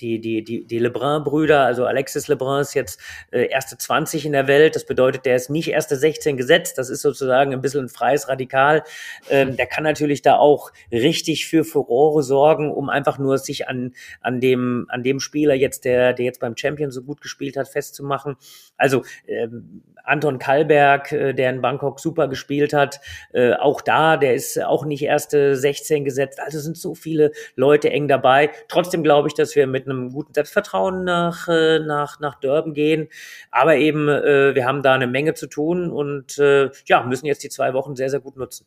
die, 0.00 0.20
die, 0.20 0.44
die, 0.44 0.64
die 0.64 0.78
Lebrun-Brüder, 0.78 1.64
also 1.64 1.84
Alexis 1.84 2.28
Lebrun 2.28 2.60
ist 2.60 2.74
jetzt 2.74 3.00
äh, 3.30 3.48
erste 3.48 3.76
20 3.76 4.26
in 4.26 4.32
der 4.32 4.46
Welt. 4.46 4.76
Das 4.76 4.86
bedeutet, 4.86 5.26
der 5.26 5.36
ist 5.36 5.50
nicht 5.50 5.68
erste 5.68 5.96
16 5.96 6.36
gesetzt. 6.36 6.78
Das 6.78 6.90
ist 6.90 7.02
sozusagen 7.02 7.52
ein 7.52 7.60
bisschen 7.60 7.86
ein 7.86 7.88
freies 7.88 8.28
Radikal. 8.28 8.84
Ähm, 9.28 9.56
der 9.56 9.66
kann 9.66 9.84
natürlich 9.84 10.22
da 10.22 10.36
auch 10.36 10.72
richtig 10.92 11.46
für 11.46 11.64
Furore 11.64 12.22
sorgen, 12.22 12.70
um 12.72 12.88
einfach 12.88 13.18
nur 13.18 13.38
sich 13.38 13.68
an, 13.68 13.92
an, 14.20 14.40
dem, 14.40 14.86
an 14.88 15.02
dem 15.02 15.20
Spieler 15.20 15.54
jetzt, 15.54 15.84
der, 15.84 16.12
der 16.12 16.24
jetzt 16.24 16.40
beim 16.40 16.56
Champion 16.56 16.90
so 16.90 17.02
gut 17.02 17.20
gespielt 17.20 17.56
hat, 17.56 17.68
festzumachen. 17.68 18.36
Also 18.76 19.02
ähm, 19.26 19.82
Anton 20.04 20.38
Kallberg, 20.38 21.12
äh, 21.12 21.32
der 21.34 21.50
in 21.50 21.60
Bangkok 21.60 22.00
super 22.00 22.28
gespielt 22.28 22.72
hat, 22.72 23.00
äh, 23.32 23.52
auch 23.54 23.80
da, 23.80 24.16
der 24.16 24.34
ist 24.34 24.62
auch 24.62 24.84
nicht 24.84 25.02
erste 25.02 25.56
16 25.56 26.04
gesetzt. 26.04 26.40
Also 26.40 26.60
sind 26.60 26.76
so 26.76 26.94
viele 26.94 27.32
Leute 27.56 27.90
eng 27.90 28.08
dabei. 28.08 28.50
Trotzdem 28.68 29.02
glaube 29.02 29.28
ich, 29.28 29.34
dass 29.34 29.56
wir 29.56 29.66
mit 29.66 29.87
einem 29.90 30.12
guten 30.12 30.34
Selbstvertrauen 30.34 31.04
nach, 31.04 31.48
äh, 31.48 31.78
nach, 31.80 32.20
nach 32.20 32.36
Durban 32.40 32.74
gehen. 32.74 33.08
Aber 33.50 33.76
eben, 33.76 34.08
äh, 34.08 34.54
wir 34.54 34.66
haben 34.66 34.82
da 34.82 34.94
eine 34.94 35.06
Menge 35.06 35.34
zu 35.34 35.46
tun 35.48 35.90
und 35.90 36.38
äh, 36.38 36.70
ja, 36.86 37.02
müssen 37.02 37.26
jetzt 37.26 37.42
die 37.44 37.48
zwei 37.50 37.74
Wochen 37.74 37.96
sehr, 37.96 38.10
sehr 38.10 38.20
gut 38.20 38.36
nutzen. 38.36 38.66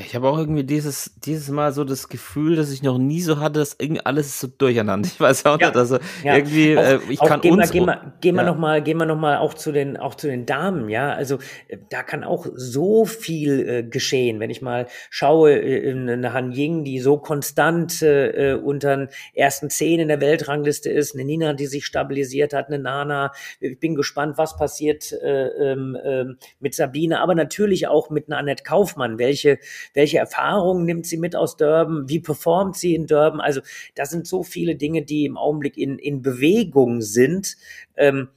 Ich 0.00 0.14
habe 0.14 0.28
auch 0.28 0.38
irgendwie 0.38 0.64
dieses, 0.64 1.12
dieses 1.24 1.50
Mal 1.50 1.72
so 1.72 1.84
das 1.84 2.08
Gefühl, 2.08 2.56
dass 2.56 2.72
ich 2.72 2.82
noch 2.82 2.96
nie 2.96 3.20
so 3.20 3.38
hatte, 3.38 3.58
dass 3.60 3.76
irgendwie 3.78 4.00
alles 4.04 4.28
ist 4.28 4.40
so 4.40 4.48
durcheinander. 4.48 5.08
Ich 5.14 5.20
weiß 5.20 5.46
auch 5.46 5.60
ja, 5.60 5.68
nicht, 5.68 5.76
also 5.76 5.98
ja. 6.24 6.36
irgendwie, 6.36 6.76
auch, 6.76 6.82
äh, 6.82 6.98
ich 7.10 7.20
kann 7.20 7.40
gehen 7.40 7.52
uns... 7.52 7.72
Wir, 7.72 7.80
gehen 7.80 7.86
wir, 7.86 8.12
gehen 8.20 8.34
wir 8.34 8.42
ja. 8.42 8.50
nochmal, 8.50 8.82
gehen 8.82 8.96
wir 8.96 9.04
noch 9.04 9.18
mal 9.18 9.36
auch 9.36 9.54
zu 9.54 9.70
den, 9.70 9.96
auch 9.96 10.14
zu 10.14 10.26
den 10.26 10.46
Damen, 10.46 10.88
ja, 10.88 11.12
also 11.12 11.38
äh, 11.68 11.76
da 11.90 12.02
kann 12.02 12.24
auch 12.24 12.46
so 12.54 13.04
viel 13.04 13.68
äh, 13.68 13.82
geschehen. 13.84 14.40
Wenn 14.40 14.50
ich 14.50 14.62
mal 14.62 14.86
schaue, 15.10 15.52
äh, 15.52 15.90
eine 15.92 16.32
Han 16.32 16.52
Ying, 16.52 16.84
die 16.84 16.98
so 16.98 17.18
konstant 17.18 18.02
äh, 18.02 18.52
äh, 18.52 18.54
unter 18.54 18.96
den 18.96 19.08
ersten 19.34 19.70
zehn 19.70 20.00
in 20.00 20.08
der 20.08 20.20
Weltrangliste 20.20 20.90
ist, 20.90 21.14
eine 21.14 21.24
Nina, 21.24 21.52
die 21.52 21.66
sich 21.66 21.84
stabilisiert 21.84 22.54
hat, 22.54 22.68
eine 22.68 22.78
Nana. 22.78 23.32
Ich 23.60 23.78
bin 23.78 23.94
gespannt, 23.94 24.38
was 24.38 24.56
passiert 24.56 25.12
äh, 25.12 25.72
äh, 25.72 26.34
mit 26.58 26.74
Sabine, 26.74 27.20
aber 27.20 27.34
natürlich 27.34 27.86
auch 27.86 28.10
mit 28.10 28.28
einer 28.28 28.38
Annette 28.38 28.64
Kaufmann, 28.64 29.18
welche 29.18 29.58
welche 29.94 30.18
Erfahrungen 30.18 30.84
nimmt 30.84 31.06
sie 31.06 31.16
mit 31.16 31.36
aus 31.36 31.56
Durban? 31.56 32.08
Wie 32.08 32.20
performt 32.20 32.76
sie 32.76 32.94
in 32.94 33.06
Durban? 33.06 33.40
Also 33.40 33.60
da 33.94 34.06
sind 34.06 34.26
so 34.26 34.42
viele 34.42 34.76
Dinge, 34.76 35.02
die 35.02 35.24
im 35.24 35.36
Augenblick 35.36 35.76
in, 35.76 35.98
in 35.98 36.22
Bewegung 36.22 37.02
sind. 37.02 37.56
Ähm, 37.96 38.28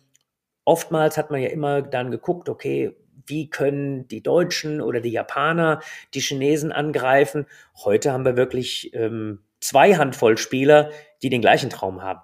oftmals 0.65 1.17
hat 1.17 1.31
man 1.31 1.41
ja 1.41 1.49
immer 1.49 1.81
dann 1.81 2.11
geguckt, 2.11 2.49
okay, 2.49 2.95
wie 3.25 3.49
können 3.49 4.07
die 4.07 4.23
Deutschen 4.23 4.81
oder 4.81 5.01
die 5.01 5.11
Japaner 5.11 5.81
die 6.13 6.21
Chinesen 6.21 6.71
angreifen? 6.71 7.45
Heute 7.83 8.11
haben 8.11 8.25
wir 8.25 8.37
wirklich 8.37 8.93
ähm, 8.93 9.39
zwei 9.59 9.95
Handvoll 9.95 10.37
Spieler, 10.37 10.91
die 11.21 11.29
den 11.29 11.41
gleichen 11.41 11.69
Traum 11.69 12.01
haben. 12.01 12.21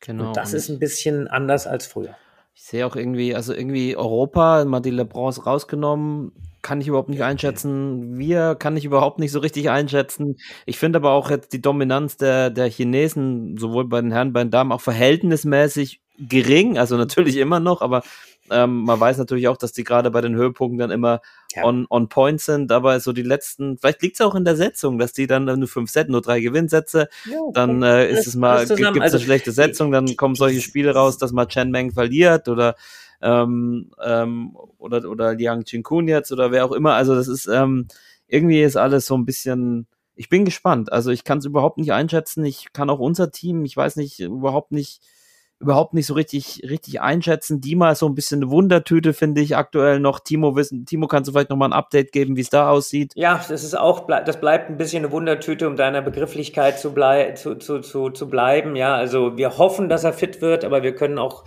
Genau. 0.00 0.28
Und 0.28 0.36
das 0.36 0.52
ist 0.52 0.68
ein 0.68 0.78
bisschen 0.78 1.28
anders 1.28 1.66
als 1.66 1.86
früher. 1.86 2.16
Ich 2.54 2.64
sehe 2.64 2.86
auch 2.86 2.96
irgendwie, 2.96 3.34
also 3.34 3.54
irgendwie 3.54 3.96
Europa, 3.96 4.64
mal 4.64 4.80
die 4.80 4.90
LeBrons 4.90 5.46
rausgenommen, 5.46 6.32
kann 6.60 6.80
ich 6.80 6.88
überhaupt 6.88 7.08
nicht 7.08 7.22
einschätzen. 7.22 8.18
Wir 8.18 8.54
kann 8.54 8.76
ich 8.76 8.84
überhaupt 8.84 9.18
nicht 9.18 9.32
so 9.32 9.40
richtig 9.40 9.68
einschätzen. 9.70 10.36
Ich 10.64 10.78
finde 10.78 10.98
aber 10.98 11.10
auch 11.10 11.30
jetzt 11.30 11.52
die 11.52 11.60
Dominanz 11.60 12.16
der, 12.16 12.50
der 12.50 12.68
Chinesen, 12.68 13.56
sowohl 13.58 13.88
bei 13.88 14.00
den 14.00 14.12
Herren, 14.12 14.32
bei 14.32 14.44
den 14.44 14.50
Damen, 14.50 14.70
auch 14.70 14.80
verhältnismäßig 14.80 16.00
gering. 16.18 16.78
Also 16.78 16.96
natürlich 16.96 17.36
immer 17.36 17.58
noch, 17.58 17.80
aber 17.80 18.02
ähm, 18.52 18.84
man 18.84 19.00
weiß 19.00 19.18
natürlich 19.18 19.48
auch, 19.48 19.56
dass 19.56 19.72
die 19.72 19.84
gerade 19.84 20.10
bei 20.10 20.20
den 20.20 20.34
Höhepunkten 20.34 20.78
dann 20.78 20.90
immer 20.90 21.20
ja. 21.54 21.64
on, 21.64 21.86
on 21.90 22.08
point 22.08 22.40
sind, 22.40 22.70
aber 22.72 23.00
so 23.00 23.12
die 23.12 23.22
letzten, 23.22 23.78
vielleicht 23.78 24.02
liegt 24.02 24.16
es 24.16 24.20
auch 24.20 24.34
in 24.34 24.44
der 24.44 24.56
Setzung, 24.56 24.98
dass 24.98 25.12
die 25.12 25.26
dann 25.26 25.44
nur 25.44 25.68
fünf 25.68 25.90
Set, 25.90 26.08
nur 26.08 26.22
drei 26.22 26.40
Gewinnsätze, 26.40 27.08
ja, 27.24 27.38
dann 27.52 27.82
äh, 27.82 28.10
ist 28.10 28.26
es 28.26 28.36
mal, 28.36 28.66
gibt 28.66 28.80
es 28.80 28.86
also, 28.86 29.16
eine 29.16 29.24
schlechte 29.24 29.52
Setzung, 29.52 29.92
dann 29.92 30.16
kommen 30.16 30.34
solche 30.34 30.60
Spiele 30.60 30.94
raus, 30.94 31.18
dass 31.18 31.32
mal 31.32 31.46
Chen 31.46 31.70
Meng 31.70 31.92
verliert 31.92 32.48
oder 32.48 32.76
ähm, 33.22 33.90
ähm, 34.04 34.56
oder, 34.78 35.08
oder 35.08 35.34
Liang 35.34 35.64
Chinkun 35.64 36.08
jetzt 36.08 36.32
oder 36.32 36.50
wer 36.50 36.64
auch 36.64 36.72
immer. 36.72 36.94
Also 36.94 37.14
das 37.14 37.28
ist 37.28 37.46
ähm, 37.46 37.86
irgendwie 38.26 38.62
ist 38.62 38.76
alles 38.76 39.06
so 39.06 39.16
ein 39.16 39.24
bisschen. 39.24 39.86
Ich 40.14 40.28
bin 40.28 40.44
gespannt. 40.44 40.92
Also 40.92 41.10
ich 41.10 41.24
kann 41.24 41.38
es 41.38 41.44
überhaupt 41.44 41.78
nicht 41.78 41.92
einschätzen. 41.92 42.44
Ich 42.44 42.72
kann 42.72 42.90
auch 42.90 42.98
unser 42.98 43.30
Team, 43.30 43.64
ich 43.64 43.76
weiß 43.76 43.96
nicht, 43.96 44.20
überhaupt 44.20 44.72
nicht, 44.72 45.00
überhaupt 45.62 45.94
nicht 45.94 46.06
so 46.06 46.14
richtig, 46.14 46.62
richtig 46.68 47.00
einschätzen. 47.00 47.60
Die 47.60 47.76
mal 47.76 47.94
so 47.94 48.06
ein 48.06 48.14
bisschen 48.14 48.42
eine 48.42 48.50
Wundertüte, 48.50 49.12
finde 49.14 49.40
ich 49.40 49.56
aktuell 49.56 50.00
noch. 50.00 50.20
Timo 50.20 50.56
wissen, 50.56 50.84
Timo, 50.84 51.06
kannst 51.06 51.28
du 51.28 51.32
vielleicht 51.32 51.50
nochmal 51.50 51.70
ein 51.70 51.72
Update 51.72 52.12
geben, 52.12 52.36
wie 52.36 52.40
es 52.40 52.50
da 52.50 52.68
aussieht? 52.68 53.12
Ja, 53.14 53.42
das 53.48 53.64
ist 53.64 53.78
auch, 53.78 54.06
das 54.06 54.40
bleibt 54.40 54.68
ein 54.68 54.76
bisschen 54.76 55.04
eine 55.04 55.12
Wundertüte, 55.12 55.68
um 55.68 55.76
deiner 55.76 56.02
Begrifflichkeit 56.02 56.78
zu, 56.78 56.92
blei 56.92 57.32
zu, 57.32 57.54
zu, 57.54 57.80
zu, 57.80 58.10
zu 58.10 58.28
bleiben. 58.28 58.76
Ja, 58.76 58.94
also 58.94 59.36
wir 59.36 59.56
hoffen, 59.56 59.88
dass 59.88 60.04
er 60.04 60.12
fit 60.12 60.42
wird, 60.42 60.64
aber 60.64 60.82
wir 60.82 60.94
können 60.94 61.18
auch 61.18 61.44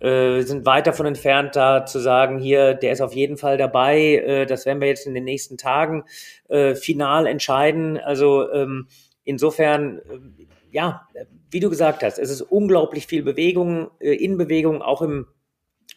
äh, 0.00 0.42
sind 0.42 0.64
weit 0.64 0.86
davon 0.86 1.06
entfernt, 1.06 1.56
da 1.56 1.84
zu 1.84 1.98
sagen, 1.98 2.38
hier, 2.38 2.74
der 2.74 2.92
ist 2.92 3.00
auf 3.00 3.14
jeden 3.14 3.36
Fall 3.36 3.56
dabei. 3.56 3.98
Äh, 3.98 4.46
das 4.46 4.64
werden 4.64 4.80
wir 4.80 4.88
jetzt 4.88 5.06
in 5.06 5.14
den 5.14 5.24
nächsten 5.24 5.58
Tagen 5.58 6.04
äh, 6.48 6.74
final 6.74 7.26
entscheiden. 7.26 7.98
Also 7.98 8.50
ähm, 8.52 8.86
insofern, 9.28 9.98
äh, 9.98 10.46
ja, 10.70 11.06
wie 11.50 11.60
du 11.60 11.70
gesagt 11.70 12.02
hast, 12.02 12.18
es 12.18 12.30
ist 12.30 12.42
unglaublich 12.42 13.06
viel 13.06 13.22
Bewegung, 13.22 13.90
äh, 14.00 14.14
in 14.14 14.38
Bewegung, 14.38 14.82
auch 14.82 15.02
im 15.02 15.26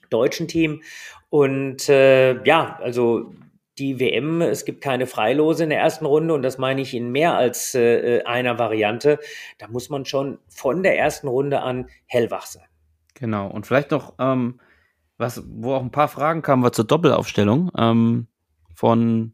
deutschen 0.09 0.47
Team. 0.47 0.83
Und 1.29 1.87
äh, 1.87 2.43
ja, 2.43 2.77
also 2.81 3.33
die 3.77 3.99
WM, 3.99 4.41
es 4.41 4.65
gibt 4.65 4.83
keine 4.83 5.07
Freilose 5.07 5.63
in 5.63 5.69
der 5.69 5.79
ersten 5.79 6.05
Runde 6.05 6.33
und 6.33 6.41
das 6.41 6.57
meine 6.57 6.81
ich 6.81 6.93
in 6.93 7.11
mehr 7.11 7.35
als 7.35 7.73
äh, 7.73 8.21
einer 8.25 8.59
Variante. 8.59 9.17
Da 9.57 9.69
muss 9.69 9.89
man 9.89 10.05
schon 10.05 10.39
von 10.49 10.83
der 10.83 10.99
ersten 10.99 11.29
Runde 11.29 11.61
an 11.61 11.87
hellwach 12.05 12.45
sein. 12.45 12.67
Genau. 13.13 13.47
Und 13.47 13.65
vielleicht 13.65 13.91
noch, 13.91 14.13
ähm, 14.19 14.59
was, 15.17 15.41
wo 15.47 15.73
auch 15.73 15.81
ein 15.81 15.91
paar 15.91 16.09
Fragen 16.09 16.41
kamen, 16.41 16.63
war 16.63 16.73
zur 16.73 16.85
Doppelaufstellung 16.85 17.71
ähm, 17.77 18.27
von, 18.75 19.33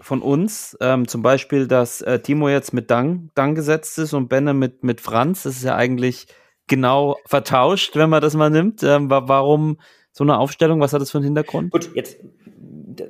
von 0.00 0.22
uns. 0.22 0.76
Ähm, 0.80 1.08
zum 1.08 1.22
Beispiel, 1.22 1.66
dass 1.66 2.00
äh, 2.02 2.20
Timo 2.20 2.48
jetzt 2.48 2.72
mit 2.72 2.90
Dang, 2.90 3.30
Dang 3.34 3.54
gesetzt 3.54 3.98
ist 3.98 4.12
und 4.12 4.28
Benne 4.28 4.54
mit, 4.54 4.82
mit 4.84 5.00
Franz. 5.00 5.44
Das 5.44 5.56
ist 5.56 5.64
ja 5.64 5.76
eigentlich 5.76 6.26
genau 6.66 7.16
vertauscht, 7.26 7.96
wenn 7.96 8.10
man 8.10 8.22
das 8.22 8.34
mal 8.34 8.50
nimmt. 8.50 8.82
Ähm, 8.82 9.10
warum 9.10 9.78
so 10.12 10.24
eine 10.24 10.38
Aufstellung? 10.38 10.80
Was 10.80 10.92
hat 10.92 11.00
das 11.00 11.10
für 11.10 11.18
einen 11.18 11.26
Hintergrund? 11.26 11.70
Gut, 11.70 11.90
jetzt 11.94 12.18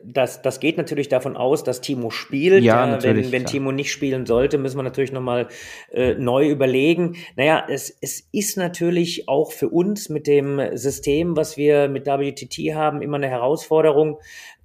das, 0.05 0.43
das 0.43 0.61
geht 0.61 0.77
natürlich 0.77 1.09
davon 1.09 1.37
aus, 1.37 1.65
dass 1.65 1.81
Timo 1.81 2.11
spielt. 2.11 2.63
Ja, 2.63 2.87
ja 2.87 3.03
wenn, 3.03 3.33
wenn 3.33 3.47
Timo 3.47 3.73
nicht 3.73 3.93
spielen 3.93 4.27
sollte, 4.27 4.59
müssen 4.59 4.79
wir 4.79 4.83
natürlich 4.83 5.13
nochmal 5.13 5.49
äh, 5.93 6.15
neu 6.15 6.49
überlegen. 6.49 7.17
Naja, 7.37 7.65
es, 7.69 7.97
es 8.01 8.29
ist 8.33 8.57
natürlich 8.57 9.29
auch 9.29 9.53
für 9.53 9.69
uns 9.69 10.09
mit 10.09 10.27
dem 10.27 10.61
System, 10.77 11.37
was 11.37 11.57
wir 11.57 11.89
mit 11.89 12.07
WTT 12.07 12.75
haben, 12.75 13.03
immer 13.03 13.17
eine 13.17 13.29
Herausforderung. 13.29 14.19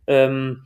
Ähm, 0.07 0.63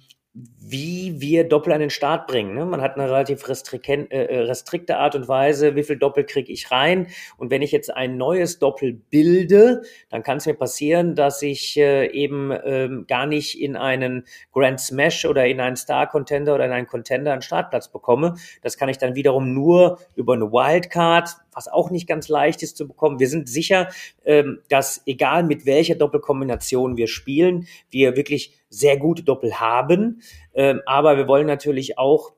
wie 0.70 1.20
wir 1.20 1.48
Doppel 1.48 1.74
an 1.74 1.80
den 1.80 1.90
Start 1.90 2.28
bringen. 2.28 2.54
Ne? 2.54 2.66
Man 2.66 2.82
hat 2.82 2.96
eine 2.96 3.10
relativ 3.10 3.44
äh, 3.48 4.06
äh, 4.08 4.40
restrikte 4.42 4.98
Art 4.98 5.16
und 5.16 5.28
Weise, 5.28 5.76
wie 5.76 5.84
viel 5.84 5.98
Doppel 5.98 6.26
kriege 6.26 6.52
ich 6.52 6.70
rein. 6.70 7.08
Und 7.38 7.50
wenn 7.50 7.62
ich 7.62 7.72
jetzt 7.72 7.94
ein 7.94 8.18
neues 8.18 8.60
Doppel 8.60 8.94
bilde, 8.94 9.82
dann 10.10 10.22
kann 10.22 10.38
es 10.38 10.46
mir 10.46 10.54
passieren, 10.54 11.16
dass 11.16 11.42
ich 11.42 11.78
äh, 11.78 12.08
eben 12.12 12.52
ähm, 12.64 13.06
gar 13.08 13.26
nicht 13.26 13.60
in 13.60 13.76
einen 13.76 14.26
Grand 14.54 14.80
Smash 14.80 15.26
oder 15.26 15.48
in 15.48 15.60
einen 15.60 15.76
Star 15.76 16.08
Contender 16.08 16.56
oder 16.56 16.66
in 16.66 16.72
einen 16.72 16.88
Contender 16.88 17.34
einen 17.34 17.42
Startplatz 17.42 17.88
bekomme. 17.92 18.36
Das 18.62 18.78
kann 18.78 18.90
ich 18.90 18.98
dann 19.00 19.16
wiederum 19.16 19.54
nur 19.54 20.00
über 20.16 20.34
eine 20.34 20.52
Wildcard, 20.52 21.36
was 21.54 21.68
auch 21.68 21.90
nicht 21.90 22.08
ganz 22.08 22.30
leicht 22.30 22.64
ist 22.64 22.78
zu 22.78 22.88
bekommen. 22.88 23.20
Wir 23.20 23.28
sind 23.28 23.50
sicher, 23.50 23.90
ähm, 24.26 24.60
dass 24.70 25.02
egal 25.06 25.44
mit 25.44 25.66
welcher 25.66 25.96
Doppelkombination 25.96 26.98
wir 26.98 27.08
spielen, 27.08 27.68
wir 27.90 28.16
wirklich 28.16 28.54
sehr 28.70 28.98
gute 28.98 29.24
Doppel 29.24 29.60
haben. 29.60 30.22
Ähm, 30.54 30.82
aber 30.86 31.18
wir 31.18 31.28
wollen 31.28 31.48
natürlich 31.48 31.98
auch 31.98 32.34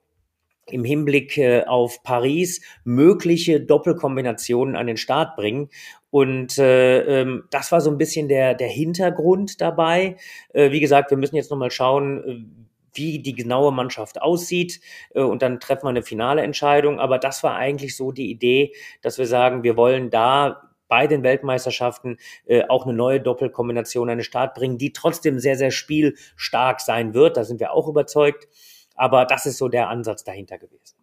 im 0.67 0.83
Hinblick 0.83 1.37
äh, 1.37 1.63
auf 1.63 2.03
Paris 2.03 2.61
mögliche 2.83 3.61
Doppelkombinationen 3.61 4.75
an 4.75 4.87
den 4.87 4.97
Start 4.97 5.35
bringen. 5.35 5.69
Und 6.09 6.57
äh, 6.57 7.21
ähm, 7.21 7.43
das 7.51 7.71
war 7.71 7.81
so 7.81 7.89
ein 7.89 7.97
bisschen 7.97 8.27
der, 8.27 8.53
der 8.53 8.67
Hintergrund 8.67 9.61
dabei. 9.61 10.17
Äh, 10.53 10.71
wie 10.71 10.79
gesagt, 10.79 11.09
wir 11.09 11.17
müssen 11.17 11.35
jetzt 11.35 11.51
nochmal 11.51 11.71
schauen, 11.71 12.23
äh, 12.23 12.61
wie 12.93 13.19
die 13.19 13.33
genaue 13.33 13.71
Mannschaft 13.71 14.21
aussieht 14.21 14.81
äh, 15.13 15.21
und 15.21 15.41
dann 15.41 15.59
treffen 15.59 15.83
wir 15.83 15.89
eine 15.89 16.03
finale 16.03 16.41
Entscheidung. 16.41 16.99
Aber 16.99 17.17
das 17.17 17.43
war 17.43 17.55
eigentlich 17.55 17.95
so 17.95 18.11
die 18.11 18.29
Idee, 18.29 18.73
dass 19.01 19.17
wir 19.17 19.27
sagen, 19.27 19.63
wir 19.63 19.77
wollen 19.77 20.09
da 20.09 20.71
bei 20.87 21.07
den 21.07 21.23
Weltmeisterschaften 21.23 22.17
äh, 22.45 22.63
auch 22.67 22.85
eine 22.85 22.93
neue 22.93 23.21
Doppelkombination 23.21 24.09
an 24.09 24.17
den 24.17 24.25
Start 24.25 24.55
bringen, 24.55 24.77
die 24.77 24.91
trotzdem 24.91 25.39
sehr, 25.39 25.55
sehr 25.55 25.71
spielstark 25.71 26.81
sein 26.81 27.13
wird. 27.13 27.37
Da 27.37 27.45
sind 27.45 27.61
wir 27.61 27.71
auch 27.71 27.87
überzeugt. 27.87 28.49
Aber 28.95 29.25
das 29.25 29.45
ist 29.45 29.57
so 29.57 29.69
der 29.69 29.87
Ansatz 29.87 30.25
dahinter 30.25 30.57
gewesen. 30.57 30.97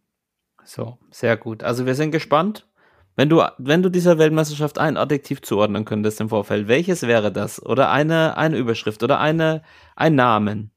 So, 0.62 0.98
sehr 1.10 1.38
gut. 1.38 1.62
Also 1.62 1.86
wir 1.86 1.94
sind 1.94 2.10
gespannt. 2.10 2.68
Wenn 3.16 3.30
du, 3.30 3.42
wenn 3.56 3.82
du 3.82 3.88
dieser 3.88 4.18
Weltmeisterschaft 4.18 4.78
ein 4.78 4.96
Adjektiv 4.96 5.40
zuordnen 5.42 5.86
könntest 5.86 6.20
im 6.20 6.28
Vorfeld, 6.28 6.68
welches 6.68 7.02
wäre 7.04 7.32
das? 7.32 7.64
Oder 7.64 7.90
eine, 7.90 8.36
eine 8.36 8.58
Überschrift 8.58 9.02
oder 9.02 9.18
eine, 9.18 9.62
ein 9.96 10.14
Namen? 10.14 10.70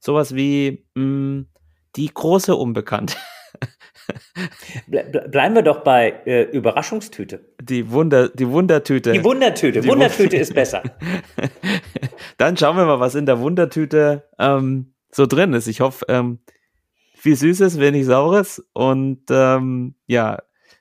Sowas 0.00 0.34
wie 0.34 0.86
mh, 0.94 1.04
mm, 1.04 1.46
die 1.96 2.12
große 2.12 2.56
Unbekannte. 2.56 3.16
Bleiben 4.86 5.54
wir 5.54 5.62
doch 5.62 5.82
bei 5.82 6.20
äh, 6.24 6.42
Überraschungstüte. 6.44 7.40
Die, 7.60 7.90
Wunder, 7.90 8.28
die 8.28 8.48
Wundertüte. 8.48 9.12
Die 9.12 9.22
Wundertüte. 9.24 9.80
Die 9.80 9.88
Wundertüte 9.88 10.36
ist 10.36 10.54
besser. 10.54 10.82
Dann 12.38 12.56
schauen 12.56 12.76
wir 12.76 12.86
mal, 12.86 13.00
was 13.00 13.14
in 13.14 13.26
der 13.26 13.40
Wundertüte 13.40 14.28
ähm, 14.38 14.94
so 15.10 15.26
drin 15.26 15.52
ist. 15.52 15.66
Ich 15.66 15.80
hoffe, 15.80 16.06
ähm, 16.08 16.38
viel 17.14 17.36
Süßes, 17.36 17.78
wenig 17.78 18.06
Saures. 18.06 18.64
Und 18.72 19.24
ähm, 19.30 19.94
ja, 20.06 20.38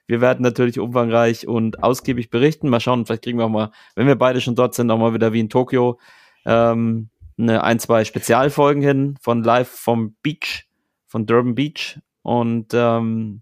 wir 0.07 0.21
werden 0.21 0.41
natürlich 0.41 0.79
umfangreich 0.79 1.47
und 1.47 1.83
ausgiebig 1.83 2.29
berichten. 2.29 2.69
Mal 2.69 2.79
schauen, 2.79 3.05
vielleicht 3.05 3.23
kriegen 3.23 3.37
wir 3.37 3.45
auch 3.45 3.49
mal, 3.49 3.71
wenn 3.95 4.07
wir 4.07 4.15
beide 4.15 4.41
schon 4.41 4.55
dort 4.55 4.73
sind, 4.73 4.89
auch 4.89 4.97
mal 4.97 5.13
wieder 5.13 5.33
wie 5.33 5.41
in 5.41 5.49
Tokio 5.49 5.99
ähm, 6.45 7.09
eine 7.39 7.63
ein, 7.63 7.79
zwei 7.79 8.05
Spezialfolgen 8.05 8.81
hin 8.81 9.17
von 9.21 9.43
live 9.43 9.69
vom 9.69 10.15
Beach, 10.21 10.67
von 11.07 11.25
Durban 11.25 11.55
Beach. 11.55 11.99
Und 12.21 12.73
ähm, 12.73 13.41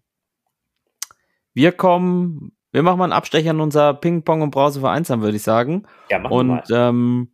wir 1.54 1.72
kommen, 1.72 2.52
wir 2.72 2.84
machen 2.84 3.00
mal 3.00 3.06
einen 3.06 3.14
Abstecher 3.14 3.52
in 3.52 3.60
unser 3.60 3.94
Ping-Pong 3.94 4.42
und 4.42 4.52
Brause 4.52 4.80
vereinsam, 4.80 5.22
würde 5.22 5.38
ich 5.38 5.44
sagen. 5.44 5.88
Ja, 6.10 6.20
machen 6.20 6.34
und 6.34 6.70
wir 6.70 6.78
ähm, 6.78 7.32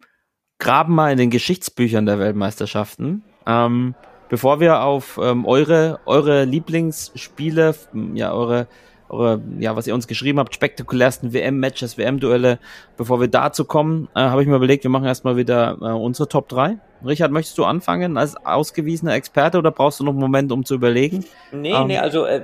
graben 0.60 0.96
mal 0.96 1.12
in 1.12 1.18
den 1.18 1.30
Geschichtsbüchern 1.30 2.06
der 2.06 2.20
Weltmeisterschaften. 2.20 3.24
Ähm, 3.46 3.96
bevor 4.30 4.60
wir 4.62 4.82
auf 4.82 5.20
ähm, 5.22 5.46
eure, 5.46 6.00
eure 6.06 6.46
Lieblingsspiele, 6.46 7.76
ja, 8.14 8.34
eure, 8.34 8.68
eure, 9.14 9.42
ja, 9.60 9.76
was 9.76 9.88
ihr 9.88 9.94
uns 9.94 10.08
geschrieben 10.08 10.40
habt, 10.40 10.54
spektakulärsten 10.54 11.34
WM-Matches, 11.34 11.98
WM-Duelle, 11.98 12.60
bevor 12.98 13.20
wir 13.20 13.28
dazu 13.28 13.66
kommen, 13.66 14.10
äh, 14.16 14.20
habe 14.20 14.42
ich 14.42 14.48
mir 14.48 14.56
überlegt, 14.56 14.84
wir 14.84 14.92
machen 14.92 15.06
erstmal 15.06 15.38
wieder 15.38 15.78
äh, 15.82 15.86
unsere 15.86 16.28
Top 16.28 16.50
3. 16.50 16.78
Richard, 17.06 17.32
möchtest 17.32 17.58
du 17.58 17.66
anfangen 17.66 18.18
als 18.18 18.36
ausgewiesener 18.46 19.14
Experte 19.14 19.58
oder 19.58 19.72
brauchst 19.72 20.00
du 20.00 20.04
noch 20.04 20.12
einen 20.12 20.22
Moment, 20.22 20.52
um 20.52 20.64
zu 20.64 20.76
überlegen? 20.76 21.26
Nee, 21.52 21.74
ähm, 21.74 21.88
nee, 21.88 21.98
also 21.98 22.26
äh, 22.26 22.42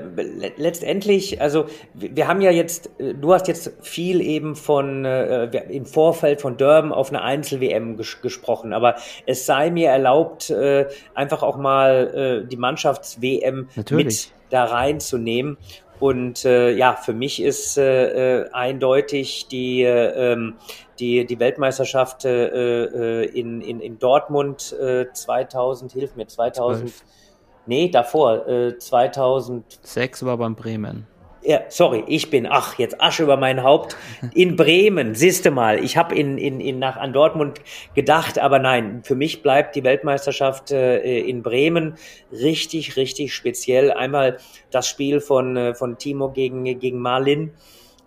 letztendlich, 0.57 1.41
also 1.41 1.65
wir, 1.93 2.15
wir, 2.15 2.27
haben 2.27 2.41
ja 2.41 2.51
jetzt, 2.51 2.89
äh, 2.99 3.13
du 3.13 3.33
hast 3.33 3.47
jetzt 3.47 3.71
viel 3.81 4.21
eben 4.21 4.55
von 4.55 5.05
äh, 5.05 5.45
im 5.69 5.85
Vorfeld 5.85 6.41
von 6.41 6.57
Durban 6.57 6.91
auf 6.91 7.09
eine 7.09 7.21
Einzel-WM 7.21 7.97
ges 7.97 8.21
gesprochen, 8.21 8.73
aber 8.73 8.95
es 9.25 9.45
sei 9.45 9.71
mir 9.71 9.89
erlaubt, 9.89 10.49
äh, 10.49 10.87
einfach 11.13 11.41
auch 11.41 11.57
mal 11.57 12.43
äh, 12.43 12.47
die 12.47 12.57
Mannschafts-WM 12.57 13.69
mit 13.91 14.31
da 14.49 14.65
reinzunehmen. 14.65 15.57
Und 15.99 16.45
äh, 16.45 16.71
ja, 16.71 16.95
für 16.95 17.13
mich 17.13 17.41
ist 17.41 17.77
äh, 17.77 18.43
äh, 18.43 18.49
eindeutig 18.51 19.47
die, 19.47 19.83
äh, 19.83 20.31
ähm, 20.33 20.55
die, 20.99 21.25
die 21.25 21.39
Weltmeisterschaft 21.39 22.25
äh, 22.25 23.23
äh, 23.23 23.25
in, 23.25 23.61
in, 23.61 23.81
in 23.81 23.99
Dortmund 23.99 24.73
äh, 24.79 25.11
2000, 25.11 25.91
hilf 25.91 26.15
mir, 26.15 26.27
2000, 26.27 26.89
12. 26.89 27.03
nee, 27.65 27.89
davor, 27.89 28.47
äh, 28.47 28.77
2006 28.77 30.23
war 30.25 30.37
beim 30.37 30.55
Bremen. 30.55 31.05
Ja, 31.41 31.61
sorry, 31.69 32.03
ich 32.07 32.29
bin, 32.29 32.45
ach, 32.45 32.77
jetzt 32.77 33.01
Asche 33.01 33.23
über 33.23 33.37
mein 33.37 33.63
Haupt. 33.63 33.95
In 34.33 34.57
Bremen, 34.57 35.15
siehste 35.15 35.51
mal, 35.51 35.81
ich 35.81 35.95
habe 35.95 36.13
in, 36.13 36.37
in, 36.37 36.59
in 36.59 36.79
nach 36.79 36.97
an 36.97 37.13
Dortmund 37.13 37.61
gedacht, 37.95 38.37
aber 38.39 38.59
nein, 38.59 39.01
für 39.03 39.15
mich 39.15 39.41
bleibt 39.41 39.75
die 39.77 39.83
Weltmeisterschaft 39.85 40.71
äh, 40.71 41.19
in 41.19 41.41
Bremen 41.41 41.95
richtig, 42.33 42.97
richtig 42.97 43.33
speziell. 43.33 43.91
Einmal 43.91 44.37
das 44.69 44.87
Spiel 44.87 45.21
von, 45.21 45.55
äh, 45.55 45.73
von 45.75 45.97
Timo 45.97 46.29
gegen, 46.29 46.65
gegen 46.77 46.99
Marlin 46.99 47.53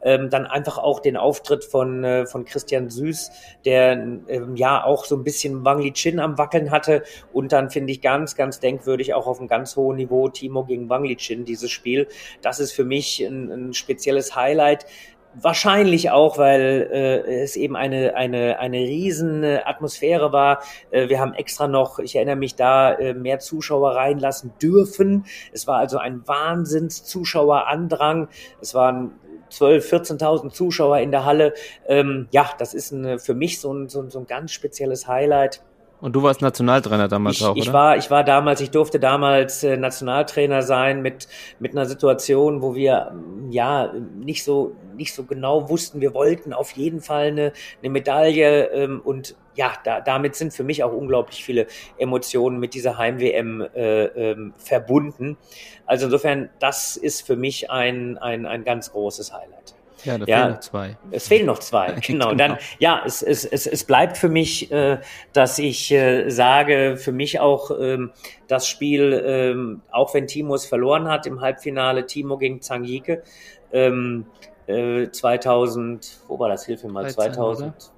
ähm, 0.02 0.30
dann 0.30 0.46
einfach 0.46 0.78
auch 0.78 1.00
den 1.00 1.16
Auftritt 1.16 1.64
von, 1.64 2.04
äh, 2.04 2.26
von 2.26 2.44
Christian 2.44 2.90
Süß, 2.90 3.30
der 3.64 3.92
ähm, 3.92 4.56
ja 4.56 4.84
auch 4.84 5.04
so 5.04 5.16
ein 5.16 5.24
bisschen 5.24 5.64
Wang 5.64 5.80
Li 5.80 5.92
Chin 5.92 6.20
am 6.20 6.38
Wackeln 6.38 6.70
hatte 6.70 7.02
und 7.32 7.52
dann 7.52 7.70
finde 7.70 7.92
ich 7.92 8.00
ganz, 8.00 8.34
ganz 8.36 8.60
denkwürdig 8.60 9.14
auch 9.14 9.26
auf 9.26 9.38
einem 9.38 9.48
ganz 9.48 9.76
hohen 9.76 9.96
Niveau 9.96 10.28
Timo 10.28 10.64
gegen 10.64 10.88
Wang 10.88 11.04
Li 11.04 11.16
Chin 11.16 11.44
dieses 11.44 11.70
Spiel. 11.70 12.08
Das 12.40 12.60
ist 12.60 12.72
für 12.72 12.84
mich 12.84 13.20
ein, 13.20 13.50
ein 13.50 13.74
spezielles 13.74 14.36
Highlight. 14.36 14.86
Wahrscheinlich 15.34 16.10
auch, 16.10 16.36
weil 16.36 16.90
äh, 16.92 17.42
es 17.42 17.56
eben 17.56 17.74
eine, 17.74 18.14
eine, 18.16 18.58
eine 18.58 18.76
riesen 18.76 19.42
Atmosphäre 19.44 20.30
war. 20.30 20.62
Äh, 20.90 21.08
wir 21.08 21.20
haben 21.20 21.32
extra 21.32 21.68
noch, 21.68 21.98
ich 22.00 22.16
erinnere 22.16 22.36
mich 22.36 22.54
da, 22.54 22.92
äh, 22.92 23.14
mehr 23.14 23.38
Zuschauer 23.38 23.96
reinlassen 23.96 24.52
dürfen. 24.60 25.24
Es 25.50 25.66
war 25.66 25.78
also 25.78 25.96
ein 25.96 26.28
Wahnsinns 26.28 27.04
Zuschauerandrang. 27.04 28.28
Es 28.60 28.74
waren 28.74 29.12
12, 29.52 29.92
14.000 29.92 30.50
Zuschauer 30.50 30.98
in 30.98 31.10
der 31.10 31.24
Halle. 31.24 31.54
Ähm, 31.86 32.28
ja, 32.30 32.50
das 32.58 32.74
ist 32.74 32.92
ein, 32.92 33.18
für 33.18 33.34
mich 33.34 33.60
so 33.60 33.72
ein, 33.72 33.88
so, 33.88 34.00
ein, 34.02 34.10
so 34.10 34.18
ein 34.18 34.26
ganz 34.26 34.52
spezielles 34.52 35.06
Highlight. 35.06 35.62
Und 36.02 36.16
du 36.16 36.24
warst 36.24 36.42
Nationaltrainer 36.42 37.06
damals 37.06 37.36
ich, 37.36 37.44
auch, 37.44 37.52
oder? 37.52 37.60
Ich 37.60 37.72
war, 37.72 37.96
ich 37.96 38.10
war 38.10 38.24
damals, 38.24 38.60
ich 38.60 38.72
durfte 38.72 38.98
damals 38.98 39.62
äh, 39.62 39.76
Nationaltrainer 39.76 40.62
sein 40.62 41.00
mit, 41.00 41.28
mit 41.60 41.72
einer 41.72 41.86
Situation, 41.86 42.60
wo 42.60 42.74
wir, 42.74 43.14
ja, 43.50 43.92
nicht 44.18 44.42
so, 44.42 44.74
nicht 44.96 45.14
so 45.14 45.22
genau 45.22 45.70
wussten, 45.70 46.00
wir 46.00 46.12
wollten 46.12 46.52
auf 46.52 46.72
jeden 46.72 47.00
Fall 47.00 47.28
eine, 47.28 47.52
eine 47.80 47.90
Medaille, 47.90 48.64
ähm, 48.72 49.00
und 49.04 49.36
ja, 49.54 49.74
da, 49.84 50.00
damit 50.00 50.34
sind 50.34 50.52
für 50.52 50.64
mich 50.64 50.82
auch 50.82 50.92
unglaublich 50.92 51.44
viele 51.44 51.68
Emotionen 51.98 52.58
mit 52.58 52.74
dieser 52.74 52.98
Heim-WM 52.98 53.60
äh, 53.60 54.04
ähm, 54.06 54.54
verbunden. 54.56 55.36
Also 55.86 56.06
insofern, 56.06 56.50
das 56.58 56.96
ist 56.96 57.24
für 57.24 57.36
mich 57.36 57.70
ein, 57.70 58.18
ein, 58.18 58.44
ein 58.44 58.64
ganz 58.64 58.90
großes 58.90 59.32
Highlight. 59.32 59.76
Ja, 60.04 60.18
da 60.18 60.26
ja, 60.26 60.36
fehlen 60.36 60.50
noch 60.52 60.60
zwei. 60.60 60.96
Es 61.10 61.28
fehlen 61.28 61.46
noch 61.46 61.58
zwei, 61.58 61.92
genau. 62.06 62.30
genau. 62.30 62.34
Dann, 62.34 62.58
ja, 62.78 63.02
es, 63.04 63.22
es, 63.22 63.44
es, 63.44 63.66
es 63.66 63.84
bleibt 63.84 64.16
für 64.16 64.28
mich, 64.28 64.70
äh, 64.72 64.98
dass 65.32 65.58
ich 65.58 65.90
äh, 65.92 66.28
sage, 66.30 66.96
für 66.96 67.12
mich 67.12 67.40
auch 67.40 67.70
ähm, 67.78 68.12
das 68.48 68.66
Spiel, 68.66 69.22
ähm, 69.24 69.82
auch 69.90 70.14
wenn 70.14 70.26
Timo 70.26 70.54
es 70.54 70.66
verloren 70.66 71.08
hat 71.08 71.26
im 71.26 71.40
Halbfinale, 71.40 72.06
Timo 72.06 72.38
gegen 72.38 72.60
Zhang 72.60 72.84
Yike, 72.84 73.22
ähm, 73.72 74.26
äh, 74.66 75.08
2000, 75.10 76.20
wo 76.28 76.38
war 76.38 76.48
das? 76.48 76.66
Hilfe 76.66 76.88
mal, 76.88 77.02
13, 77.02 77.14
2000. 77.14 77.68
Oder? 77.68 77.92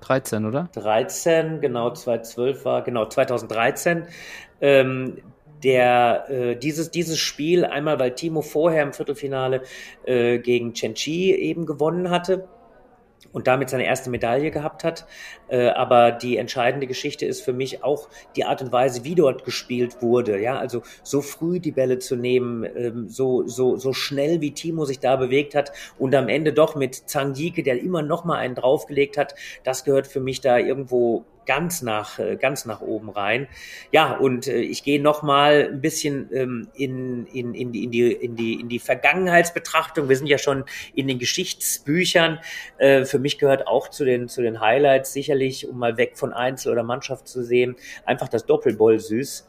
13, 0.00 0.46
oder? 0.46 0.68
13, 0.72 1.60
genau, 1.60 1.90
2012 1.90 2.64
war, 2.64 2.82
genau, 2.82 3.06
2013. 3.06 4.06
Ähm, 4.60 5.18
der 5.62 6.26
äh, 6.28 6.56
dieses 6.56 6.90
dieses 6.90 7.18
Spiel 7.18 7.64
einmal 7.64 7.98
weil 7.98 8.14
Timo 8.14 8.42
vorher 8.42 8.82
im 8.82 8.92
Viertelfinale 8.92 9.62
äh, 10.04 10.38
gegen 10.38 10.74
Chen 10.74 10.94
Chi 10.94 11.34
eben 11.34 11.66
gewonnen 11.66 12.10
hatte 12.10 12.48
und 13.32 13.46
damit 13.46 13.70
seine 13.70 13.84
erste 13.84 14.10
Medaille 14.10 14.50
gehabt 14.50 14.84
hat. 14.84 15.06
Äh, 15.48 15.68
aber 15.68 16.12
die 16.12 16.36
entscheidende 16.36 16.86
Geschichte 16.86 17.26
ist 17.26 17.42
für 17.42 17.52
mich 17.52 17.84
auch 17.84 18.08
die 18.36 18.44
Art 18.44 18.62
und 18.62 18.72
Weise, 18.72 19.04
wie 19.04 19.14
dort 19.14 19.44
gespielt 19.44 20.02
wurde. 20.02 20.40
Ja, 20.40 20.58
also 20.58 20.82
so 21.02 21.20
früh 21.20 21.60
die 21.60 21.72
Bälle 21.72 21.98
zu 21.98 22.16
nehmen, 22.16 22.64
ähm, 22.64 23.08
so, 23.08 23.46
so, 23.46 23.76
so 23.76 23.92
schnell 23.92 24.40
wie 24.40 24.52
Timo 24.52 24.84
sich 24.84 24.98
da 24.98 25.16
bewegt 25.16 25.54
hat 25.54 25.72
und 25.98 26.14
am 26.14 26.28
Ende 26.28 26.52
doch 26.52 26.74
mit 26.74 26.94
Zhang 26.94 27.34
Yike, 27.34 27.62
der 27.62 27.80
immer 27.80 28.02
noch 28.02 28.24
mal 28.24 28.36
einen 28.36 28.54
draufgelegt 28.54 29.16
hat. 29.16 29.34
Das 29.64 29.84
gehört 29.84 30.06
für 30.06 30.20
mich 30.20 30.40
da 30.40 30.58
irgendwo 30.58 31.24
ganz 31.46 31.82
nach, 31.82 32.18
äh, 32.18 32.36
ganz 32.36 32.64
nach 32.64 32.80
oben 32.80 33.10
rein. 33.10 33.48
Ja, 33.92 34.12
und 34.12 34.46
äh, 34.46 34.60
ich 34.60 34.82
gehe 34.82 35.02
noch 35.02 35.22
mal 35.22 35.70
ein 35.72 35.80
bisschen 35.80 36.28
ähm, 36.32 36.68
in, 36.74 37.26
in, 37.26 37.54
in, 37.54 37.72
die, 37.72 37.84
in, 37.84 37.90
die, 37.90 38.12
in, 38.12 38.36
die, 38.36 38.54
in 38.54 38.68
die 38.68 38.78
Vergangenheitsbetrachtung. 38.78 40.08
Wir 40.08 40.16
sind 40.16 40.26
ja 40.26 40.38
schon 40.38 40.64
in 40.94 41.08
den 41.08 41.18
Geschichtsbüchern. 41.18 42.38
Äh, 42.78 43.04
für 43.04 43.18
mich 43.18 43.38
gehört 43.38 43.66
auch 43.66 43.88
zu 43.88 44.04
den, 44.04 44.28
zu 44.28 44.42
den 44.42 44.60
Highlights 44.60 45.12
sicherlich, 45.12 45.68
um 45.68 45.78
mal 45.78 45.96
weg 45.96 46.12
von 46.16 46.32
Einzel 46.32 46.72
oder 46.72 46.82
Mannschaft 46.82 47.28
zu 47.28 47.42
sehen, 47.42 47.76
einfach 48.04 48.28
das 48.28 48.46
Doppelboll 48.46 49.00
süß. 49.00 49.46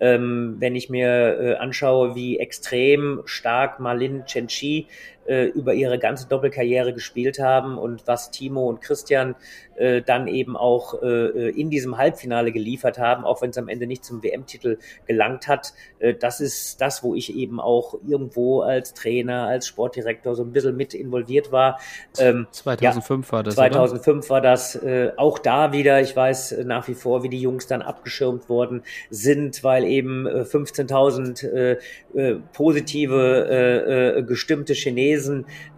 Ähm, 0.00 0.56
wenn 0.60 0.76
ich 0.76 0.90
mir 0.90 1.40
äh, 1.40 1.54
anschaue, 1.56 2.14
wie 2.14 2.38
extrem 2.38 3.22
stark 3.24 3.80
Malin 3.80 4.24
Chenchi 4.26 4.86
äh, 5.28 5.44
über 5.44 5.74
ihre 5.74 5.98
ganze 5.98 6.26
Doppelkarriere 6.28 6.92
gespielt 6.94 7.38
haben 7.38 7.78
und 7.78 8.06
was 8.06 8.30
Timo 8.30 8.68
und 8.68 8.80
Christian 8.80 9.34
äh, 9.76 10.02
dann 10.02 10.26
eben 10.26 10.56
auch 10.56 11.02
äh, 11.02 11.50
in 11.50 11.70
diesem 11.70 11.98
Halbfinale 11.98 12.50
geliefert 12.50 12.98
haben, 12.98 13.24
auch 13.24 13.42
wenn 13.42 13.50
es 13.50 13.58
am 13.58 13.68
Ende 13.68 13.86
nicht 13.86 14.04
zum 14.04 14.22
WM-Titel 14.22 14.78
gelangt 15.06 15.46
hat. 15.46 15.72
Äh, 15.98 16.14
das 16.14 16.40
ist 16.40 16.80
das, 16.80 17.02
wo 17.02 17.14
ich 17.14 17.36
eben 17.36 17.60
auch 17.60 17.94
irgendwo 18.06 18.62
als 18.62 18.94
Trainer, 18.94 19.46
als 19.46 19.66
Sportdirektor 19.66 20.34
so 20.34 20.42
ein 20.42 20.52
bisschen 20.52 20.76
mit 20.76 20.94
involviert 20.94 21.52
war. 21.52 21.78
Ähm, 22.18 22.46
2005 22.50 23.26
ja, 23.26 23.32
war 23.32 23.42
das. 23.42 23.54
2005 23.54 24.24
oder? 24.24 24.30
war 24.30 24.40
das. 24.40 24.74
Äh, 24.76 25.12
auch 25.16 25.38
da 25.38 25.72
wieder, 25.72 26.00
ich 26.00 26.16
weiß 26.16 26.56
nach 26.64 26.88
wie 26.88 26.94
vor, 26.94 27.22
wie 27.22 27.28
die 27.28 27.40
Jungs 27.40 27.66
dann 27.66 27.82
abgeschirmt 27.82 28.48
worden 28.48 28.82
sind, 29.10 29.62
weil 29.62 29.84
eben 29.84 30.26
15.000 30.26 31.46
äh, 31.46 31.78
äh, 32.14 32.36
positive, 32.52 34.16
äh, 34.16 34.22
gestimmte 34.22 34.72
Chinesen 34.72 35.17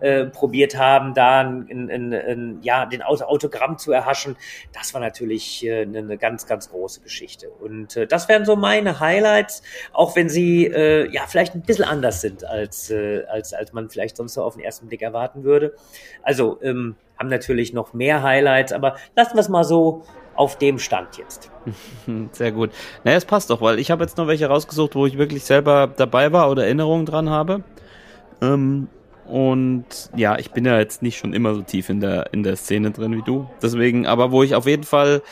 äh, 0.01 0.26
probiert 0.26 0.76
haben, 0.76 1.14
da 1.14 1.41
ein, 1.41 1.91
ein, 1.91 2.12
ein, 2.12 2.59
ja, 2.62 2.86
den 2.86 3.03
Autogramm 3.03 3.78
zu 3.78 3.93
erhaschen. 3.93 4.36
Das 4.72 4.95
war 4.95 5.01
natürlich 5.01 5.64
äh, 5.64 5.82
eine 5.82 6.18
ganz, 6.18 6.47
ganz 6.47 6.70
große 6.70 7.01
Geschichte. 7.01 7.51
Und 7.51 7.97
äh, 7.97 8.07
das 8.07 8.28
wären 8.28 8.45
so 8.45 8.57
meine 8.57 9.01
Highlights, 9.01 9.62
auch 9.93 10.16
wenn 10.16 10.28
sie 10.28 10.66
äh, 10.66 11.11
ja 11.11 11.22
vielleicht 11.26 11.55
ein 11.55 11.62
bisschen 11.62 11.84
anders 11.84 12.20
sind, 12.20 12.45
als, 12.45 12.91
äh, 12.91 13.24
als, 13.28 13.53
als 13.53 13.72
man 13.72 13.88
vielleicht 13.88 14.16
sonst 14.16 14.34
so 14.34 14.43
auf 14.43 14.55
den 14.55 14.64
ersten 14.64 14.88
Blick 14.88 15.03
erwarten 15.03 15.45
würde. 15.45 15.74
Also 16.22 16.59
ähm, 16.62 16.97
haben 17.18 17.28
natürlich 17.28 17.72
noch 17.72 17.93
mehr 17.93 18.22
Highlights, 18.22 18.72
aber 18.72 18.97
lassen 19.14 19.34
wir 19.34 19.41
es 19.41 19.49
mal 19.49 19.64
so 19.64 20.05
auf 20.34 20.57
dem 20.57 20.78
Stand 20.78 21.18
jetzt. 21.18 21.51
Sehr 22.32 22.51
gut. 22.51 22.70
Naja, 23.05 23.18
es 23.18 23.26
passt 23.26 23.51
doch, 23.51 23.61
weil 23.61 23.78
ich 23.78 23.91
habe 23.91 24.03
jetzt 24.03 24.16
noch 24.16 24.26
welche 24.26 24.47
rausgesucht, 24.47 24.95
wo 24.95 25.05
ich 25.05 25.18
wirklich 25.18 25.45
selber 25.45 25.93
dabei 25.95 26.32
war 26.32 26.51
oder 26.51 26.64
Erinnerungen 26.64 27.05
dran 27.05 27.28
habe. 27.28 27.62
Ähm, 28.41 28.88
und 29.31 29.85
ja, 30.16 30.39
ich 30.39 30.51
bin 30.51 30.64
ja 30.64 30.78
jetzt 30.78 31.03
nicht 31.03 31.18
schon 31.18 31.33
immer 31.33 31.55
so 31.55 31.62
tief 31.62 31.89
in 31.89 32.01
der, 32.01 32.33
in 32.33 32.43
der 32.43 32.57
Szene 32.57 32.91
drin 32.91 33.16
wie 33.16 33.22
du. 33.22 33.49
Deswegen, 33.62 34.07
aber 34.07 34.33
wo 34.33 34.43
ich 34.43 34.55
auf 34.55 34.66
jeden 34.66 34.85
Fall 34.85 35.22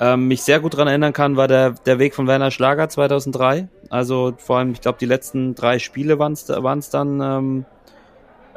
ähm, 0.00 0.28
mich 0.28 0.42
sehr 0.42 0.60
gut 0.60 0.76
dran 0.76 0.88
erinnern 0.88 1.12
kann, 1.12 1.36
war 1.36 1.48
der, 1.48 1.70
der 1.70 1.98
Weg 1.98 2.14
von 2.14 2.26
Werner 2.26 2.50
Schlager 2.50 2.88
2003. 2.88 3.68
Also 3.90 4.34
vor 4.38 4.58
allem, 4.58 4.72
ich 4.72 4.80
glaube, 4.80 4.98
die 4.98 5.06
letzten 5.06 5.54
drei 5.54 5.78
Spiele 5.78 6.18
waren 6.18 6.32
es 6.32 6.90
dann. 6.90 7.20
Ähm, 7.20 7.64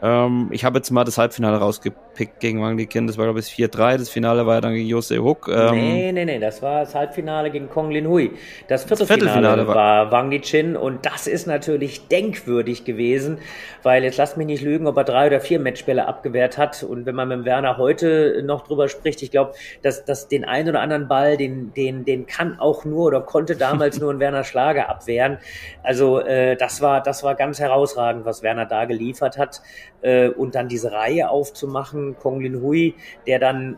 ähm, 0.01 0.47
ich 0.51 0.65
habe 0.65 0.77
jetzt 0.77 0.91
mal 0.91 1.03
das 1.03 1.17
Halbfinale 1.17 1.57
rausgepickt 1.57 2.08
gepickt 2.19 2.39
gegen 2.39 2.61
Wang 2.61 2.77
Likin. 2.77 3.07
Das 3.07 3.17
war, 3.17 3.25
glaube 3.25 3.39
ich, 3.39 3.45
4-3. 3.45 3.97
Das 3.97 4.09
Finale 4.09 4.45
war 4.45 4.55
ja 4.55 4.61
dann 4.61 4.73
gegen 4.73 4.87
Jose 4.87 5.19
Hook. 5.23 5.47
Ähm, 5.47 5.71
nee, 5.75 6.11
nee, 6.11 6.25
nee. 6.25 6.39
Das 6.39 6.61
war 6.61 6.81
das 6.81 6.93
Halbfinale 6.93 7.49
gegen 7.49 7.69
Kong 7.69 7.91
Lin 7.91 8.07
Hui. 8.07 8.31
Das 8.67 8.83
Viertelfinale, 8.83 9.21
das 9.21 9.31
Viertelfinale 9.31 9.67
war, 9.67 9.75
war 9.75 10.11
Wang 10.11 10.31
Lichin. 10.31 10.75
Und 10.75 11.05
das 11.05 11.27
ist 11.27 11.47
natürlich 11.47 12.07
denkwürdig 12.07 12.83
gewesen, 12.83 13.37
weil 13.83 14.03
jetzt 14.03 14.17
lasst 14.17 14.35
mich 14.35 14.47
nicht 14.47 14.63
lügen, 14.63 14.87
ob 14.87 14.97
er 14.97 15.05
drei 15.05 15.27
oder 15.27 15.39
vier 15.39 15.59
Matchbälle 15.59 16.07
abgewehrt 16.07 16.57
hat. 16.57 16.83
Und 16.83 17.05
wenn 17.05 17.15
man 17.15 17.29
mit 17.29 17.45
Werner 17.45 17.77
heute 17.77 18.41
noch 18.43 18.67
drüber 18.67 18.89
spricht, 18.89 19.21
ich 19.21 19.31
glaube, 19.31 19.53
dass, 19.81 20.03
dass 20.03 20.27
den 20.27 20.43
einen 20.43 20.69
oder 20.69 20.81
anderen 20.81 21.07
Ball, 21.07 21.37
den, 21.37 21.73
den, 21.73 22.03
den 22.03 22.25
kann 22.25 22.59
auch 22.59 22.83
nur 22.83 23.05
oder 23.05 23.21
konnte 23.21 23.55
damals 23.55 23.99
nur 23.99 24.11
ein 24.11 24.19
Werner 24.19 24.43
Schlager 24.43 24.89
abwehren. 24.89 25.37
Also 25.83 26.19
äh, 26.19 26.57
das 26.57 26.81
war, 26.81 27.01
das 27.01 27.23
war 27.23 27.35
ganz 27.35 27.59
herausragend, 27.59 28.25
was 28.25 28.43
Werner 28.43 28.65
da 28.65 28.85
geliefert 28.85 29.37
hat. 29.37 29.61
Äh, 30.01 30.29
und 30.29 30.55
dann 30.55 30.67
diese 30.67 30.91
Reihe 30.91 31.29
aufzumachen, 31.29 32.08
Kong 32.17 32.41
Lin 32.41 32.61
Hui, 32.61 32.95
der 33.27 33.39
dann 33.39 33.77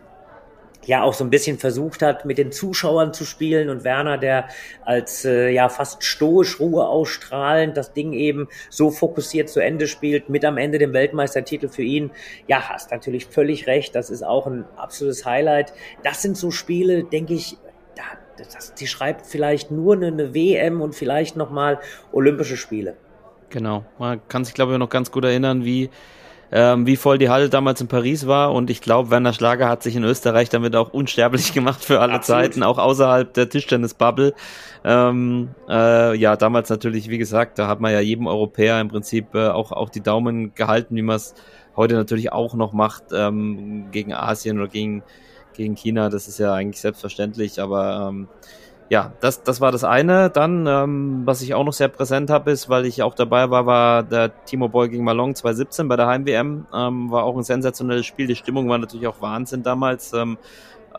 ja 0.86 1.03
auch 1.03 1.13
so 1.13 1.23
ein 1.23 1.29
bisschen 1.29 1.57
versucht 1.57 2.01
hat, 2.01 2.25
mit 2.25 2.38
den 2.38 2.51
Zuschauern 2.51 3.13
zu 3.13 3.25
spielen 3.25 3.69
und 3.69 3.84
Werner, 3.84 4.17
der 4.17 4.47
als 4.84 5.25
äh, 5.25 5.49
ja 5.49 5.69
fast 5.69 6.03
stoisch 6.03 6.59
Ruhe 6.59 6.88
ausstrahlend 6.88 7.77
das 7.77 7.93
Ding 7.93 8.13
eben 8.13 8.47
so 8.69 8.89
fokussiert 8.89 9.49
zu 9.49 9.59
Ende 9.59 9.88
spielt, 9.88 10.29
mit 10.29 10.45
am 10.45 10.57
Ende 10.57 10.79
dem 10.79 10.93
Weltmeistertitel 10.93 11.67
für 11.67 11.84
ihn. 11.84 12.11
Ja, 12.47 12.69
hast 12.69 12.91
natürlich 12.91 13.25
völlig 13.27 13.67
recht, 13.67 13.95
das 13.95 14.09
ist 14.09 14.23
auch 14.23 14.47
ein 14.47 14.65
absolutes 14.75 15.25
Highlight. 15.25 15.73
Das 16.03 16.21
sind 16.21 16.38
so 16.38 16.51
Spiele, 16.51 17.03
denke 17.03 17.34
ich, 17.34 17.57
da, 17.95 18.03
das, 18.38 18.73
die 18.73 18.88
schreibt 18.88 19.25
vielleicht 19.25 19.71
nur 19.71 19.95
eine, 19.95 20.07
eine 20.07 20.34
WM 20.34 20.82
und 20.82 20.95
vielleicht 20.95 21.36
nochmal 21.36 21.79
Olympische 22.11 22.57
Spiele. 22.57 22.95
Genau, 23.49 23.84
man 23.99 24.25
kann 24.29 24.45
sich 24.45 24.53
glaube 24.53 24.73
ich 24.73 24.79
noch 24.79 24.89
ganz 24.89 25.11
gut 25.11 25.25
erinnern, 25.25 25.65
wie 25.65 25.89
ähm, 26.52 26.86
wie 26.86 26.97
voll 26.97 27.18
die 27.18 27.30
Halle 27.30 27.49
damals 27.49 27.80
in 27.80 27.88
Paris 27.88 28.28
war. 28.28 28.54
Und 28.54 28.70
ich 28.70 28.82
glaube, 28.82 29.10
Werner 29.10 29.34
Schlager 29.34 29.70
hat 29.70 29.84
sich 29.84 29.95
in 29.95 30.04
Österreich 30.04 30.49
damit 30.49 30.76
auch 30.76 30.93
unsterblich 30.93 31.54
gemacht 31.54 31.84
für 31.84 31.99
alle 31.99 32.14
Absolut. 32.14 32.43
Zeiten, 32.43 32.64
auch 32.64 32.78
außerhalb 32.78 33.34
der 33.34 33.49
Tischtennis-Bubble. 33.49 34.34
Ähm, 34.84 35.49
äh, 35.70 36.16
ja, 36.18 36.36
damals 36.36 36.70
natürlich, 36.70 37.10
wie 37.10 37.18
gesagt, 37.18 37.58
da 37.58 37.68
hat 37.68 37.80
man 37.80 37.91
ja 37.91 38.02
jedem 38.02 38.28
Europäer 38.28 38.82
im 38.82 38.89
Prinzip 38.89 39.34
äh, 39.34 39.47
auch, 39.47 39.72
auch 39.72 39.89
die 39.89 40.02
Daumen 40.02 40.54
gehalten, 40.54 40.95
wie 40.95 41.02
man 41.02 41.16
es 41.16 41.34
heute 41.76 41.95
natürlich 41.95 42.32
auch 42.34 42.54
noch 42.54 42.74
macht 42.74 43.06
ähm, 43.14 43.88
gegen 43.91 44.14
Asien 44.14 44.60
oder 44.60 44.68
gegen, 44.68 45.04
gegen 45.54 45.76
China. 45.76 46.10
Das 46.10 46.28
ist 46.28 46.38
ja 46.38 46.54
eigentlich 46.54 46.82
selbstverständlich, 46.82 47.62
aber 47.62 48.10
ähm, 48.10 48.28
ja, 48.92 49.14
das, 49.22 49.42
das 49.42 49.62
war 49.62 49.72
das 49.72 49.86
eine. 49.86 50.30
Dann, 50.30 50.68
ähm, 50.68 51.22
was 51.24 51.42
ich 51.42 51.54
auch 51.54 51.64
noch 51.64 51.72
sehr 51.72 51.88
präsent 51.88 52.30
habe, 52.30 52.52
ist, 52.52 52.68
weil 52.68 52.86
ich 52.86 53.02
auch 53.04 53.16
dabei 53.16 53.50
war, 53.50 53.66
war 53.66 54.04
der 54.04 54.44
Timo 54.44 54.68
Boy 54.68 54.89
gegen 54.89 55.06
Malong 55.06 55.34
2017 55.34 55.88
bei 55.88 55.96
der 55.96 56.08
Heim-WM. 56.08 56.66
Ähm, 56.74 57.10
war 57.10 57.24
auch 57.24 57.38
ein 57.38 57.44
sensationelles 57.44 58.06
Spiel. 58.06 58.28
Die 58.28 58.36
Stimmung 58.36 58.68
war 58.68 58.78
natürlich 58.78 59.08
auch 59.08 59.22
Wahnsinn 59.22 59.64
damals. 59.64 60.12
Ähm, 60.12 60.38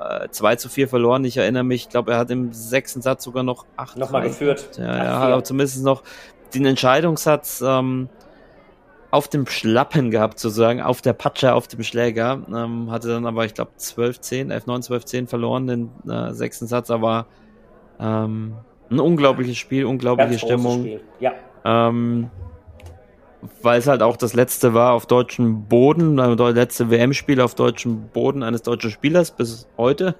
äh, 0.00 0.26
2 0.30 0.56
zu 0.56 0.70
4 0.70 0.88
verloren. 0.88 1.22
Ich 1.26 1.36
erinnere 1.36 1.64
mich, 1.64 1.82
ich 1.82 1.88
glaube, 1.90 2.12
er 2.12 2.18
hat 2.18 2.30
im 2.30 2.54
sechsten 2.54 3.02
Satz 3.02 3.24
sogar 3.24 3.42
noch 3.42 3.66
8 3.76 3.98
Nochmal 3.98 4.22
geführt. 4.22 4.70
Ja, 4.78 4.84
er 4.84 5.20
hat 5.20 5.30
aber 5.30 5.44
zumindest 5.44 5.84
noch 5.84 6.02
den 6.54 6.64
Entscheidungssatz 6.64 7.62
ähm, 7.62 8.08
auf 9.10 9.28
dem 9.28 9.46
Schlappen 9.46 10.10
gehabt, 10.10 10.38
sozusagen, 10.38 10.80
auf 10.80 11.02
der 11.02 11.12
Patsche, 11.12 11.52
auf 11.52 11.68
dem 11.68 11.82
Schläger. 11.82 12.40
Ähm, 12.48 12.90
hatte 12.90 13.08
dann 13.08 13.26
aber, 13.26 13.44
ich 13.44 13.52
glaube, 13.52 13.72
12-10, 13.78 14.50
11-9, 14.50 14.88
12-10 14.88 15.26
verloren, 15.26 15.66
den 15.66 15.90
äh, 16.08 16.32
sechsten 16.32 16.66
Satz, 16.66 16.90
aber 16.90 17.26
ähm, 18.02 18.54
ein 18.90 19.00
unglaubliches 19.00 19.56
Spiel, 19.56 19.84
unglaubliche 19.84 20.38
Stimmung. 20.38 21.00
Ja. 21.20 21.32
Ähm, 21.64 22.30
weil 23.62 23.78
es 23.78 23.86
halt 23.88 24.02
auch 24.02 24.16
das 24.16 24.34
letzte 24.34 24.72
war 24.72 24.92
auf 24.92 25.06
deutschem 25.06 25.64
Boden, 25.64 26.16
das 26.16 26.38
äh, 26.38 26.50
letzte 26.52 26.90
WM-Spiel 26.90 27.40
auf 27.40 27.54
deutschem 27.54 28.08
Boden 28.12 28.42
eines 28.42 28.62
deutschen 28.62 28.90
Spielers 28.90 29.32
bis 29.32 29.66
heute. 29.76 30.14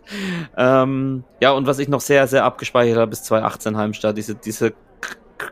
Ähm, 0.57 1.23
ja, 1.41 1.53
und 1.53 1.67
was 1.67 1.79
ich 1.79 1.89
noch 1.89 2.01
sehr, 2.01 2.27
sehr 2.27 2.45
abgespeichert 2.45 2.99
habe, 2.99 3.13
ist 3.13 3.25
2018 3.27 3.77
Heimstadt, 3.77 4.17
diese, 4.17 4.35
diese 4.35 4.73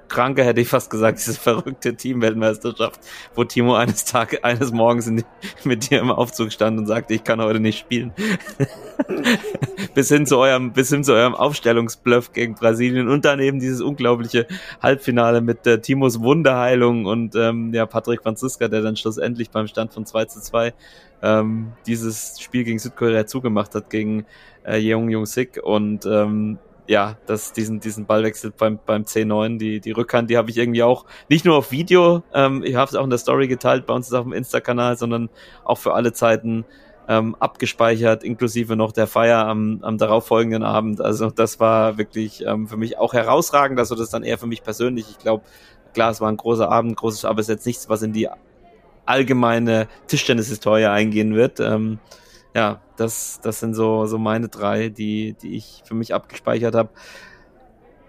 kranke, 0.09 0.45
hätte 0.45 0.61
ich 0.61 0.69
fast 0.69 0.91
gesagt, 0.91 1.19
diese 1.19 1.35
verrückte 1.35 1.95
Teamweltmeisterschaft, 1.95 3.01
wo 3.35 3.45
Timo 3.45 3.75
eines 3.75 4.05
Tages, 4.05 4.43
eines 4.43 4.73
Morgens 4.73 5.07
in, 5.07 5.25
mit 5.65 5.91
dir 5.91 6.01
im 6.01 6.11
Aufzug 6.11 6.53
stand 6.53 6.79
und 6.79 6.87
sagte, 6.87 7.15
ich 7.15 7.25
kann 7.25 7.41
heute 7.41 7.61
nicht 7.61 7.79
spielen. 7.79 8.13
bis 9.95 10.09
hin 10.09 10.27
zu 10.27 10.39
eurem, 10.39 10.73
bis 10.73 10.91
hin 10.91 11.05
zu 11.05 11.13
eurem 11.13 11.35
Aufstellungsbluff 11.35 12.33
gegen 12.33 12.55
Brasilien 12.55 13.09
und 13.09 13.25
dann 13.25 13.41
eben 13.41 13.61
dieses 13.61 13.81
unglaubliche 13.81 14.47
Halbfinale 14.83 15.41
mit 15.41 15.67
äh, 15.67 15.81
Timos 15.81 16.21
Wunderheilung 16.21 17.07
und 17.07 17.35
ähm, 17.35 17.73
ja, 17.75 17.87
Patrick 17.87 18.23
Franziska, 18.23 18.69
der 18.69 18.83
dann 18.83 18.97
schlussendlich 18.97 19.51
beim 19.51 19.67
Stand 19.67 19.93
von 19.93 20.07
2 20.07 20.25
zu 20.27 20.41
2 20.41 20.73
ähm, 21.23 21.73
dieses 21.87 22.41
Spiel 22.41 22.65
gegen 22.65 22.79
Südkorea 22.79 23.27
zugemacht 23.27 23.75
hat 23.75 23.91
gegen 23.91 24.27
äh, 24.65 24.79
Jeong 24.79 25.11
Jung 25.11 25.27
Sik 25.27 25.61
und 25.63 26.07
ähm, 26.07 26.59
ja, 26.91 27.17
das, 27.27 27.53
diesen, 27.53 27.79
diesen 27.79 28.05
Ballwechsel 28.05 28.51
beim, 28.51 28.81
beim 28.85 29.05
C9, 29.05 29.59
die, 29.59 29.79
die 29.79 29.93
Rückhand, 29.93 30.29
die 30.29 30.37
habe 30.37 30.51
ich 30.51 30.59
irgendwie 30.59 30.83
auch 30.83 31.05
nicht 31.29 31.45
nur 31.45 31.57
auf 31.57 31.71
Video, 31.71 32.25
ähm, 32.35 32.65
ich 32.65 32.75
habe 32.75 32.89
es 32.89 32.97
auch 32.97 33.05
in 33.05 33.11
der 33.11 33.21
Story 33.21 33.47
geteilt, 33.47 33.87
bei 33.87 33.95
uns 33.95 34.13
auf 34.13 34.25
dem 34.25 34.33
Insta-Kanal, 34.33 34.99
sondern 34.99 35.31
auch 35.63 35.79
für 35.79 35.95
alle 35.95 36.13
Zeiten 36.13 36.65
ähm, 37.07 37.37
abgespeichert, 37.39 38.25
inklusive 38.25 38.75
noch 38.75 38.91
der 38.91 39.07
Feier 39.07 39.47
am, 39.47 39.79
am 39.83 39.99
darauffolgenden 39.99 40.65
Abend. 40.65 41.01
Also 41.01 41.31
das 41.31 41.61
war 41.61 41.97
wirklich 41.97 42.45
ähm, 42.45 42.67
für 42.67 42.77
mich 42.77 42.99
auch 42.99 43.13
herausragend, 43.13 43.79
also 43.79 43.95
das 43.95 44.11
dann 44.11 44.25
eher 44.25 44.39
für 44.39 44.49
mich 44.49 44.65
persönlich. 44.65 45.07
Ich 45.11 45.19
glaube, 45.19 45.45
klar, 45.95 46.11
es 46.11 46.21
war 46.21 46.29
ein 46.29 46.39
großer 46.39 46.69
Abend, 46.69 46.97
großes, 46.97 47.25
aber 47.25 47.39
es 47.39 47.49
ist 47.49 47.55
jetzt 47.55 47.67
nichts, 47.67 47.89
was 47.89 48.03
in 48.03 48.13
die 48.13 48.29
allgemeine 49.07 49.87
Tischtennis-Historie 50.09 50.87
eingehen 50.87 51.37
wird. 51.37 51.61
Ähm, 51.61 52.01
ja, 52.55 52.81
das, 52.97 53.41
das 53.43 53.61
sind 53.61 53.75
so, 53.75 54.07
so 54.07 54.19
meine 54.19 54.49
drei, 54.49 54.89
die, 54.89 55.35
die 55.41 55.57
ich 55.57 55.83
für 55.85 55.95
mich 55.95 56.15
abgespeichert 56.15 56.75
habe. 56.75 56.91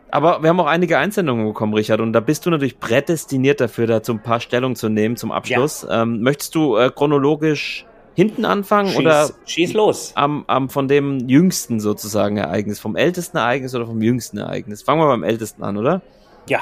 Aber 0.09 0.43
wir 0.43 0.49
haben 0.49 0.59
auch 0.59 0.67
einige 0.67 0.97
Einsendungen 0.97 1.47
bekommen, 1.47 1.73
Richard, 1.73 2.01
und 2.01 2.11
da 2.11 2.19
bist 2.19 2.45
du 2.45 2.49
natürlich 2.49 2.79
prädestiniert 2.79 3.61
dafür, 3.61 3.87
dazu 3.87 4.11
ein 4.11 4.21
paar 4.21 4.41
Stellungen 4.41 4.75
zu 4.75 4.89
nehmen 4.89 5.15
zum 5.15 5.31
Abschluss. 5.31 5.83
Ja. 5.83 6.03
Ähm, 6.03 6.21
möchtest 6.21 6.53
du 6.55 6.75
äh, 6.75 6.91
chronologisch 6.93 7.85
hinten 8.13 8.43
anfangen 8.43 8.89
schieß, 8.89 8.99
oder 8.99 9.29
schieß 9.45 9.73
los. 9.73 10.11
Am, 10.15 10.43
am 10.47 10.69
von 10.69 10.89
dem 10.89 11.29
jüngsten 11.29 11.79
sozusagen 11.79 12.35
Ereignis, 12.35 12.79
vom 12.79 12.97
ältesten 12.97 13.37
Ereignis 13.37 13.73
oder 13.73 13.85
vom 13.85 14.01
jüngsten 14.01 14.37
Ereignis? 14.37 14.81
Fangen 14.81 14.99
wir 15.01 15.07
beim 15.07 15.23
ältesten 15.23 15.63
an, 15.63 15.77
oder? 15.77 16.01
Ja. 16.49 16.59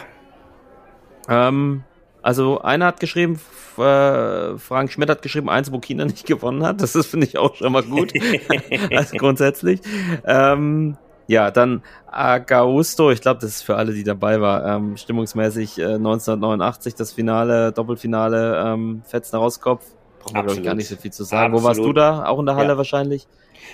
Ähm, 1.27 1.83
also 2.21 2.61
einer 2.61 2.87
hat 2.87 2.99
geschrieben, 2.99 3.39
äh, 3.77 4.57
Frank 4.57 4.91
Schmidt 4.91 5.09
hat 5.09 5.21
geschrieben, 5.21 5.49
eins, 5.49 5.71
wo 5.71 5.79
China 5.79 6.05
nicht 6.05 6.25
gewonnen 6.25 6.63
hat. 6.63 6.81
Das 6.81 6.95
ist, 6.95 7.07
finde 7.07 7.27
ich, 7.27 7.37
auch 7.37 7.55
schon 7.55 7.71
mal 7.71 7.83
gut. 7.83 8.13
also 8.91 9.17
grundsätzlich. 9.17 9.81
Ähm, 10.25 10.97
ja, 11.27 11.51
dann 11.51 11.83
Agausto, 12.11 13.11
ich 13.11 13.21
glaube, 13.21 13.39
das 13.39 13.51
ist 13.51 13.61
für 13.61 13.75
alle, 13.75 13.93
die 13.93 14.03
dabei 14.03 14.41
war, 14.41 14.65
ähm, 14.65 14.97
stimmungsmäßig 14.97 15.77
äh, 15.77 15.83
1989 15.83 16.95
das 16.95 17.11
Finale, 17.11 17.71
Doppelfinale, 17.71 18.63
ähm, 18.65 19.03
Fetzner 19.05 19.39
Rauskopf. 19.39 19.85
Brauchen 20.21 20.35
wir, 20.35 20.43
glaube 20.43 20.59
ich, 20.59 20.65
gar 20.65 20.73
nicht 20.73 20.87
so 20.87 20.95
viel 20.95 21.11
zu 21.11 21.23
sagen. 21.23 21.53
Absolut. 21.53 21.63
Wo 21.63 21.67
warst 21.67 21.79
du 21.81 21.93
da? 21.93 22.25
Auch 22.25 22.39
in 22.39 22.47
der 22.47 22.55
Halle 22.55 22.69
ja. 22.69 22.77
wahrscheinlich? 22.77 23.27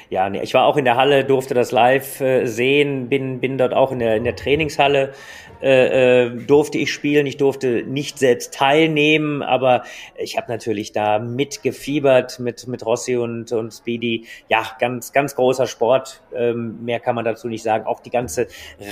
Ja, 0.09 0.29
nee, 0.29 0.41
ich 0.41 0.53
war 0.53 0.65
auch 0.65 0.77
in 0.77 0.85
der 0.85 0.97
Halle, 0.97 1.23
durfte 1.25 1.53
das 1.53 1.71
live 1.71 2.21
äh, 2.21 2.45
sehen, 2.45 3.09
bin, 3.09 3.39
bin 3.39 3.57
dort 3.57 3.73
auch 3.73 3.91
in 3.91 3.99
der, 3.99 4.17
in 4.17 4.23
der 4.23 4.35
Trainingshalle, 4.35 5.13
äh, 5.61 6.25
äh, 6.25 6.29
durfte 6.29 6.77
ich 6.77 6.91
spielen. 6.91 7.25
Ich 7.25 7.37
durfte 7.37 7.83
nicht 7.83 8.19
selbst 8.19 8.53
teilnehmen, 8.53 9.41
aber 9.41 9.83
ich 10.17 10.37
habe 10.37 10.51
natürlich 10.51 10.91
da 10.91 11.19
mitgefiebert 11.19 12.39
mit, 12.39 12.67
mit 12.67 12.85
Rossi 12.85 13.17
und, 13.17 13.51
und 13.51 13.73
Speedy. 13.73 14.25
Ja, 14.49 14.63
ganz, 14.79 15.11
ganz 15.11 15.35
großer 15.35 15.67
Sport. 15.67 16.21
Ähm, 16.33 16.83
mehr 16.83 16.99
kann 16.99 17.15
man 17.15 17.25
dazu 17.25 17.47
nicht 17.47 17.63
sagen. 17.63 17.85
Auch 17.85 17.99
die 17.99 18.09
ganze 18.09 18.47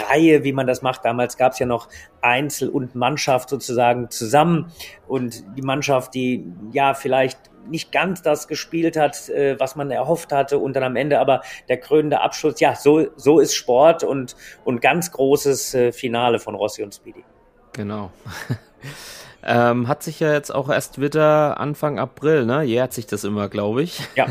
Reihe, 0.09 0.43
wie 0.43 0.53
man 0.53 0.67
das 0.67 0.81
macht. 0.81 1.05
Damals 1.05 1.37
gab 1.37 1.53
es 1.53 1.59
ja 1.59 1.65
noch 1.65 1.89
Einzel 2.21 2.69
und 2.69 2.95
Mannschaft 2.95 3.49
sozusagen 3.49 4.09
zusammen. 4.09 4.71
Und 5.07 5.43
die 5.57 5.61
Mannschaft, 5.61 6.13
die 6.13 6.45
ja 6.71 6.93
vielleicht 6.93 7.52
nicht 7.69 7.91
ganz 7.91 8.21
das 8.21 8.47
gespielt 8.47 8.97
hat, 8.97 9.29
äh, 9.29 9.59
was 9.59 9.75
man 9.75 9.91
erhofft 9.91 10.31
hatte 10.31 10.57
und 10.57 10.75
dann 10.75 10.83
am 10.83 10.95
Ende 10.95 11.19
aber 11.19 11.41
der 11.69 11.77
krönende 11.77 12.21
Abschluss. 12.21 12.59
Ja, 12.59 12.75
so, 12.75 13.07
so 13.15 13.39
ist 13.39 13.55
Sport 13.55 14.03
und, 14.03 14.35
und 14.63 14.81
ganz 14.81 15.11
großes 15.11 15.73
äh, 15.73 15.91
Finale 15.91 16.39
von 16.39 16.55
Rossi 16.55 16.83
und 16.83 16.93
Speedy. 16.93 17.23
Genau. 17.73 18.11
ähm, 19.43 19.87
hat 19.87 20.03
sich 20.03 20.19
ja 20.19 20.31
jetzt 20.31 20.53
auch 20.53 20.69
erst 20.69 21.01
wieder 21.01 21.59
Anfang 21.59 21.99
April, 21.99 22.45
ne? 22.45 22.63
Jährt 22.63 22.93
sich 22.93 23.07
das 23.07 23.23
immer, 23.23 23.49
glaube 23.49 23.83
ich. 23.83 24.01
Ja. 24.15 24.27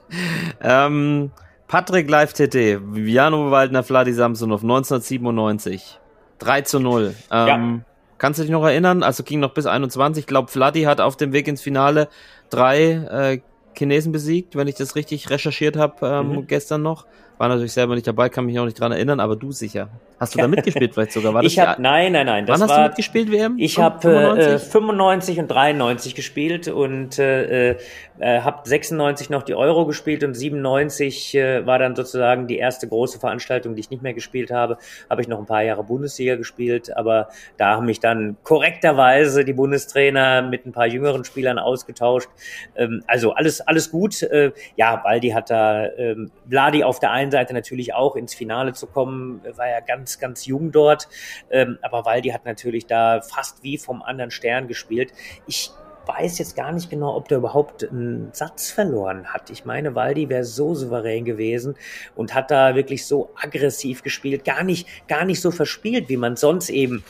ähm, 0.60 1.30
Patrick 1.66 2.08
Live 2.08 2.34
TT, 2.34 2.54
Viviano 2.54 3.50
Waldner, 3.50 3.82
Vladi 3.82 4.12
Samsonov, 4.12 4.62
1997. 4.62 5.98
3 6.38 6.60
zu 6.62 6.80
0. 6.80 7.14
Ähm, 7.30 7.48
ja. 7.48 7.93
Kannst 8.18 8.38
du 8.38 8.42
dich 8.42 8.52
noch 8.52 8.64
erinnern? 8.64 9.02
Also 9.02 9.22
ging 9.22 9.40
noch 9.40 9.54
bis 9.54 9.66
21. 9.66 10.22
Ich 10.22 10.26
glaube, 10.26 10.50
Vladi 10.50 10.82
hat 10.82 11.00
auf 11.00 11.16
dem 11.16 11.32
Weg 11.32 11.48
ins 11.48 11.62
Finale 11.62 12.08
drei 12.50 12.80
äh, 12.82 13.40
Chinesen 13.76 14.12
besiegt, 14.12 14.56
wenn 14.56 14.68
ich 14.68 14.76
das 14.76 14.96
richtig 14.96 15.30
recherchiert 15.30 15.76
habe 15.76 16.06
ähm, 16.06 16.28
mhm. 16.28 16.46
gestern 16.46 16.82
noch. 16.82 17.06
War 17.38 17.48
natürlich 17.48 17.72
selber 17.72 17.94
nicht 17.94 18.06
dabei, 18.06 18.28
kann 18.28 18.46
mich 18.46 18.58
auch 18.58 18.64
nicht 18.64 18.78
dran 18.78 18.92
erinnern, 18.92 19.18
aber 19.18 19.34
du 19.34 19.50
sicher. 19.50 19.88
Hast 20.20 20.34
du 20.34 20.38
da 20.38 20.48
mitgespielt 20.48 20.94
vielleicht 20.94 21.12
sogar? 21.12 21.34
War 21.34 21.42
das 21.42 21.52
ich 21.52 21.58
hab, 21.58 21.78
nein, 21.78 22.12
nein, 22.12 22.26
nein. 22.26 22.46
Das 22.46 22.60
Wann 22.60 22.68
hast 22.68 22.78
du 22.78 22.82
mitgespielt, 22.82 23.30
WM? 23.30 23.56
Ich 23.58 23.78
habe 23.78 24.36
äh, 24.38 24.58
95 24.58 25.38
und 25.40 25.48
93 25.48 26.14
gespielt 26.14 26.68
und 26.68 27.18
äh, 27.18 27.76
äh, 28.18 28.40
habe 28.40 28.60
96 28.68 29.30
noch 29.30 29.42
die 29.42 29.54
Euro 29.54 29.86
gespielt 29.86 30.22
und 30.22 30.34
97 30.34 31.34
äh, 31.34 31.66
war 31.66 31.78
dann 31.78 31.96
sozusagen 31.96 32.46
die 32.46 32.58
erste 32.58 32.86
große 32.86 33.18
Veranstaltung, 33.18 33.74
die 33.74 33.80
ich 33.80 33.90
nicht 33.90 34.02
mehr 34.02 34.14
gespielt 34.14 34.50
habe. 34.50 34.78
Habe 35.10 35.22
ich 35.22 35.28
noch 35.28 35.38
ein 35.38 35.46
paar 35.46 35.62
Jahre 35.62 35.82
Bundesliga 35.82 36.36
gespielt, 36.36 36.96
aber 36.96 37.28
da 37.56 37.76
haben 37.76 37.86
mich 37.86 38.00
dann 38.00 38.36
korrekterweise 38.44 39.44
die 39.44 39.52
Bundestrainer 39.52 40.42
mit 40.42 40.64
ein 40.64 40.72
paar 40.72 40.86
jüngeren 40.86 41.24
Spielern 41.24 41.58
ausgetauscht. 41.58 42.28
Ähm, 42.76 43.02
also 43.06 43.32
alles, 43.32 43.60
alles 43.60 43.90
gut. 43.90 44.22
Äh, 44.22 44.52
ja, 44.76 45.02
Waldi 45.02 45.30
hat 45.30 45.50
da 45.50 45.86
ähm, 45.96 46.30
Vladi 46.48 46.84
auf 46.84 47.00
der 47.00 47.10
einen 47.10 47.30
Seite 47.30 47.52
natürlich 47.52 47.94
auch 47.94 48.14
ins 48.16 48.34
Finale 48.34 48.74
zu 48.74 48.86
kommen, 48.86 49.40
war 49.56 49.68
ja 49.68 49.80
ganz, 49.80 50.03
ganz 50.18 50.46
jung 50.46 50.72
dort. 50.72 51.08
Ähm, 51.50 51.78
aber 51.82 52.04
Waldi 52.04 52.30
hat 52.30 52.44
natürlich 52.44 52.86
da 52.86 53.20
fast 53.20 53.62
wie 53.62 53.78
vom 53.78 54.02
anderen 54.02 54.30
Stern 54.30 54.68
gespielt. 54.68 55.12
Ich 55.46 55.70
weiß 56.06 56.38
jetzt 56.38 56.56
gar 56.56 56.72
nicht 56.72 56.90
genau, 56.90 57.16
ob 57.16 57.28
der 57.28 57.38
überhaupt 57.38 57.88
einen 57.88 58.30
Satz 58.32 58.70
verloren 58.70 59.26
hat. 59.32 59.50
Ich 59.50 59.64
meine, 59.64 59.94
Waldi 59.94 60.28
wäre 60.28 60.44
so 60.44 60.74
souverän 60.74 61.24
gewesen 61.24 61.76
und 62.14 62.34
hat 62.34 62.50
da 62.50 62.74
wirklich 62.74 63.06
so 63.06 63.30
aggressiv 63.40 64.02
gespielt, 64.02 64.44
gar 64.44 64.64
nicht, 64.64 64.86
gar 65.08 65.24
nicht 65.24 65.40
so 65.40 65.50
verspielt, 65.50 66.08
wie 66.08 66.16
man 66.16 66.36
sonst 66.36 66.70
eben 66.70 67.04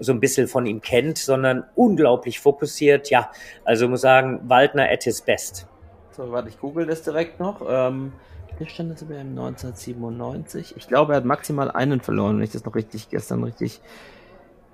so 0.00 0.12
ein 0.12 0.20
bisschen 0.20 0.46
von 0.46 0.66
ihm 0.66 0.80
kennt, 0.80 1.18
sondern 1.18 1.64
unglaublich 1.74 2.40
fokussiert. 2.40 3.10
Ja, 3.10 3.30
also 3.64 3.88
muss 3.88 4.02
sagen, 4.02 4.40
Waldner 4.48 4.88
at 4.88 5.04
his 5.04 5.20
best. 5.20 5.66
So, 6.12 6.30
warte, 6.32 6.48
ich 6.48 6.58
google 6.58 6.86
das 6.86 7.02
direkt 7.02 7.40
noch. 7.40 7.62
Ähm, 7.68 8.12
es 8.60 9.08
WM 9.08 9.30
1997. 9.30 10.76
Ich 10.76 10.88
glaube, 10.88 11.12
er 11.12 11.18
hat 11.18 11.24
maximal 11.24 11.70
einen 11.70 12.00
verloren, 12.00 12.36
wenn 12.36 12.44
ich 12.44 12.52
das 12.52 12.64
noch 12.64 12.74
richtig 12.74 13.08
gestern 13.10 13.44
richtig 13.44 13.80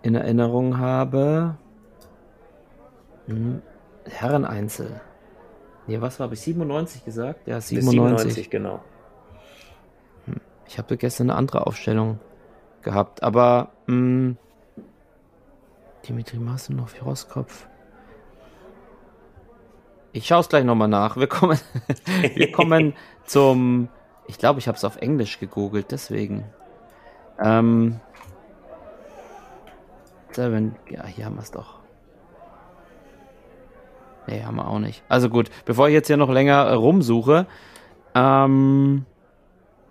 in 0.03 0.15
Erinnerung 0.15 0.79
habe. 0.79 1.57
Hm. 3.27 3.63
Herren-Einzel. 4.07 5.01
Nee, 5.87 6.01
was 6.01 6.21
habe 6.21 6.35
ich? 6.35 6.41
97 6.41 7.05
gesagt? 7.05 7.47
Ja, 7.47 7.61
97. 7.61 7.91
97 7.91 8.51
genau. 8.51 8.81
Hm. 10.27 10.41
Ich 10.67 10.79
habe 10.79 10.97
gestern 10.97 11.31
eine 11.31 11.39
andere 11.39 11.67
Aufstellung 11.67 12.21
gehabt, 12.83 13.23
aber 13.23 13.71
mh, 13.87 13.95
hm, 13.95 14.37
Dimitri 16.07 16.39
Masenov, 16.39 16.95
Roskopf. 17.05 17.67
Ich 20.13 20.27
schaue 20.27 20.41
es 20.41 20.49
gleich 20.49 20.65
nochmal 20.65 20.89
nach. 20.89 21.17
Wir 21.17 21.27
kommen, 21.27 21.59
wir 22.35 22.53
kommen 22.53 22.95
zum. 23.27 23.89
Ich 24.27 24.39
glaube, 24.39 24.59
ich 24.59 24.69
habe 24.69 24.77
es 24.77 24.85
auf 24.85 24.97
Englisch 24.97 25.39
gegoogelt, 25.39 25.91
deswegen. 25.91 26.45
Ähm, 27.39 28.01
Seven, 30.31 30.77
ja, 30.91 31.07
hier 31.07 31.27
haben 31.27 31.37
wir 31.37 31.43
es 31.43 31.51
doch. 31.51 31.81
Nee, 34.27 34.43
haben 34.43 34.57
wir 34.57 34.67
auch 34.67 34.79
nicht. 34.79 35.03
Also 35.09 35.29
gut, 35.29 35.51
bevor 35.65 35.89
ich 35.89 35.95
jetzt 35.95 36.07
hier 36.07 36.17
noch 36.17 36.31
länger 36.31 36.73
rumsuche, 36.75 37.47
ähm, 38.15 39.05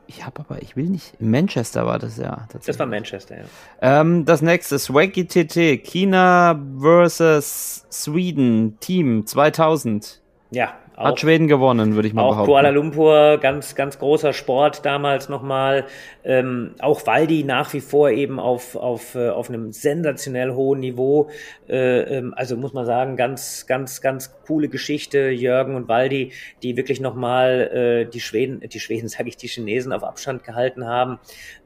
ich 0.08 0.26
habe 0.26 0.42
aber, 0.42 0.62
ich 0.62 0.76
will 0.76 0.90
nicht. 0.90 1.20
Manchester 1.22 1.86
war 1.86 2.00
das 2.00 2.18
ja. 2.18 2.48
Das 2.66 2.80
war 2.80 2.86
Manchester, 2.86 3.38
ja. 3.38 3.44
Ähm, 3.82 4.26
das 4.26 4.42
nächste, 4.42 4.80
Swaggy 4.80 5.26
TT, 5.26 5.84
China 5.84 6.60
versus 6.80 7.86
Sweden, 7.92 8.78
Team 8.80 9.26
2000. 9.26 10.22
Ja, 10.52 10.74
auch, 10.96 11.06
Hat 11.06 11.20
Schweden 11.20 11.48
gewonnen, 11.48 11.96
würde 11.96 12.08
ich 12.08 12.14
mal 12.14 12.22
auch 12.22 12.32
behaupten. 12.32 12.52
Kuala 12.52 12.70
Lumpur, 12.70 13.40
ganz, 13.40 13.74
ganz 13.74 13.98
großer 13.98 14.32
Sport 14.32 14.86
damals 14.86 15.28
nochmal. 15.28 15.86
Ähm, 16.24 16.76
auch 16.80 17.08
Waldi 17.08 17.44
nach 17.44 17.74
wie 17.74 17.80
vor 17.80 18.12
eben 18.12 18.40
auf, 18.40 18.76
auf, 18.76 19.16
äh, 19.16 19.30
auf 19.30 19.50
einem 19.50 19.72
sensationell 19.72 20.54
hohen 20.54 20.82
Niveau. 20.82 21.30
Äh, 21.68 22.18
ähm, 22.18 22.34
also 22.36 22.58
muss 22.58 22.74
man 22.74 22.86
sagen, 22.86 23.16
ganz, 23.16 23.66
ganz, 23.66 24.02
ganz 24.02 24.36
coole 24.46 24.70
Geschichte. 24.70 25.30
Jürgen 25.30 25.76
und 25.76 25.88
Waldi, 25.88 26.32
die 26.62 26.78
wirklich 26.78 27.02
nochmal 27.02 28.06
äh, 28.06 28.10
die 28.10 28.20
Schweden, 28.20 28.60
die 28.60 28.80
Schweden, 28.80 29.08
sage 29.10 29.30
ich, 29.30 29.38
die 29.38 29.48
Chinesen 29.48 29.94
auf 29.94 30.04
Abstand 30.04 30.44
gehalten 30.44 30.86
haben. 30.86 31.18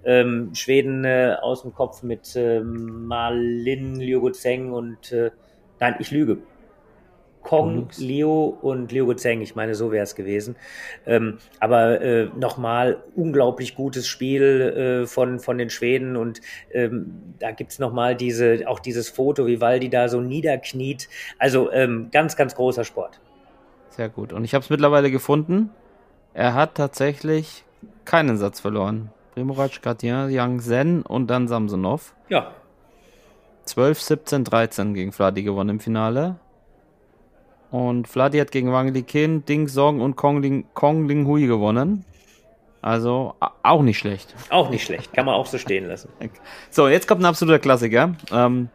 Ähm, 0.06 0.52
Schweden 0.54 1.04
äh, 1.04 1.36
aus 1.42 1.64
dem 1.64 1.74
Kopf 1.74 2.02
mit 2.02 2.34
äh, 2.38 2.62
Malin, 2.62 3.96
Liu 3.96 4.30
Zeng 4.30 4.72
und 4.72 5.12
äh, 5.12 5.32
nein, 5.82 5.96
ich 6.00 6.12
lüge. 6.12 6.38
Kong, 7.48 7.88
Leo 7.98 8.58
und 8.62 8.92
Leo 8.92 9.06
Gozeng. 9.06 9.40
Ich 9.40 9.56
meine, 9.56 9.74
so 9.74 9.90
wäre 9.94 10.04
es 10.04 10.16
gewesen. 10.16 10.58
Ähm, 11.06 11.38
aber 11.62 12.02
äh, 12.02 12.30
nochmal 12.36 13.02
unglaublich 13.16 13.74
gutes 13.74 14.06
Spiel 14.06 15.04
äh, 15.04 15.08
von, 15.08 15.40
von 15.40 15.58
den 15.58 15.70
Schweden 15.70 16.18
und 16.18 16.42
ähm, 16.74 17.36
da 17.40 17.52
gibt's 17.52 17.80
nochmal 17.80 18.18
diese, 18.18 18.68
auch 18.68 18.80
dieses 18.80 19.08
Foto, 19.10 19.48
wie 19.48 19.62
Waldi 19.62 19.90
da 19.90 20.10
so 20.10 20.20
niederkniet. 20.20 21.08
Also 21.40 21.72
ähm, 21.72 22.10
ganz, 22.12 22.36
ganz 22.36 22.54
großer 22.54 22.84
Sport. 22.84 23.22
Sehr 23.92 24.10
gut. 24.10 24.34
Und 24.34 24.44
ich 24.44 24.54
habe 24.54 24.64
es 24.64 24.70
mittlerweile 24.70 25.10
gefunden. 25.10 25.70
Er 26.34 26.54
hat 26.54 26.76
tatsächlich 26.76 27.64
keinen 28.04 28.36
Satz 28.38 28.60
verloren. 28.60 29.10
Primorac, 29.36 29.82
Katja, 29.82 30.28
Yang 30.28 30.60
Zen 30.60 31.02
und 31.02 31.28
dann 31.28 31.48
Samsonov. 31.48 32.14
Ja. 32.28 32.52
12, 33.64 34.02
17, 34.02 34.44
13 34.44 34.94
gegen 34.94 35.14
Vladi 35.14 35.44
gewonnen 35.44 35.70
im 35.70 35.80
Finale. 35.80 36.36
Und 37.72 38.08
Vladi 38.08 38.40
hat 38.40 38.52
gegen 38.52 38.72
Wang 38.72 38.94
Liqin, 38.94 39.46
Ding 39.46 39.68
Song 39.68 40.02
und 40.02 40.16
Kong 40.16 40.42
Ling, 40.42 40.66
Kong 40.74 41.08
Ling 41.08 41.26
Hui 41.26 41.48
gewonnen. 41.48 42.06
Also 42.82 43.36
auch 43.64 43.82
nicht 43.82 43.98
schlecht. 43.98 44.34
Auch 44.50 44.70
nicht 44.70 44.86
schlecht, 44.86 45.12
kann 45.14 45.26
man 45.26 45.36
auch 45.36 45.48
so 45.48 45.58
stehen 45.58 45.86
lassen. 45.88 46.10
So, 46.70 46.88
jetzt 46.88 47.08
kommt 47.08 47.22
ein 47.22 47.26
absoluter 47.26 47.60
Klassiker. 47.60 48.16
Ähm, 48.32 48.70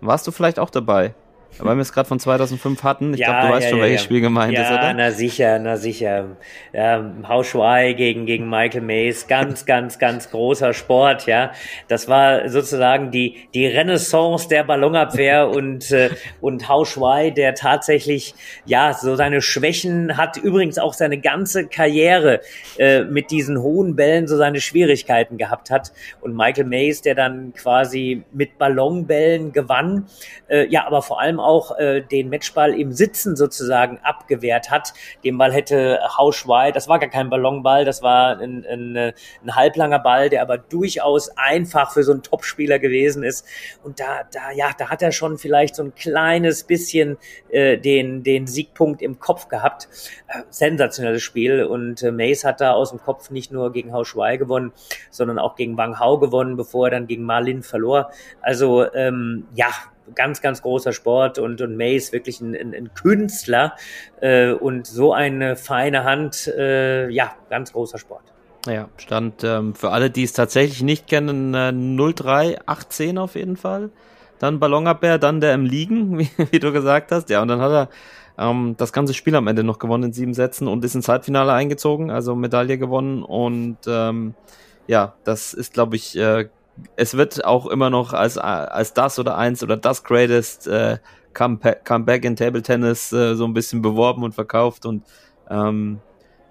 warst 0.00 0.26
du 0.26 0.32
vielleicht 0.32 0.58
auch 0.58 0.70
dabei? 0.70 1.14
Weil 1.58 1.76
wir 1.76 1.82
es 1.82 1.92
gerade 1.92 2.08
von 2.08 2.18
2005 2.18 2.82
hatten. 2.82 3.14
Ich 3.14 3.20
ja, 3.20 3.26
glaube, 3.26 3.46
du 3.46 3.54
weißt 3.54 3.64
ja, 3.64 3.70
schon, 3.70 3.80
welches 3.80 4.02
Spiel 4.02 4.20
gemeint 4.20 4.58
ist, 4.58 4.70
oder? 4.70 4.92
na 4.94 5.10
sicher, 5.10 5.58
na 5.58 5.76
sicher. 5.76 6.36
Ähm, 6.72 7.28
Hao 7.28 7.42
Shuai 7.42 7.92
gegen, 7.92 8.26
gegen 8.26 8.48
Michael 8.48 8.82
Mays, 8.82 9.26
ganz, 9.26 9.64
ganz, 9.66 9.98
ganz 9.98 10.30
großer 10.30 10.72
Sport, 10.72 11.26
ja. 11.26 11.52
Das 11.88 12.08
war 12.08 12.48
sozusagen 12.48 13.10
die, 13.10 13.36
die 13.54 13.66
Renaissance 13.66 14.48
der 14.48 14.64
Ballonabwehr 14.64 15.48
und, 15.54 15.90
äh, 15.92 16.10
und 16.40 16.68
Hao 16.68 16.84
Shuai, 16.84 17.30
der 17.30 17.54
tatsächlich, 17.54 18.34
ja, 18.64 18.92
so 18.92 19.14
seine 19.16 19.40
Schwächen 19.40 20.16
hat, 20.16 20.36
übrigens 20.36 20.78
auch 20.78 20.94
seine 20.94 21.18
ganze 21.18 21.66
Karriere 21.66 22.40
äh, 22.78 23.04
mit 23.04 23.30
diesen 23.30 23.60
hohen 23.60 23.94
Bällen 23.96 24.26
so 24.26 24.36
seine 24.36 24.60
Schwierigkeiten 24.60 25.38
gehabt 25.38 25.70
hat. 25.70 25.92
Und 26.20 26.36
Michael 26.36 26.64
Mays, 26.64 27.02
der 27.02 27.14
dann 27.14 27.52
quasi 27.54 28.24
mit 28.32 28.58
Ballonbällen 28.58 29.52
gewann, 29.52 30.06
äh, 30.48 30.66
ja, 30.68 30.86
aber 30.86 31.02
vor 31.02 31.20
allem 31.20 31.40
auch 31.44 31.78
äh, 31.78 32.00
den 32.00 32.30
Matchball 32.30 32.78
im 32.78 32.92
Sitzen 32.92 33.36
sozusagen 33.36 33.98
abgewehrt 34.02 34.70
hat. 34.70 34.94
Den 35.22 35.38
Ball 35.38 35.52
hätte 35.52 36.00
Hauschwei, 36.16 36.72
das 36.72 36.88
war 36.88 36.98
gar 36.98 37.10
kein 37.10 37.30
Ballonball, 37.30 37.84
das 37.84 38.02
war 38.02 38.38
ein, 38.38 38.64
ein, 38.66 38.96
ein 38.96 39.56
halblanger 39.56 39.98
Ball, 39.98 40.28
der 40.30 40.42
aber 40.42 40.58
durchaus 40.58 41.30
einfach 41.36 41.92
für 41.92 42.02
so 42.02 42.12
einen 42.12 42.22
Topspieler 42.22 42.78
gewesen 42.78 43.22
ist. 43.22 43.46
Und 43.82 44.00
da, 44.00 44.22
da, 44.32 44.50
ja, 44.52 44.70
da 44.76 44.90
hat 44.90 45.02
er 45.02 45.12
schon 45.12 45.38
vielleicht 45.38 45.76
so 45.76 45.82
ein 45.82 45.94
kleines 45.94 46.64
bisschen 46.64 47.18
äh, 47.50 47.78
den, 47.78 48.22
den 48.22 48.46
Siegpunkt 48.46 49.02
im 49.02 49.18
Kopf 49.18 49.48
gehabt. 49.48 49.88
Äh, 50.28 50.42
sensationelles 50.50 51.22
Spiel 51.22 51.64
und 51.64 52.02
äh, 52.02 52.10
Mace 52.10 52.44
hat 52.44 52.60
da 52.60 52.72
aus 52.72 52.90
dem 52.90 53.00
Kopf 53.00 53.30
nicht 53.30 53.52
nur 53.52 53.72
gegen 53.72 53.92
Hao 53.92 54.04
Shuai 54.04 54.36
gewonnen, 54.36 54.72
sondern 55.10 55.38
auch 55.38 55.56
gegen 55.56 55.76
Wang 55.76 55.98
Hao 55.98 56.18
gewonnen, 56.18 56.56
bevor 56.56 56.88
er 56.88 56.90
dann 56.92 57.06
gegen 57.06 57.24
Marlin 57.24 57.62
verlor. 57.62 58.10
Also 58.40 58.92
ähm, 58.94 59.46
ja, 59.54 59.68
ganz, 60.14 60.40
ganz 60.40 60.62
großer 60.62 60.92
Sport 60.92 61.38
und, 61.38 61.60
und 61.60 61.76
May 61.76 61.96
ist 61.96 62.12
wirklich 62.12 62.40
ein, 62.40 62.54
ein, 62.54 62.74
ein 62.74 62.94
Künstler 62.94 63.74
äh, 64.20 64.52
und 64.52 64.86
so 64.86 65.12
eine 65.12 65.56
feine 65.56 66.04
Hand, 66.04 66.46
äh, 66.46 67.08
ja, 67.10 67.34
ganz 67.50 67.72
großer 67.72 67.98
Sport. 67.98 68.22
Ja, 68.66 68.88
stand 68.96 69.44
ähm, 69.44 69.74
für 69.74 69.90
alle, 69.90 70.10
die 70.10 70.22
es 70.22 70.32
tatsächlich 70.32 70.82
nicht 70.82 71.06
kennen, 71.06 71.54
äh, 71.54 71.72
0318 71.72 73.18
auf 73.18 73.34
jeden 73.34 73.56
Fall. 73.56 73.90
Dann 74.38 74.58
Ballonabwehr, 74.58 75.18
dann 75.18 75.40
der 75.40 75.54
im 75.54 75.64
Liegen, 75.64 76.18
wie, 76.18 76.30
wie, 76.50 76.58
du 76.58 76.72
gesagt 76.72 77.12
hast. 77.12 77.28
Ja, 77.30 77.42
und 77.42 77.48
dann 77.48 77.60
hat 77.60 77.72
er 77.72 78.50
ähm, 78.50 78.74
das 78.78 78.92
ganze 78.92 79.14
Spiel 79.14 79.34
am 79.36 79.46
Ende 79.46 79.64
noch 79.64 79.78
gewonnen 79.78 80.04
in 80.04 80.12
sieben 80.12 80.34
Sätzen 80.34 80.66
und 80.66 80.84
ist 80.84 80.94
ins 80.94 81.08
Halbfinale 81.08 81.52
eingezogen, 81.52 82.10
also 82.10 82.34
Medaille 82.34 82.78
gewonnen. 82.78 83.22
Und 83.22 83.78
ähm, 83.86 84.34
ja, 84.86 85.14
das 85.24 85.52
ist, 85.54 85.74
glaube 85.74 85.96
ich, 85.96 86.16
äh, 86.16 86.48
es 86.96 87.16
wird 87.16 87.44
auch 87.44 87.66
immer 87.66 87.90
noch 87.90 88.12
als, 88.12 88.38
als 88.38 88.94
das 88.94 89.18
oder 89.18 89.36
eins 89.36 89.62
oder 89.62 89.76
das 89.76 90.04
greatest 90.04 90.66
äh, 90.66 90.98
Comeback 91.32 92.24
in 92.24 92.36
Table 92.36 92.62
Tennis 92.62 93.12
äh, 93.12 93.34
so 93.34 93.44
ein 93.44 93.54
bisschen 93.54 93.82
beworben 93.82 94.22
und 94.22 94.34
verkauft 94.34 94.86
und 94.86 95.02
ähm, 95.50 96.00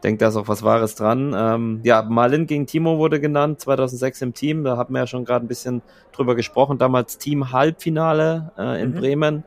denke, 0.04 0.20
da 0.20 0.28
ist 0.28 0.36
auch 0.36 0.48
was 0.48 0.64
Wahres 0.64 0.96
dran. 0.96 1.34
Ähm, 1.36 1.80
ja, 1.84 2.02
Marlin 2.02 2.46
gegen 2.46 2.68
Timo 2.68 2.98
wurde 2.98 3.20
genannt, 3.20 3.62
2006 3.62 4.22
im 4.22 4.34
Team, 4.34 4.64
da 4.64 4.78
haben 4.78 4.94
wir 4.94 5.00
ja 5.02 5.08
schon 5.08 5.26
gerade 5.26 5.46
ein 5.46 5.48
bisschen 5.48 5.82
drüber 6.12 6.36
gesprochen, 6.36 6.78
damals 6.78 7.18
Team 7.18 7.52
Halbfinale 7.52 8.52
äh, 8.58 8.82
in 8.82 8.92
mhm. 8.92 8.96
Bremen. 8.96 9.44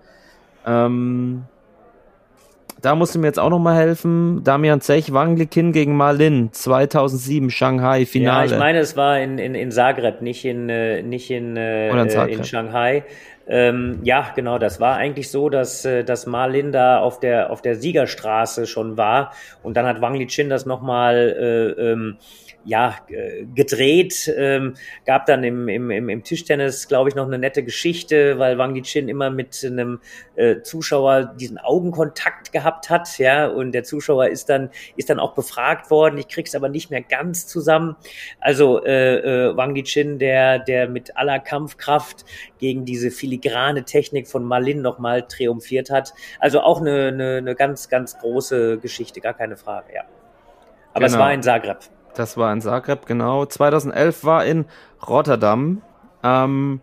Ähm, 0.64 1.45
da 2.81 2.95
musst 2.95 3.14
du 3.14 3.18
mir 3.18 3.27
jetzt 3.27 3.39
auch 3.39 3.51
noch 3.51 3.59
mal 3.59 3.77
helfen. 3.77 4.43
Damian 4.45 4.81
Zech, 4.81 5.12
Wanglikin 5.12 5.72
gegen 5.72 5.97
Malin, 5.97 6.51
2007 6.53 7.51
Shanghai 7.51 8.07
Finale. 8.07 8.49
Ja, 8.49 8.55
ich 8.55 8.59
meine, 8.59 8.79
es 8.79 8.97
war 8.97 9.18
in, 9.18 9.39
in, 9.39 9.55
in 9.55 9.70
Zagreb, 9.70 10.22
nicht 10.22 10.45
in, 10.45 10.68
äh, 10.68 11.03
nicht 11.03 11.31
in, 11.31 11.57
äh, 11.57 11.89
in, 11.89 12.29
in 12.29 12.45
Shanghai. 12.45 13.05
Ähm, 13.49 14.01
ja, 14.03 14.33
genau, 14.35 14.59
das 14.59 14.81
war 14.81 14.97
eigentlich 14.97 15.31
so, 15.31 15.49
dass, 15.49 15.85
äh, 15.85 16.03
dass 16.03 16.27
Marlin 16.27 16.72
da 16.72 16.99
auf 16.99 17.20
der, 17.20 17.51
auf 17.51 17.62
der 17.62 17.77
Siegerstraße 17.77 18.66
schon 18.66 18.97
war 18.97 19.33
und 19.62 19.77
dann 19.77 19.87
hat 19.87 20.01
Wang 20.01 20.14
Lichin 20.14 20.51
das 20.51 20.66
nochmal 20.66 21.74
äh, 21.79 21.93
ähm, 21.93 22.16
ja, 22.67 22.97
gedreht. 23.55 24.33
Ähm, 24.37 24.75
gab 25.05 25.27
dann 25.27 25.45
im, 25.45 25.69
im, 25.69 26.09
im 26.09 26.25
Tischtennis, 26.25 26.89
glaube 26.89 27.09
ich, 27.09 27.14
noch 27.14 27.27
eine 27.27 27.39
nette 27.39 27.62
Geschichte, 27.62 28.39
weil 28.41 28.59
Wang 28.59 28.75
Yichin 28.75 29.09
immer 29.09 29.31
mit 29.31 29.64
einem 29.64 30.01
äh, 30.35 30.62
Zuschauer 30.62 31.35
diesen 31.39 31.59
Augenkontakt 31.59 32.53
gehabt 32.53 32.91
hat, 32.91 33.19
ja, 33.19 33.47
und 33.47 33.71
der 33.71 33.85
Zuschauer 33.85 34.29
ist 34.29 34.49
dann, 34.49 34.71
ist 34.97 35.09
dann 35.11 35.21
auch 35.21 35.35
befragt 35.35 35.91
worden. 35.91 36.19
Ich 36.19 36.27
krieg's 36.27 36.57
aber 36.57 36.69
nicht 36.69 36.91
mehr 36.91 37.03
ganz 37.03 37.47
zusammen. 37.47 37.95
Also 38.41 38.85
äh, 38.85 39.19
äh, 39.51 39.57
Wang 39.57 39.77
Yichin, 39.77 40.19
der, 40.19 40.59
der 40.59 40.89
mit 40.89 41.17
aller 41.17 41.39
Kampfkraft 41.39 42.25
gegen 42.59 42.85
diese 42.85 43.12
filigrane 43.12 43.85
Technik 43.85 44.27
von 44.27 44.43
Malin 44.43 44.83
nochmal 44.83 45.23
triumphiert 45.23 45.89
hat. 45.91 46.14
Also 46.41 46.61
auch 46.61 46.81
eine, 46.81 47.09
eine, 47.09 47.37
eine 47.37 47.55
ganz, 47.55 47.89
ganz 47.89 48.19
große 48.19 48.79
Geschichte, 48.79 49.21
gar 49.21 49.35
keine 49.35 49.57
Frage, 49.57 49.95
ja. 49.95 50.03
Aber 50.93 51.05
genau. 51.07 51.17
es 51.17 51.21
war 51.21 51.33
in 51.33 51.43
Zagreb. 51.43 51.96
Das 52.17 52.37
war 52.37 52.53
in 52.53 52.61
Zagreb, 52.61 53.07
genau. 53.07 53.45
2011 53.45 54.25
war 54.25 54.45
in 54.45 54.64
Rotterdam. 55.07 55.83
Ähm, 56.23 56.81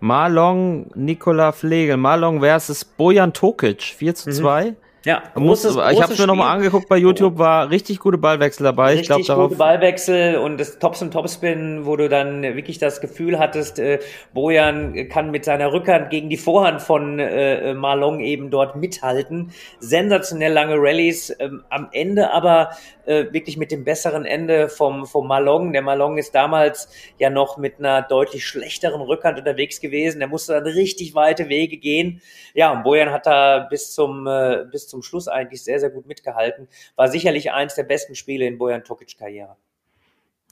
Marlon 0.00 0.90
Nikola 0.94 1.52
Flegel. 1.52 1.96
Marlon 1.96 2.40
versus 2.40 2.84
Bojan 2.84 3.32
Tokic. 3.32 3.82
4 3.82 4.14
zu 4.14 4.30
2. 4.30 4.70
Mhm. 4.70 4.76
Ja, 5.04 5.22
großes, 5.34 5.76
ich 5.92 6.02
habe 6.02 6.14
es 6.14 6.18
mir 6.18 6.26
nochmal 6.26 6.56
angeguckt 6.56 6.88
bei 6.88 6.96
YouTube, 6.96 7.36
war 7.38 7.68
richtig 7.70 7.98
gute 7.98 8.16
Ballwechsel 8.16 8.64
dabei. 8.64 8.92
Richtig 8.92 9.02
ich 9.02 9.06
glaub, 9.08 9.26
darauf 9.26 9.48
gute 9.48 9.58
Ballwechsel 9.58 10.36
und 10.38 10.58
das 10.58 10.78
Tops 10.78 11.02
und 11.02 11.10
Topspin, 11.10 11.84
wo 11.84 11.96
du 11.96 12.08
dann 12.08 12.42
wirklich 12.42 12.78
das 12.78 13.02
Gefühl 13.02 13.38
hattest, 13.38 13.78
äh, 13.78 13.98
Bojan 14.32 15.08
kann 15.10 15.30
mit 15.30 15.44
seiner 15.44 15.72
Rückhand 15.72 16.08
gegen 16.08 16.30
die 16.30 16.38
Vorhand 16.38 16.80
von 16.80 17.18
äh, 17.18 17.74
Marlon 17.74 18.20
eben 18.20 18.50
dort 18.50 18.76
mithalten. 18.76 19.52
Sensationell 19.78 20.52
lange 20.52 20.76
Rallyes, 20.78 21.36
ähm, 21.38 21.64
am 21.68 21.88
Ende 21.92 22.32
aber 22.32 22.70
äh, 23.06 23.32
wirklich 23.32 23.56
mit 23.56 23.70
dem 23.70 23.84
besseren 23.84 24.24
Ende 24.24 24.68
vom, 24.68 25.06
vom 25.06 25.28
Malong. 25.28 25.72
Der 25.72 25.82
Malong 25.82 26.18
ist 26.18 26.34
damals 26.34 26.88
ja 27.18 27.30
noch 27.30 27.58
mit 27.58 27.78
einer 27.78 28.02
deutlich 28.02 28.46
schlechteren 28.46 29.02
Rückhand 29.02 29.38
unterwegs 29.38 29.80
gewesen. 29.80 30.18
Der 30.18 30.28
musste 30.28 30.54
dann 30.54 30.64
richtig 30.64 31.14
weite 31.14 31.48
Wege 31.48 31.76
gehen. 31.76 32.22
Ja, 32.54 32.72
und 32.72 32.82
Bojan 32.82 33.10
hat 33.10 33.26
da 33.26 33.66
bis 33.68 33.92
zum, 33.92 34.26
äh, 34.26 34.64
bis 34.70 34.88
zum 34.88 34.93
Schluss 35.02 35.28
eigentlich 35.28 35.64
sehr, 35.64 35.80
sehr 35.80 35.90
gut 35.90 36.06
mitgehalten. 36.06 36.68
War 36.96 37.08
sicherlich 37.08 37.52
eins 37.52 37.74
der 37.74 37.84
besten 37.84 38.14
Spiele 38.14 38.46
in 38.46 38.58
Bojan 38.58 38.84
Tokic 38.84 39.16
Karriere. 39.18 39.56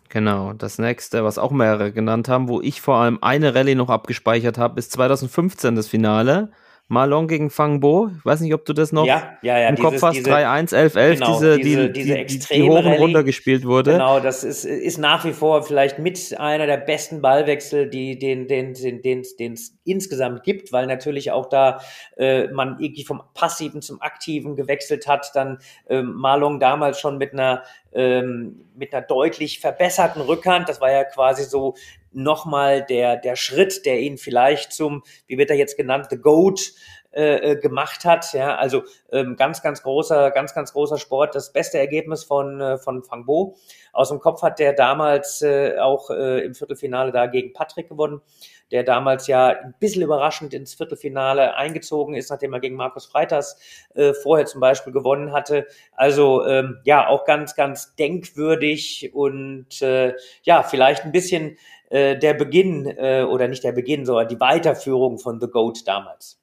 Genau, 0.09 0.53
das 0.53 0.79
nächste, 0.79 1.25
was 1.25 1.39
auch 1.39 1.53
mehrere 1.53 1.91
genannt 1.91 2.29
haben, 2.29 2.49
wo 2.49 2.61
ich 2.61 2.83
vor 2.83 2.97
allem 2.97 3.19
eine 3.23 3.55
Rallye 3.55 3.75
noch 3.75 3.89
abgespeichert 3.89 4.59
habe, 4.59 4.79
ist 4.79 4.93
2015 4.93 5.75
das 5.75 5.89
Finale. 5.89 6.53
Malong 6.93 7.27
gegen 7.27 7.49
Fang 7.49 7.81
Bo. 7.81 8.11
Ich 8.19 8.25
weiß 8.25 8.41
nicht, 8.41 8.53
ob 8.53 8.67
du 8.67 8.75
das 8.75 8.93
noch 8.93 9.07
ja, 9.07 9.39
ja, 9.41 9.59
ja, 9.59 9.69
im 9.71 9.77
dieses, 9.77 9.91
Kopf 9.91 10.03
hast. 10.03 10.19
3-1, 10.19 10.75
11-11, 10.75 11.13
genau, 11.15 11.27
diese, 11.33 11.57
diese, 11.57 11.91
die, 11.91 12.03
diese 12.03 12.25
die, 12.25 12.39
die, 12.39 12.63
hoch 12.69 12.85
und 12.85 12.93
runter 12.93 13.25
gespielt 13.25 13.65
wurde. 13.65 13.93
Genau, 13.93 14.21
das 14.21 14.45
ist, 14.45 14.67
ist 14.67 14.99
nach 14.99 15.25
wie 15.25 15.33
vor 15.33 15.63
vielleicht 15.63 15.99
mit 15.99 16.39
einer 16.39 16.67
der 16.67 16.77
besten 16.77 17.23
Ballwechsel, 17.23 17.89
die 17.89 18.19
den 18.19 18.47
den 18.47 18.75
den 18.75 19.01
den 19.01 19.23
den 19.39 19.53
es 19.55 19.79
insgesamt 19.85 20.43
gibt, 20.43 20.71
weil 20.73 20.87
natürlich 20.87 21.31
auch 21.31 21.47
da 21.47 21.81
äh, 22.19 22.49
man 22.49 22.79
irgendwie 22.79 23.05
vom 23.05 23.23
passiven 23.33 23.81
zum 23.81 24.03
aktiven 24.03 24.55
gewechselt 24.55 25.09
hat. 25.09 25.31
Dann 25.35 25.61
ähm, 25.89 26.13
Malong 26.13 26.61
damals 26.61 27.01
schon 27.01 27.17
mit 27.17 27.33
einer 27.33 27.63
ähm, 27.95 28.67
mit 28.75 28.93
einer 28.93 29.03
deutlich 29.03 29.61
verbesserten 29.61 30.21
Rückhand. 30.21 30.69
Das 30.69 30.83
war 30.83 30.93
ja 30.93 31.05
quasi 31.05 31.45
so 31.45 31.75
nochmal 32.13 32.85
der, 32.85 33.17
der 33.17 33.37
Schritt, 33.37 33.87
der 33.87 34.01
ihn 34.01 34.19
vielleicht 34.19 34.73
zum, 34.73 35.03
wie 35.27 35.39
wird 35.39 35.51
er 35.51 35.57
jetzt 35.57 35.77
genannt, 35.77 36.07
The 36.11 36.19
Goat 36.19 36.73
äh, 37.15 37.51
äh, 37.53 37.57
gemacht 37.57 38.07
hat. 38.07 38.33
Ja, 38.33 38.57
also 38.57 38.85
ähm, 39.11 39.37
ganz, 39.37 39.61
ganz 39.61 39.83
großer, 39.83 40.31
ganz, 40.31 40.55
ganz 40.55 40.73
großer 40.73 40.97
Sport. 40.97 41.35
Das 41.35 41.53
beste 41.53 41.79
Ergebnis 41.79 42.25
von 42.25 42.59
äh, 42.59 42.79
von 42.79 43.03
Fang 43.05 43.27
Bo. 43.27 43.57
Aus 43.93 44.09
dem 44.09 44.19
Kopf 44.19 44.41
hat 44.41 44.59
der 44.59 44.73
damals 44.73 45.43
äh, 45.43 45.77
auch 45.79 46.09
äh, 46.09 46.43
im 46.43 46.55
Viertelfinale 46.55 47.13
da 47.13 47.27
gegen 47.27 47.53
Patrick 47.53 47.91
gewonnen, 47.91 48.23
der 48.71 48.83
damals 48.83 49.27
ja 49.27 49.49
ein 49.49 49.75
bisschen 49.79 50.01
überraschend 50.01 50.55
ins 50.55 50.73
Viertelfinale 50.73 51.55
eingezogen 51.55 52.15
ist, 52.15 52.31
nachdem 52.31 52.55
er 52.55 52.61
gegen 52.61 52.77
Markus 52.77 53.05
Freitas 53.05 53.61
äh, 53.95 54.15
vorher 54.15 54.47
zum 54.47 54.63
Beispiel 54.63 54.95
gewonnen 54.95 55.33
hatte. 55.33 55.67
Also 55.95 56.47
ähm, 56.47 56.79
ja, 56.85 57.07
auch 57.09 57.27
ganz, 57.27 57.55
ganz 57.55 57.95
denkwürdig 57.97 59.11
und 59.13 59.83
äh, 59.83 60.15
ja, 60.45 60.63
vielleicht 60.63 61.05
ein 61.05 61.13
bisschen 61.13 61.59
äh, 61.93 62.19
der 62.19 62.33
Beginn 62.33 62.87
äh, 62.87 63.23
oder 63.23 63.49
nicht 63.49 63.63
der 63.65 63.73
Beginn, 63.73 64.07
sondern 64.07 64.27
die 64.27 64.41
Weiterführung 64.41 65.19
von 65.19 65.41
The 65.41 65.47
Goat 65.47 65.87
damals. 65.87 66.41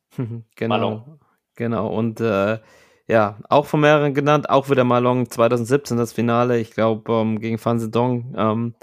genau. 0.56 0.76
Malong. 0.76 1.20
Genau. 1.56 1.88
Und 1.88 2.22
äh, 2.22 2.60
ja, 3.08 3.40
auch 3.50 3.66
von 3.66 3.82
mehreren 3.82 4.14
genannt, 4.14 4.48
auch 4.50 4.70
wieder 4.70 4.84
Malong 4.84 5.32
2017 5.32 5.98
das 5.98 6.14
Finale, 6.14 6.60
ich 6.60 6.72
glaube, 6.72 7.12
ähm, 7.12 7.40
gegen 7.40 7.58
Fan 7.58 7.80
Zedong. 7.80 8.36
Ähm, 8.38 8.76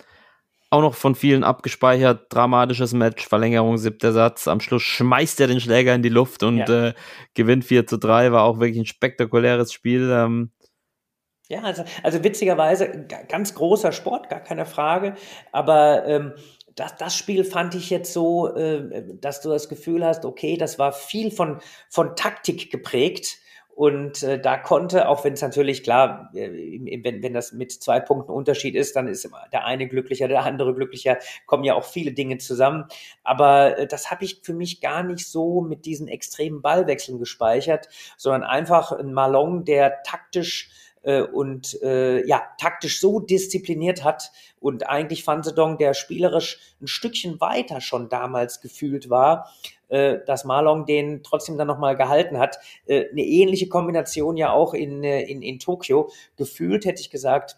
auch 0.69 0.81
noch 0.81 0.95
von 0.95 1.15
vielen 1.15 1.45
abgespeichert, 1.45 2.27
dramatisches 2.31 2.93
Match, 2.93 3.29
Verlängerung, 3.29 3.79
siebter 3.79 4.13
Satz. 4.13 4.49
Am 4.49 4.59
Schluss 4.59 4.83
schmeißt 4.83 5.41
er 5.41 5.47
den 5.47 5.61
Schläger 5.61 5.95
in 5.95 6.03
die 6.03 6.09
Luft 6.09 6.43
und 6.43 6.59
ja. 6.59 6.89
äh, 6.89 6.95
gewinnt 7.35 7.65
4 7.65 7.87
zu 7.87 7.97
3. 7.97 8.33
War 8.33 8.43
auch 8.43 8.59
wirklich 8.59 8.81
ein 8.81 8.87
spektakuläres 8.87 9.73
Spiel. 9.73 10.11
Ähm, 10.11 10.51
ja, 11.49 11.63
also, 11.63 11.85
also 12.03 12.25
witzigerweise 12.25 13.07
ganz 13.29 13.55
großer 13.55 13.93
Sport, 13.93 14.29
gar 14.29 14.41
keine 14.41 14.67
Frage. 14.67 15.15
Aber 15.53 16.05
ähm, 16.07 16.33
das, 16.77 16.97
das 16.97 17.17
Spiel 17.17 17.45
fand 17.45 17.75
ich 17.75 17.91
jetzt 17.91 18.13
so, 18.13 18.55
äh, 18.55 19.03
dass 19.21 19.41
du 19.41 19.49
das 19.49 19.69
Gefühl 19.69 20.05
hast, 20.05 20.25
okay, 20.25 20.57
das 20.57 20.79
war 20.79 20.93
viel 20.93 21.31
von, 21.31 21.61
von 21.89 22.15
Taktik 22.15 22.71
geprägt. 22.71 23.39
Und 23.75 24.23
äh, 24.23 24.41
da 24.41 24.57
konnte, 24.57 25.07
auch 25.07 25.25
wenn 25.25 25.35
es 25.35 25.43
natürlich 25.43 25.83
klar, 25.83 26.31
äh, 26.35 26.81
wenn, 27.03 27.23
wenn 27.23 27.35
das 27.35 27.53
mit 27.53 27.73
zwei 27.73 28.01
Punkten 28.01 28.33
Unterschied 28.33 28.75
ist, 28.75 28.97
dann 28.97 29.07
ist 29.07 29.29
der 29.53 29.65
eine 29.65 29.87
glücklicher, 29.87 30.29
der 30.29 30.45
andere 30.45 30.75
glücklicher, 30.75 31.19
kommen 31.45 31.65
ja 31.65 31.75
auch 31.75 31.85
viele 31.85 32.13
Dinge 32.13 32.39
zusammen. 32.39 32.85
Aber 33.23 33.79
äh, 33.79 33.87
das 33.87 34.11
habe 34.11 34.25
ich 34.25 34.41
für 34.43 34.55
mich 34.55 34.81
gar 34.81 35.03
nicht 35.03 35.27
so 35.27 35.61
mit 35.61 35.85
diesen 35.85 36.09
extremen 36.09 36.63
Ballwechseln 36.63 37.19
gespeichert, 37.19 37.89
sondern 38.17 38.45
einfach 38.45 38.93
ein 38.93 39.13
Malong, 39.13 39.65
der 39.65 40.03
taktisch 40.05 40.71
äh, 41.07 41.23
und 41.23 41.81
äh, 41.83 42.27
ja, 42.27 42.43
taktisch 42.59 43.01
so 43.01 43.21
diszipliniert 43.21 44.05
hat 44.05 44.33
und 44.61 44.89
eigentlich 44.89 45.27
Van 45.27 45.43
Sedong, 45.43 45.79
der 45.79 45.95
spielerisch 45.95 46.59
ein 46.83 46.89
Stückchen 46.89 47.41
weiter 47.41 47.81
schon 47.81 48.09
damals 48.09 48.61
gefühlt 48.61 49.09
war, 49.09 49.51
äh, 49.89 50.19
dass 50.27 50.45
Marlon 50.45 50.85
den 50.85 51.23
trotzdem 51.23 51.57
dann 51.57 51.69
nochmal 51.69 51.97
gehalten 51.97 52.39
hat. 52.39 52.59
Äh, 52.87 53.09
eine 53.11 53.23
ähnliche 53.23 53.69
Kombination 53.69 54.37
ja 54.37 54.53
auch 54.53 54.75
in, 54.75 55.05
äh, 55.05 55.23
in, 55.23 55.43
in 55.43 55.61
Tokio. 55.61 56.11
Gefühlt 56.37 56.85
hätte 56.85 57.01
ich 57.01 57.11
gesagt, 57.11 57.57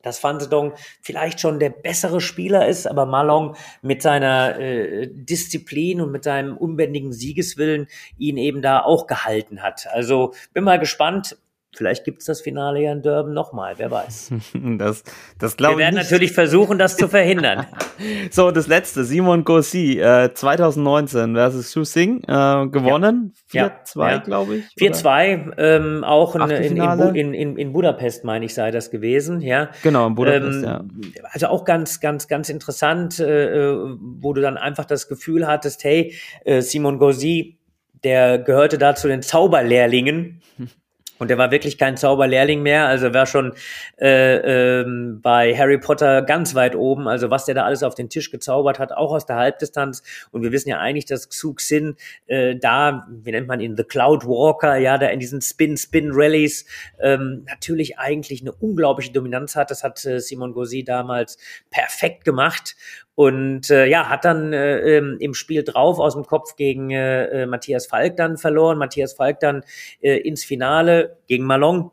dass 0.00 0.24
Van 0.24 0.40
Sedong 0.40 0.72
vielleicht 1.00 1.40
schon 1.40 1.60
der 1.60 1.70
bessere 1.70 2.20
Spieler 2.20 2.66
ist, 2.66 2.86
aber 2.86 3.06
Malong 3.06 3.54
mit 3.82 4.02
seiner 4.02 4.58
äh, 4.58 5.08
Disziplin 5.12 6.00
und 6.00 6.10
mit 6.10 6.24
seinem 6.24 6.56
unbändigen 6.56 7.12
Siegeswillen 7.12 7.86
ihn 8.18 8.38
eben 8.38 8.62
da 8.62 8.80
auch 8.80 9.06
gehalten 9.06 9.62
hat. 9.62 9.86
Also 9.92 10.32
bin 10.54 10.64
mal 10.64 10.80
gespannt, 10.80 11.36
Vielleicht 11.74 12.04
gibt 12.04 12.18
es 12.18 12.26
das 12.26 12.42
Finale 12.42 12.82
ja 12.82 12.92
in 12.92 13.00
Durban 13.00 13.32
nochmal, 13.32 13.74
wer 13.78 13.90
weiß. 13.90 14.32
Das, 14.82 15.02
das 15.38 15.56
glaube 15.56 15.74
ich. 15.74 15.78
Wir 15.78 15.84
werden 15.84 15.94
nicht. 15.96 16.10
natürlich 16.10 16.32
versuchen, 16.32 16.78
das 16.78 16.96
zu 16.96 17.08
verhindern. 17.08 17.66
so, 18.30 18.50
das 18.50 18.66
letzte, 18.66 19.04
Simon 19.04 19.44
Gossi, 19.44 19.98
äh, 19.98 20.32
2019 20.32 21.34
versus 21.34 21.70
Su 21.70 21.84
Sing, 21.84 22.22
äh, 22.24 22.66
gewonnen. 22.68 23.34
Ja. 23.52 23.70
4-2, 23.84 24.10
ja, 24.10 24.18
glaube 24.18 24.56
ich. 24.56 24.64
4-2, 24.78 25.52
ähm, 25.56 26.04
auch 26.04 26.34
in, 26.36 26.50
in, 26.50 27.34
in, 27.34 27.56
in, 27.56 27.72
Budapest, 27.72 28.24
meine 28.24 28.44
ich, 28.44 28.54
sei 28.54 28.70
das 28.70 28.90
gewesen, 28.90 29.40
ja. 29.40 29.70
Genau, 29.82 30.06
in 30.06 30.14
Budapest, 30.14 30.64
ähm, 30.64 30.64
ja. 30.64 30.84
Also 31.30 31.46
auch 31.48 31.64
ganz, 31.64 32.00
ganz, 32.00 32.28
ganz 32.28 32.48
interessant, 32.48 33.18
äh, 33.18 33.70
äh 33.70 33.96
wo 33.98 34.32
du 34.32 34.40
dann 34.42 34.56
einfach 34.56 34.84
das 34.84 35.08
Gefühl 35.08 35.46
hattest, 35.46 35.84
hey, 35.84 36.14
äh, 36.44 36.60
Simon 36.60 36.98
Gossi, 36.98 37.58
der 38.04 38.38
gehörte 38.38 38.78
da 38.78 38.94
zu 38.94 39.08
den 39.08 39.22
Zauberlehrlingen. 39.22 40.42
Und 41.22 41.28
der 41.28 41.38
war 41.38 41.52
wirklich 41.52 41.78
kein 41.78 41.96
Zauberlehrling 41.96 42.62
mehr, 42.62 42.88
also 42.88 43.14
war 43.14 43.26
schon 43.26 43.52
äh, 44.00 44.80
ähm, 44.80 45.20
bei 45.22 45.56
Harry 45.56 45.78
Potter 45.78 46.22
ganz 46.22 46.56
weit 46.56 46.74
oben. 46.74 47.06
Also 47.06 47.30
was 47.30 47.44
der 47.44 47.54
da 47.54 47.62
alles 47.62 47.84
auf 47.84 47.94
den 47.94 48.08
Tisch 48.08 48.32
gezaubert 48.32 48.80
hat, 48.80 48.90
auch 48.90 49.12
aus 49.12 49.24
der 49.24 49.36
Halbdistanz. 49.36 50.02
Und 50.32 50.42
wir 50.42 50.50
wissen 50.50 50.68
ja 50.68 50.80
eigentlich, 50.80 51.04
dass 51.04 51.28
Xu 51.28 51.54
Xin 51.54 51.94
äh, 52.26 52.56
da, 52.56 53.06
wie 53.08 53.30
nennt 53.30 53.46
man 53.46 53.60
ihn, 53.60 53.76
The 53.76 53.84
Cloud 53.84 54.26
Walker, 54.26 54.76
ja, 54.78 54.98
da 54.98 55.06
in 55.06 55.20
diesen 55.20 55.40
Spin-Spin-Rallies 55.40 56.66
ähm, 57.00 57.46
natürlich 57.48 58.00
eigentlich 58.00 58.40
eine 58.40 58.50
unglaubliche 58.50 59.12
Dominanz 59.12 59.54
hat. 59.54 59.70
Das 59.70 59.84
hat 59.84 60.04
äh, 60.04 60.18
Simon 60.18 60.52
Gauzy 60.52 60.82
damals 60.82 61.38
perfekt 61.70 62.24
gemacht. 62.24 62.74
Und 63.14 63.70
äh, 63.70 63.86
ja, 63.86 64.08
hat 64.08 64.24
dann 64.24 64.52
äh, 64.52 64.96
ähm, 64.96 65.16
im 65.20 65.34
Spiel 65.34 65.64
drauf 65.64 65.98
aus 65.98 66.14
dem 66.14 66.24
Kopf 66.24 66.56
gegen 66.56 66.90
äh, 66.90 67.42
äh, 67.42 67.46
Matthias 67.46 67.86
Falk 67.86 68.16
dann 68.16 68.38
verloren. 68.38 68.78
Matthias 68.78 69.12
Falk 69.12 69.40
dann 69.40 69.64
äh, 70.00 70.16
ins 70.16 70.44
Finale 70.44 71.18
gegen 71.26 71.44
Malong 71.44 71.90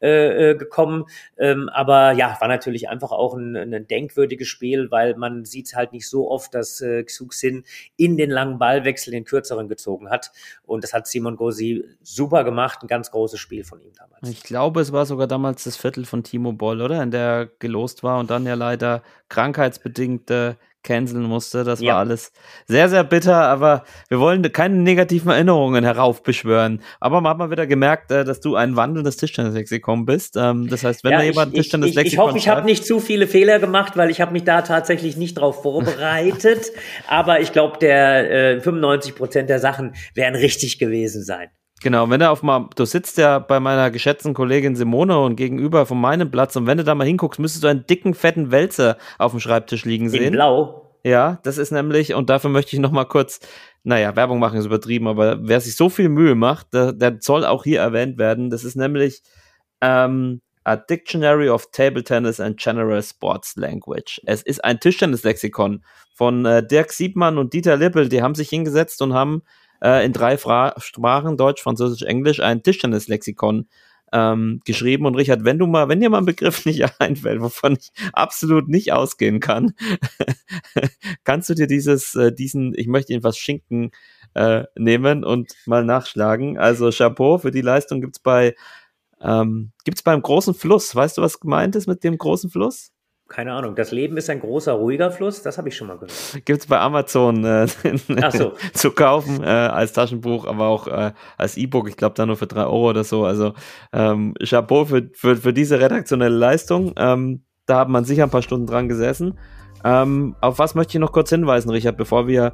äh, 0.00 0.50
äh, 0.50 0.54
gekommen. 0.54 1.04
Ähm, 1.36 1.68
aber 1.68 2.12
ja, 2.12 2.36
war 2.40 2.48
natürlich 2.48 2.88
einfach 2.88 3.12
auch 3.12 3.34
ein, 3.34 3.54
ein 3.56 3.86
denkwürdiges 3.86 4.48
Spiel, 4.48 4.90
weil 4.90 5.14
man 5.16 5.44
sieht 5.44 5.74
halt 5.74 5.92
nicht 5.92 6.08
so 6.08 6.30
oft, 6.30 6.54
dass 6.54 6.80
äh, 6.80 7.04
Xuxin 7.04 7.64
in 7.96 8.16
den 8.16 8.30
langen 8.30 8.58
Ballwechsel 8.58 9.10
den 9.10 9.24
kürzeren 9.24 9.68
gezogen 9.68 10.08
hat. 10.08 10.32
Und 10.64 10.84
das 10.84 10.94
hat 10.94 11.06
Simon 11.06 11.36
Gosi 11.36 11.84
super 12.02 12.44
gemacht. 12.44 12.78
Ein 12.82 12.88
ganz 12.88 13.10
großes 13.10 13.38
Spiel 13.38 13.62
von 13.62 13.80
ihm 13.80 13.92
damals. 13.94 14.28
Ich 14.28 14.42
glaube, 14.42 14.80
es 14.80 14.92
war 14.92 15.04
sogar 15.04 15.26
damals 15.26 15.64
das 15.64 15.76
Viertel 15.76 16.04
von 16.04 16.22
Timo 16.22 16.52
Boll, 16.52 16.80
oder? 16.80 17.02
In 17.02 17.10
der 17.10 17.50
gelost 17.58 18.02
war 18.02 18.18
und 18.18 18.30
dann 18.30 18.46
ja 18.46 18.54
leider 18.54 19.02
krankheitsbedingte 19.28 20.56
canceln 20.82 21.24
musste. 21.24 21.64
Das 21.64 21.80
ja. 21.80 21.92
war 21.92 22.00
alles 22.00 22.32
sehr, 22.66 22.88
sehr 22.88 23.04
bitter, 23.04 23.36
aber 23.36 23.84
wir 24.08 24.20
wollen 24.20 24.42
keine 24.52 24.76
negativen 24.76 25.30
Erinnerungen 25.30 25.84
heraufbeschwören. 25.84 26.82
Aber 27.00 27.20
man 27.20 27.30
hat 27.30 27.38
mal 27.38 27.50
wieder 27.50 27.66
gemerkt, 27.66 28.10
äh, 28.10 28.24
dass 28.24 28.40
du 28.40 28.56
ein 28.56 28.76
wandelndes 28.76 29.16
Tischtennis-Lexikon 29.18 30.06
bist. 30.06 30.36
Ähm, 30.36 30.68
das 30.68 30.84
heißt, 30.84 31.04
wenn 31.04 31.12
ja, 31.12 31.18
da 31.18 31.24
jemand 31.24 31.54
Tischtennis-Lexikon 31.54 32.00
Ich, 32.00 32.06
ich, 32.06 32.12
ich 32.14 32.18
hoffe, 32.18 32.38
ich 32.38 32.48
habe 32.48 32.64
nicht 32.64 32.86
zu 32.86 33.00
viele 33.00 33.26
Fehler 33.26 33.58
gemacht, 33.58 33.96
weil 33.96 34.10
ich 34.10 34.20
habe 34.20 34.32
mich 34.32 34.44
da 34.44 34.62
tatsächlich 34.62 35.16
nicht 35.16 35.34
drauf 35.34 35.62
vorbereitet. 35.62 36.72
aber 37.06 37.40
ich 37.40 37.52
glaube, 37.52 37.78
der 37.78 38.56
äh, 38.56 38.60
95 38.60 39.14
Prozent 39.14 39.50
der 39.50 39.58
Sachen 39.58 39.94
werden 40.14 40.34
richtig 40.34 40.78
gewesen 40.78 41.22
sein. 41.22 41.50
Genau, 41.82 42.10
wenn 42.10 42.20
du 42.20 42.30
auf 42.30 42.42
mal, 42.42 42.68
du 42.76 42.84
sitzt 42.84 43.16
ja 43.16 43.38
bei 43.38 43.58
meiner 43.58 43.90
geschätzten 43.90 44.34
Kollegin 44.34 44.76
Simone 44.76 45.18
und 45.18 45.36
gegenüber 45.36 45.86
von 45.86 45.98
meinem 46.00 46.30
Platz 46.30 46.54
und 46.56 46.66
wenn 46.66 46.76
du 46.76 46.84
da 46.84 46.94
mal 46.94 47.06
hinguckst, 47.06 47.40
müsstest 47.40 47.64
du 47.64 47.68
einen 47.68 47.86
dicken, 47.86 48.12
fetten 48.14 48.50
Wälzer 48.50 48.98
auf 49.18 49.32
dem 49.32 49.40
Schreibtisch 49.40 49.86
liegen 49.86 50.10
sehen. 50.10 50.24
In 50.24 50.32
blau. 50.32 50.90
Ja, 51.04 51.38
das 51.42 51.56
ist 51.56 51.70
nämlich, 51.70 52.14
und 52.14 52.28
dafür 52.28 52.50
möchte 52.50 52.76
ich 52.76 52.80
noch 52.80 52.90
mal 52.90 53.06
kurz, 53.06 53.40
naja, 53.82 54.14
Werbung 54.16 54.38
machen 54.38 54.58
ist 54.58 54.66
übertrieben, 54.66 55.08
aber 55.08 55.38
wer 55.40 55.60
sich 55.60 55.74
so 55.74 55.88
viel 55.88 56.10
Mühe 56.10 56.34
macht, 56.34 56.74
der, 56.74 56.92
der 56.92 57.16
soll 57.20 57.46
auch 57.46 57.64
hier 57.64 57.80
erwähnt 57.80 58.18
werden. 58.18 58.50
Das 58.50 58.64
ist 58.64 58.76
nämlich 58.76 59.22
ähm, 59.80 60.42
A 60.64 60.76
Dictionary 60.76 61.48
of 61.48 61.70
Table 61.70 62.04
Tennis 62.04 62.38
and 62.38 62.60
General 62.60 63.02
Sports 63.02 63.56
Language. 63.56 64.20
Es 64.26 64.42
ist 64.42 64.62
ein 64.62 64.78
Tischtennis-Lexikon 64.78 65.82
von 66.14 66.44
äh, 66.44 66.66
Dirk 66.66 66.92
Siebmann 66.92 67.38
und 67.38 67.54
Dieter 67.54 67.78
Lippel, 67.78 68.10
die 68.10 68.20
haben 68.22 68.34
sich 68.34 68.50
hingesetzt 68.50 69.00
und 69.00 69.14
haben 69.14 69.42
äh, 69.82 70.04
in 70.04 70.12
drei 70.12 70.38
Fra 70.38 70.74
Sprachen, 70.78 71.36
Deutsch, 71.36 71.62
Französisch, 71.62 72.02
Englisch, 72.02 72.40
ein 72.40 72.62
Tischtennis-Lexikon 72.62 73.68
ähm, 74.12 74.60
geschrieben. 74.64 75.06
Und 75.06 75.16
Richard, 75.16 75.44
wenn 75.44 75.58
du 75.58 75.66
mal, 75.66 75.88
wenn 75.88 76.00
dir 76.00 76.10
mal 76.10 76.18
ein 76.18 76.26
Begriff 76.26 76.64
nicht 76.66 77.00
einfällt, 77.00 77.40
wovon 77.40 77.76
ich 77.78 77.90
absolut 78.12 78.68
nicht 78.68 78.92
ausgehen 78.92 79.40
kann, 79.40 79.74
kannst 81.24 81.48
du 81.48 81.54
dir 81.54 81.66
dieses, 81.66 82.14
äh, 82.14 82.32
diesen, 82.32 82.74
ich 82.76 82.86
möchte 82.86 83.12
ihn 83.12 83.22
was 83.22 83.38
Schinken 83.38 83.90
äh, 84.34 84.64
nehmen 84.76 85.24
und 85.24 85.52
mal 85.66 85.84
nachschlagen. 85.84 86.58
Also 86.58 86.90
Chapeau 86.90 87.38
für 87.38 87.50
die 87.50 87.62
Leistung 87.62 88.00
gibt's 88.00 88.18
bei 88.18 88.54
ähm, 89.22 89.72
gibt's 89.84 90.02
beim 90.02 90.22
großen 90.22 90.54
Fluss. 90.54 90.94
Weißt 90.94 91.18
du, 91.18 91.22
was 91.22 91.40
gemeint 91.40 91.76
ist 91.76 91.86
mit 91.86 92.04
dem 92.04 92.16
großen 92.16 92.50
Fluss? 92.50 92.92
Keine 93.30 93.52
Ahnung, 93.52 93.76
das 93.76 93.92
Leben 93.92 94.16
ist 94.16 94.28
ein 94.28 94.40
großer, 94.40 94.72
ruhiger 94.72 95.10
Fluss, 95.12 95.40
das 95.42 95.56
habe 95.56 95.68
ich 95.68 95.76
schon 95.76 95.86
mal 95.86 95.94
gehört. 95.94 96.12
Gibt 96.44 96.60
es 96.60 96.66
bei 96.66 96.78
Amazon 96.80 97.44
äh, 97.44 97.66
so. 98.32 98.54
zu 98.74 98.90
kaufen, 98.90 99.42
äh, 99.42 99.46
als 99.46 99.92
Taschenbuch, 99.92 100.46
aber 100.46 100.66
auch 100.66 100.88
äh, 100.88 101.12
als 101.38 101.56
E-Book, 101.56 101.88
ich 101.88 101.96
glaube 101.96 102.16
da 102.16 102.26
nur 102.26 102.36
für 102.36 102.48
drei 102.48 102.64
Euro 102.64 102.90
oder 102.90 103.04
so. 103.04 103.24
Also 103.24 103.54
ähm, 103.92 104.34
Chapeau 104.44 104.84
für, 104.84 105.08
für, 105.14 105.36
für 105.36 105.52
diese 105.52 105.80
redaktionelle 105.80 106.34
Leistung. 106.36 106.92
Ähm, 106.96 107.44
da 107.66 107.78
hat 107.78 107.88
man 107.88 108.04
sicher 108.04 108.24
ein 108.24 108.30
paar 108.30 108.42
Stunden 108.42 108.66
dran 108.66 108.88
gesessen. 108.88 109.38
Ähm, 109.84 110.34
auf 110.40 110.58
was 110.58 110.74
möchte 110.74 110.96
ich 110.96 111.00
noch 111.00 111.12
kurz 111.12 111.30
hinweisen, 111.30 111.70
Richard, 111.70 111.96
bevor 111.96 112.26
wir 112.26 112.52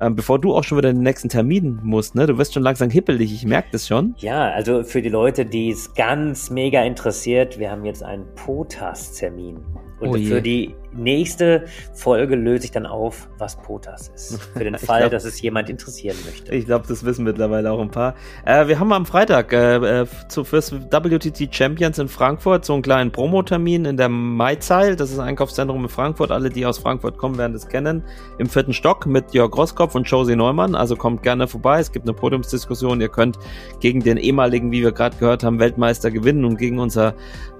ähm, 0.00 0.16
bevor 0.16 0.40
du 0.40 0.54
auch 0.54 0.64
schon 0.64 0.78
wieder 0.78 0.92
den 0.92 1.02
nächsten 1.02 1.28
Termin 1.28 1.78
musst, 1.82 2.14
ne? 2.14 2.26
Du 2.26 2.38
wirst 2.38 2.54
schon 2.54 2.62
langsam 2.62 2.90
hippelig, 2.90 3.32
ich 3.32 3.44
merke 3.44 3.68
das 3.72 3.86
schon. 3.86 4.14
Ja, 4.18 4.50
also 4.50 4.82
für 4.82 5.02
die 5.02 5.08
Leute, 5.08 5.44
die 5.44 5.70
es 5.70 5.94
ganz 5.94 6.50
mega 6.50 6.82
interessiert, 6.82 7.58
wir 7.58 7.70
haben 7.70 7.84
jetzt 7.84 8.02
einen 8.02 8.24
POTAS-Termin. 8.34 9.60
Und 10.02 10.08
oh 10.08 10.28
für 10.28 10.42
die 10.42 10.74
nächste 10.94 11.64
Folge 11.94 12.36
löse 12.36 12.64
ich 12.64 12.70
dann 12.70 12.86
auf, 12.86 13.28
was 13.38 13.56
POTAS 13.56 14.08
ist. 14.14 14.42
Für 14.42 14.64
den 14.64 14.78
Fall, 14.78 15.00
glaub, 15.00 15.12
dass 15.12 15.24
es 15.24 15.40
jemand 15.40 15.68
interessieren 15.68 16.16
möchte. 16.24 16.54
Ich 16.54 16.66
glaube, 16.66 16.86
das 16.88 17.04
wissen 17.04 17.24
mittlerweile 17.24 17.72
auch 17.72 17.80
ein 17.80 17.90
paar. 17.90 18.14
Äh, 18.44 18.66
wir 18.68 18.78
haben 18.78 18.92
am 18.92 19.06
Freitag 19.06 19.52
äh, 19.52 20.02
äh 20.02 20.06
zu, 20.28 20.44
fürs 20.44 20.72
WTT 20.72 21.54
Champions 21.54 21.98
in 21.98 22.08
Frankfurt 22.08 22.64
so 22.64 22.74
einen 22.74 22.82
kleinen 22.82 23.10
Promotermin 23.10 23.84
in 23.84 23.96
der 23.96 24.08
Maizeil. 24.08 24.96
Das 24.96 25.10
ist 25.10 25.18
ein 25.18 25.28
Einkaufszentrum 25.28 25.82
in 25.82 25.88
Frankfurt. 25.88 26.30
Alle, 26.30 26.50
die 26.50 26.66
aus 26.66 26.78
Frankfurt 26.78 27.18
kommen, 27.18 27.38
werden 27.38 27.52
das 27.52 27.68
kennen. 27.68 28.02
Im 28.38 28.48
vierten 28.48 28.72
Stock 28.72 29.06
mit 29.06 29.32
Jörg 29.32 29.56
Rosskopf 29.56 29.94
und 29.94 30.04
Josie 30.04 30.36
Neumann. 30.36 30.74
Also 30.74 30.96
kommt 30.96 31.22
gerne 31.22 31.48
vorbei. 31.48 31.80
Es 31.80 31.92
gibt 31.92 32.06
eine 32.06 32.14
Podiumsdiskussion. 32.14 33.00
Ihr 33.00 33.08
könnt 33.08 33.38
gegen 33.80 34.00
den 34.00 34.16
ehemaligen, 34.16 34.70
wie 34.72 34.82
wir 34.82 34.92
gerade 34.92 35.16
gehört 35.16 35.44
haben, 35.44 35.58
Weltmeister 35.58 36.10
gewinnen 36.10 36.44
und 36.44 36.56
gegen 36.56 36.78
unser 36.78 37.14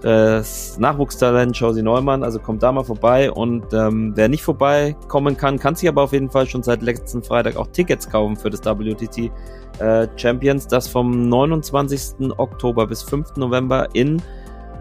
äh, 0.04 0.42
Nachwuchstalent 0.78 1.56
Josie 1.56 1.82
Neumann. 1.82 2.22
Also 2.22 2.38
kommt 2.38 2.62
da 2.62 2.72
mal 2.72 2.84
vorbei 2.84 3.21
vorbei 3.22 3.30
und 3.30 3.72
ähm, 3.72 4.12
wer 4.14 4.28
nicht 4.28 4.42
vorbeikommen 4.42 5.36
kann, 5.36 5.58
kann 5.58 5.74
sich 5.74 5.88
aber 5.88 6.02
auf 6.02 6.12
jeden 6.12 6.30
Fall 6.30 6.46
schon 6.46 6.62
seit 6.62 6.82
letzten 6.82 7.22
Freitag 7.22 7.56
auch 7.56 7.68
Tickets 7.68 8.08
kaufen 8.08 8.36
für 8.36 8.50
das 8.50 8.60
WTT 8.64 9.30
äh, 9.78 10.08
Champions, 10.16 10.66
das 10.66 10.88
vom 10.88 11.28
29. 11.28 12.30
Oktober 12.38 12.86
bis 12.86 13.02
5. 13.02 13.36
November 13.36 13.88
in 13.92 14.20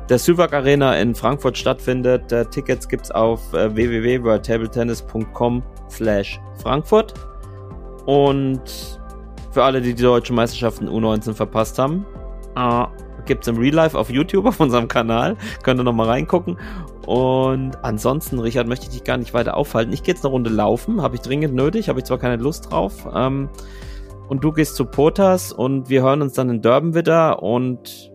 der 0.10 0.20
Süwag 0.20 0.54
Arena 0.54 0.98
in 0.98 1.16
Frankfurt 1.16 1.58
stattfindet. 1.58 2.32
Äh, 2.32 2.46
Tickets 2.46 2.88
gibt's 2.88 3.12
auf 3.12 3.54
äh, 3.54 3.74
www.worldtabletennis.com 3.74 5.64
slash 5.90 6.40
Frankfurt 6.62 7.14
und 8.06 8.62
für 9.52 9.64
alle, 9.64 9.82
die 9.82 9.94
die 9.94 10.04
deutschen 10.04 10.36
Meisterschaften 10.36 10.88
U19 10.88 11.34
verpasst 11.34 11.78
haben, 11.78 12.06
äh, 12.56 12.86
gibt 13.26 13.44
es 13.44 13.48
im 13.50 13.58
Real 13.58 13.76
Life 13.76 13.98
auf 13.98 14.10
YouTube 14.10 14.46
auf 14.46 14.60
unserem 14.60 14.88
Kanal. 14.88 15.36
Könnt 15.64 15.80
ihr 15.80 15.84
nochmal 15.84 16.08
reingucken. 16.08 16.58
Und 17.06 17.72
ansonsten, 17.82 18.40
Richard, 18.40 18.68
möchte 18.68 18.86
ich 18.86 18.92
dich 18.92 19.04
gar 19.04 19.18
nicht 19.18 19.34
weiter 19.34 19.58
aufhalten. 19.58 19.92
Ich 19.94 20.04
gehe 20.04 20.14
jetzt 20.14 20.24
eine 20.24 20.32
Runde 20.32 20.50
laufen, 20.50 21.02
habe 21.02 21.16
ich 21.16 21.22
dringend 21.22 21.56
nötig, 21.56 21.90
habe 21.90 22.00
ich 22.00 22.06
zwar 22.06 22.20
keine 22.20 22.42
Lust 22.42 22.72
drauf. 22.72 23.08
Ähm, 23.14 23.50
und 24.30 24.44
du 24.44 24.52
gehst 24.52 24.76
zu 24.76 24.86
Potas 24.86 25.52
und 25.52 25.90
wir 25.90 26.04
hören 26.04 26.22
uns 26.22 26.34
dann 26.34 26.50
in 26.50 26.62
Durban 26.62 26.96
wieder 26.96 27.44
und 27.44 28.12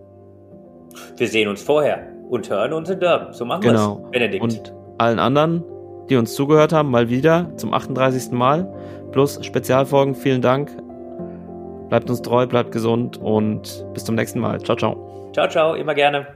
wir 1.16 1.28
sehen 1.28 1.49
uns 1.49 1.62
vorher 1.62 2.07
und 2.30 2.49
hören 2.49 2.72
uns 2.72 2.89
in 2.89 3.01
Durban. 3.01 3.32
So 3.32 3.45
machen 3.45 3.61
genau. 3.61 3.99
wir 3.99 4.05
es, 4.05 4.11
Benedikt. 4.12 4.43
Und 4.43 4.74
allen 4.99 5.18
anderen, 5.18 5.62
die 6.09 6.16
uns 6.16 6.34
zugehört 6.34 6.72
haben, 6.72 6.91
mal 6.91 7.11
wieder 7.11 7.55
zum 7.57 7.74
38. 7.74 8.32
Mal. 8.32 8.72
Plus 9.12 9.45
Spezialfolgen, 9.45 10.14
vielen 10.14 10.43
Dank. 10.43 10.70
Bleibt 11.89 12.11
uns 12.11 12.22
treu, 12.22 12.47
bleibt 12.47 12.72
gesund 12.72 13.18
und 13.18 13.87
bis 13.95 14.05
zum 14.05 14.14
nächsten 14.14 14.41
Mal. 14.41 14.61
Ciao, 14.61 14.76
ciao. 14.76 15.30
Ciao, 15.32 15.49
ciao, 15.49 15.74
immer 15.74 15.95
gerne. 15.95 16.26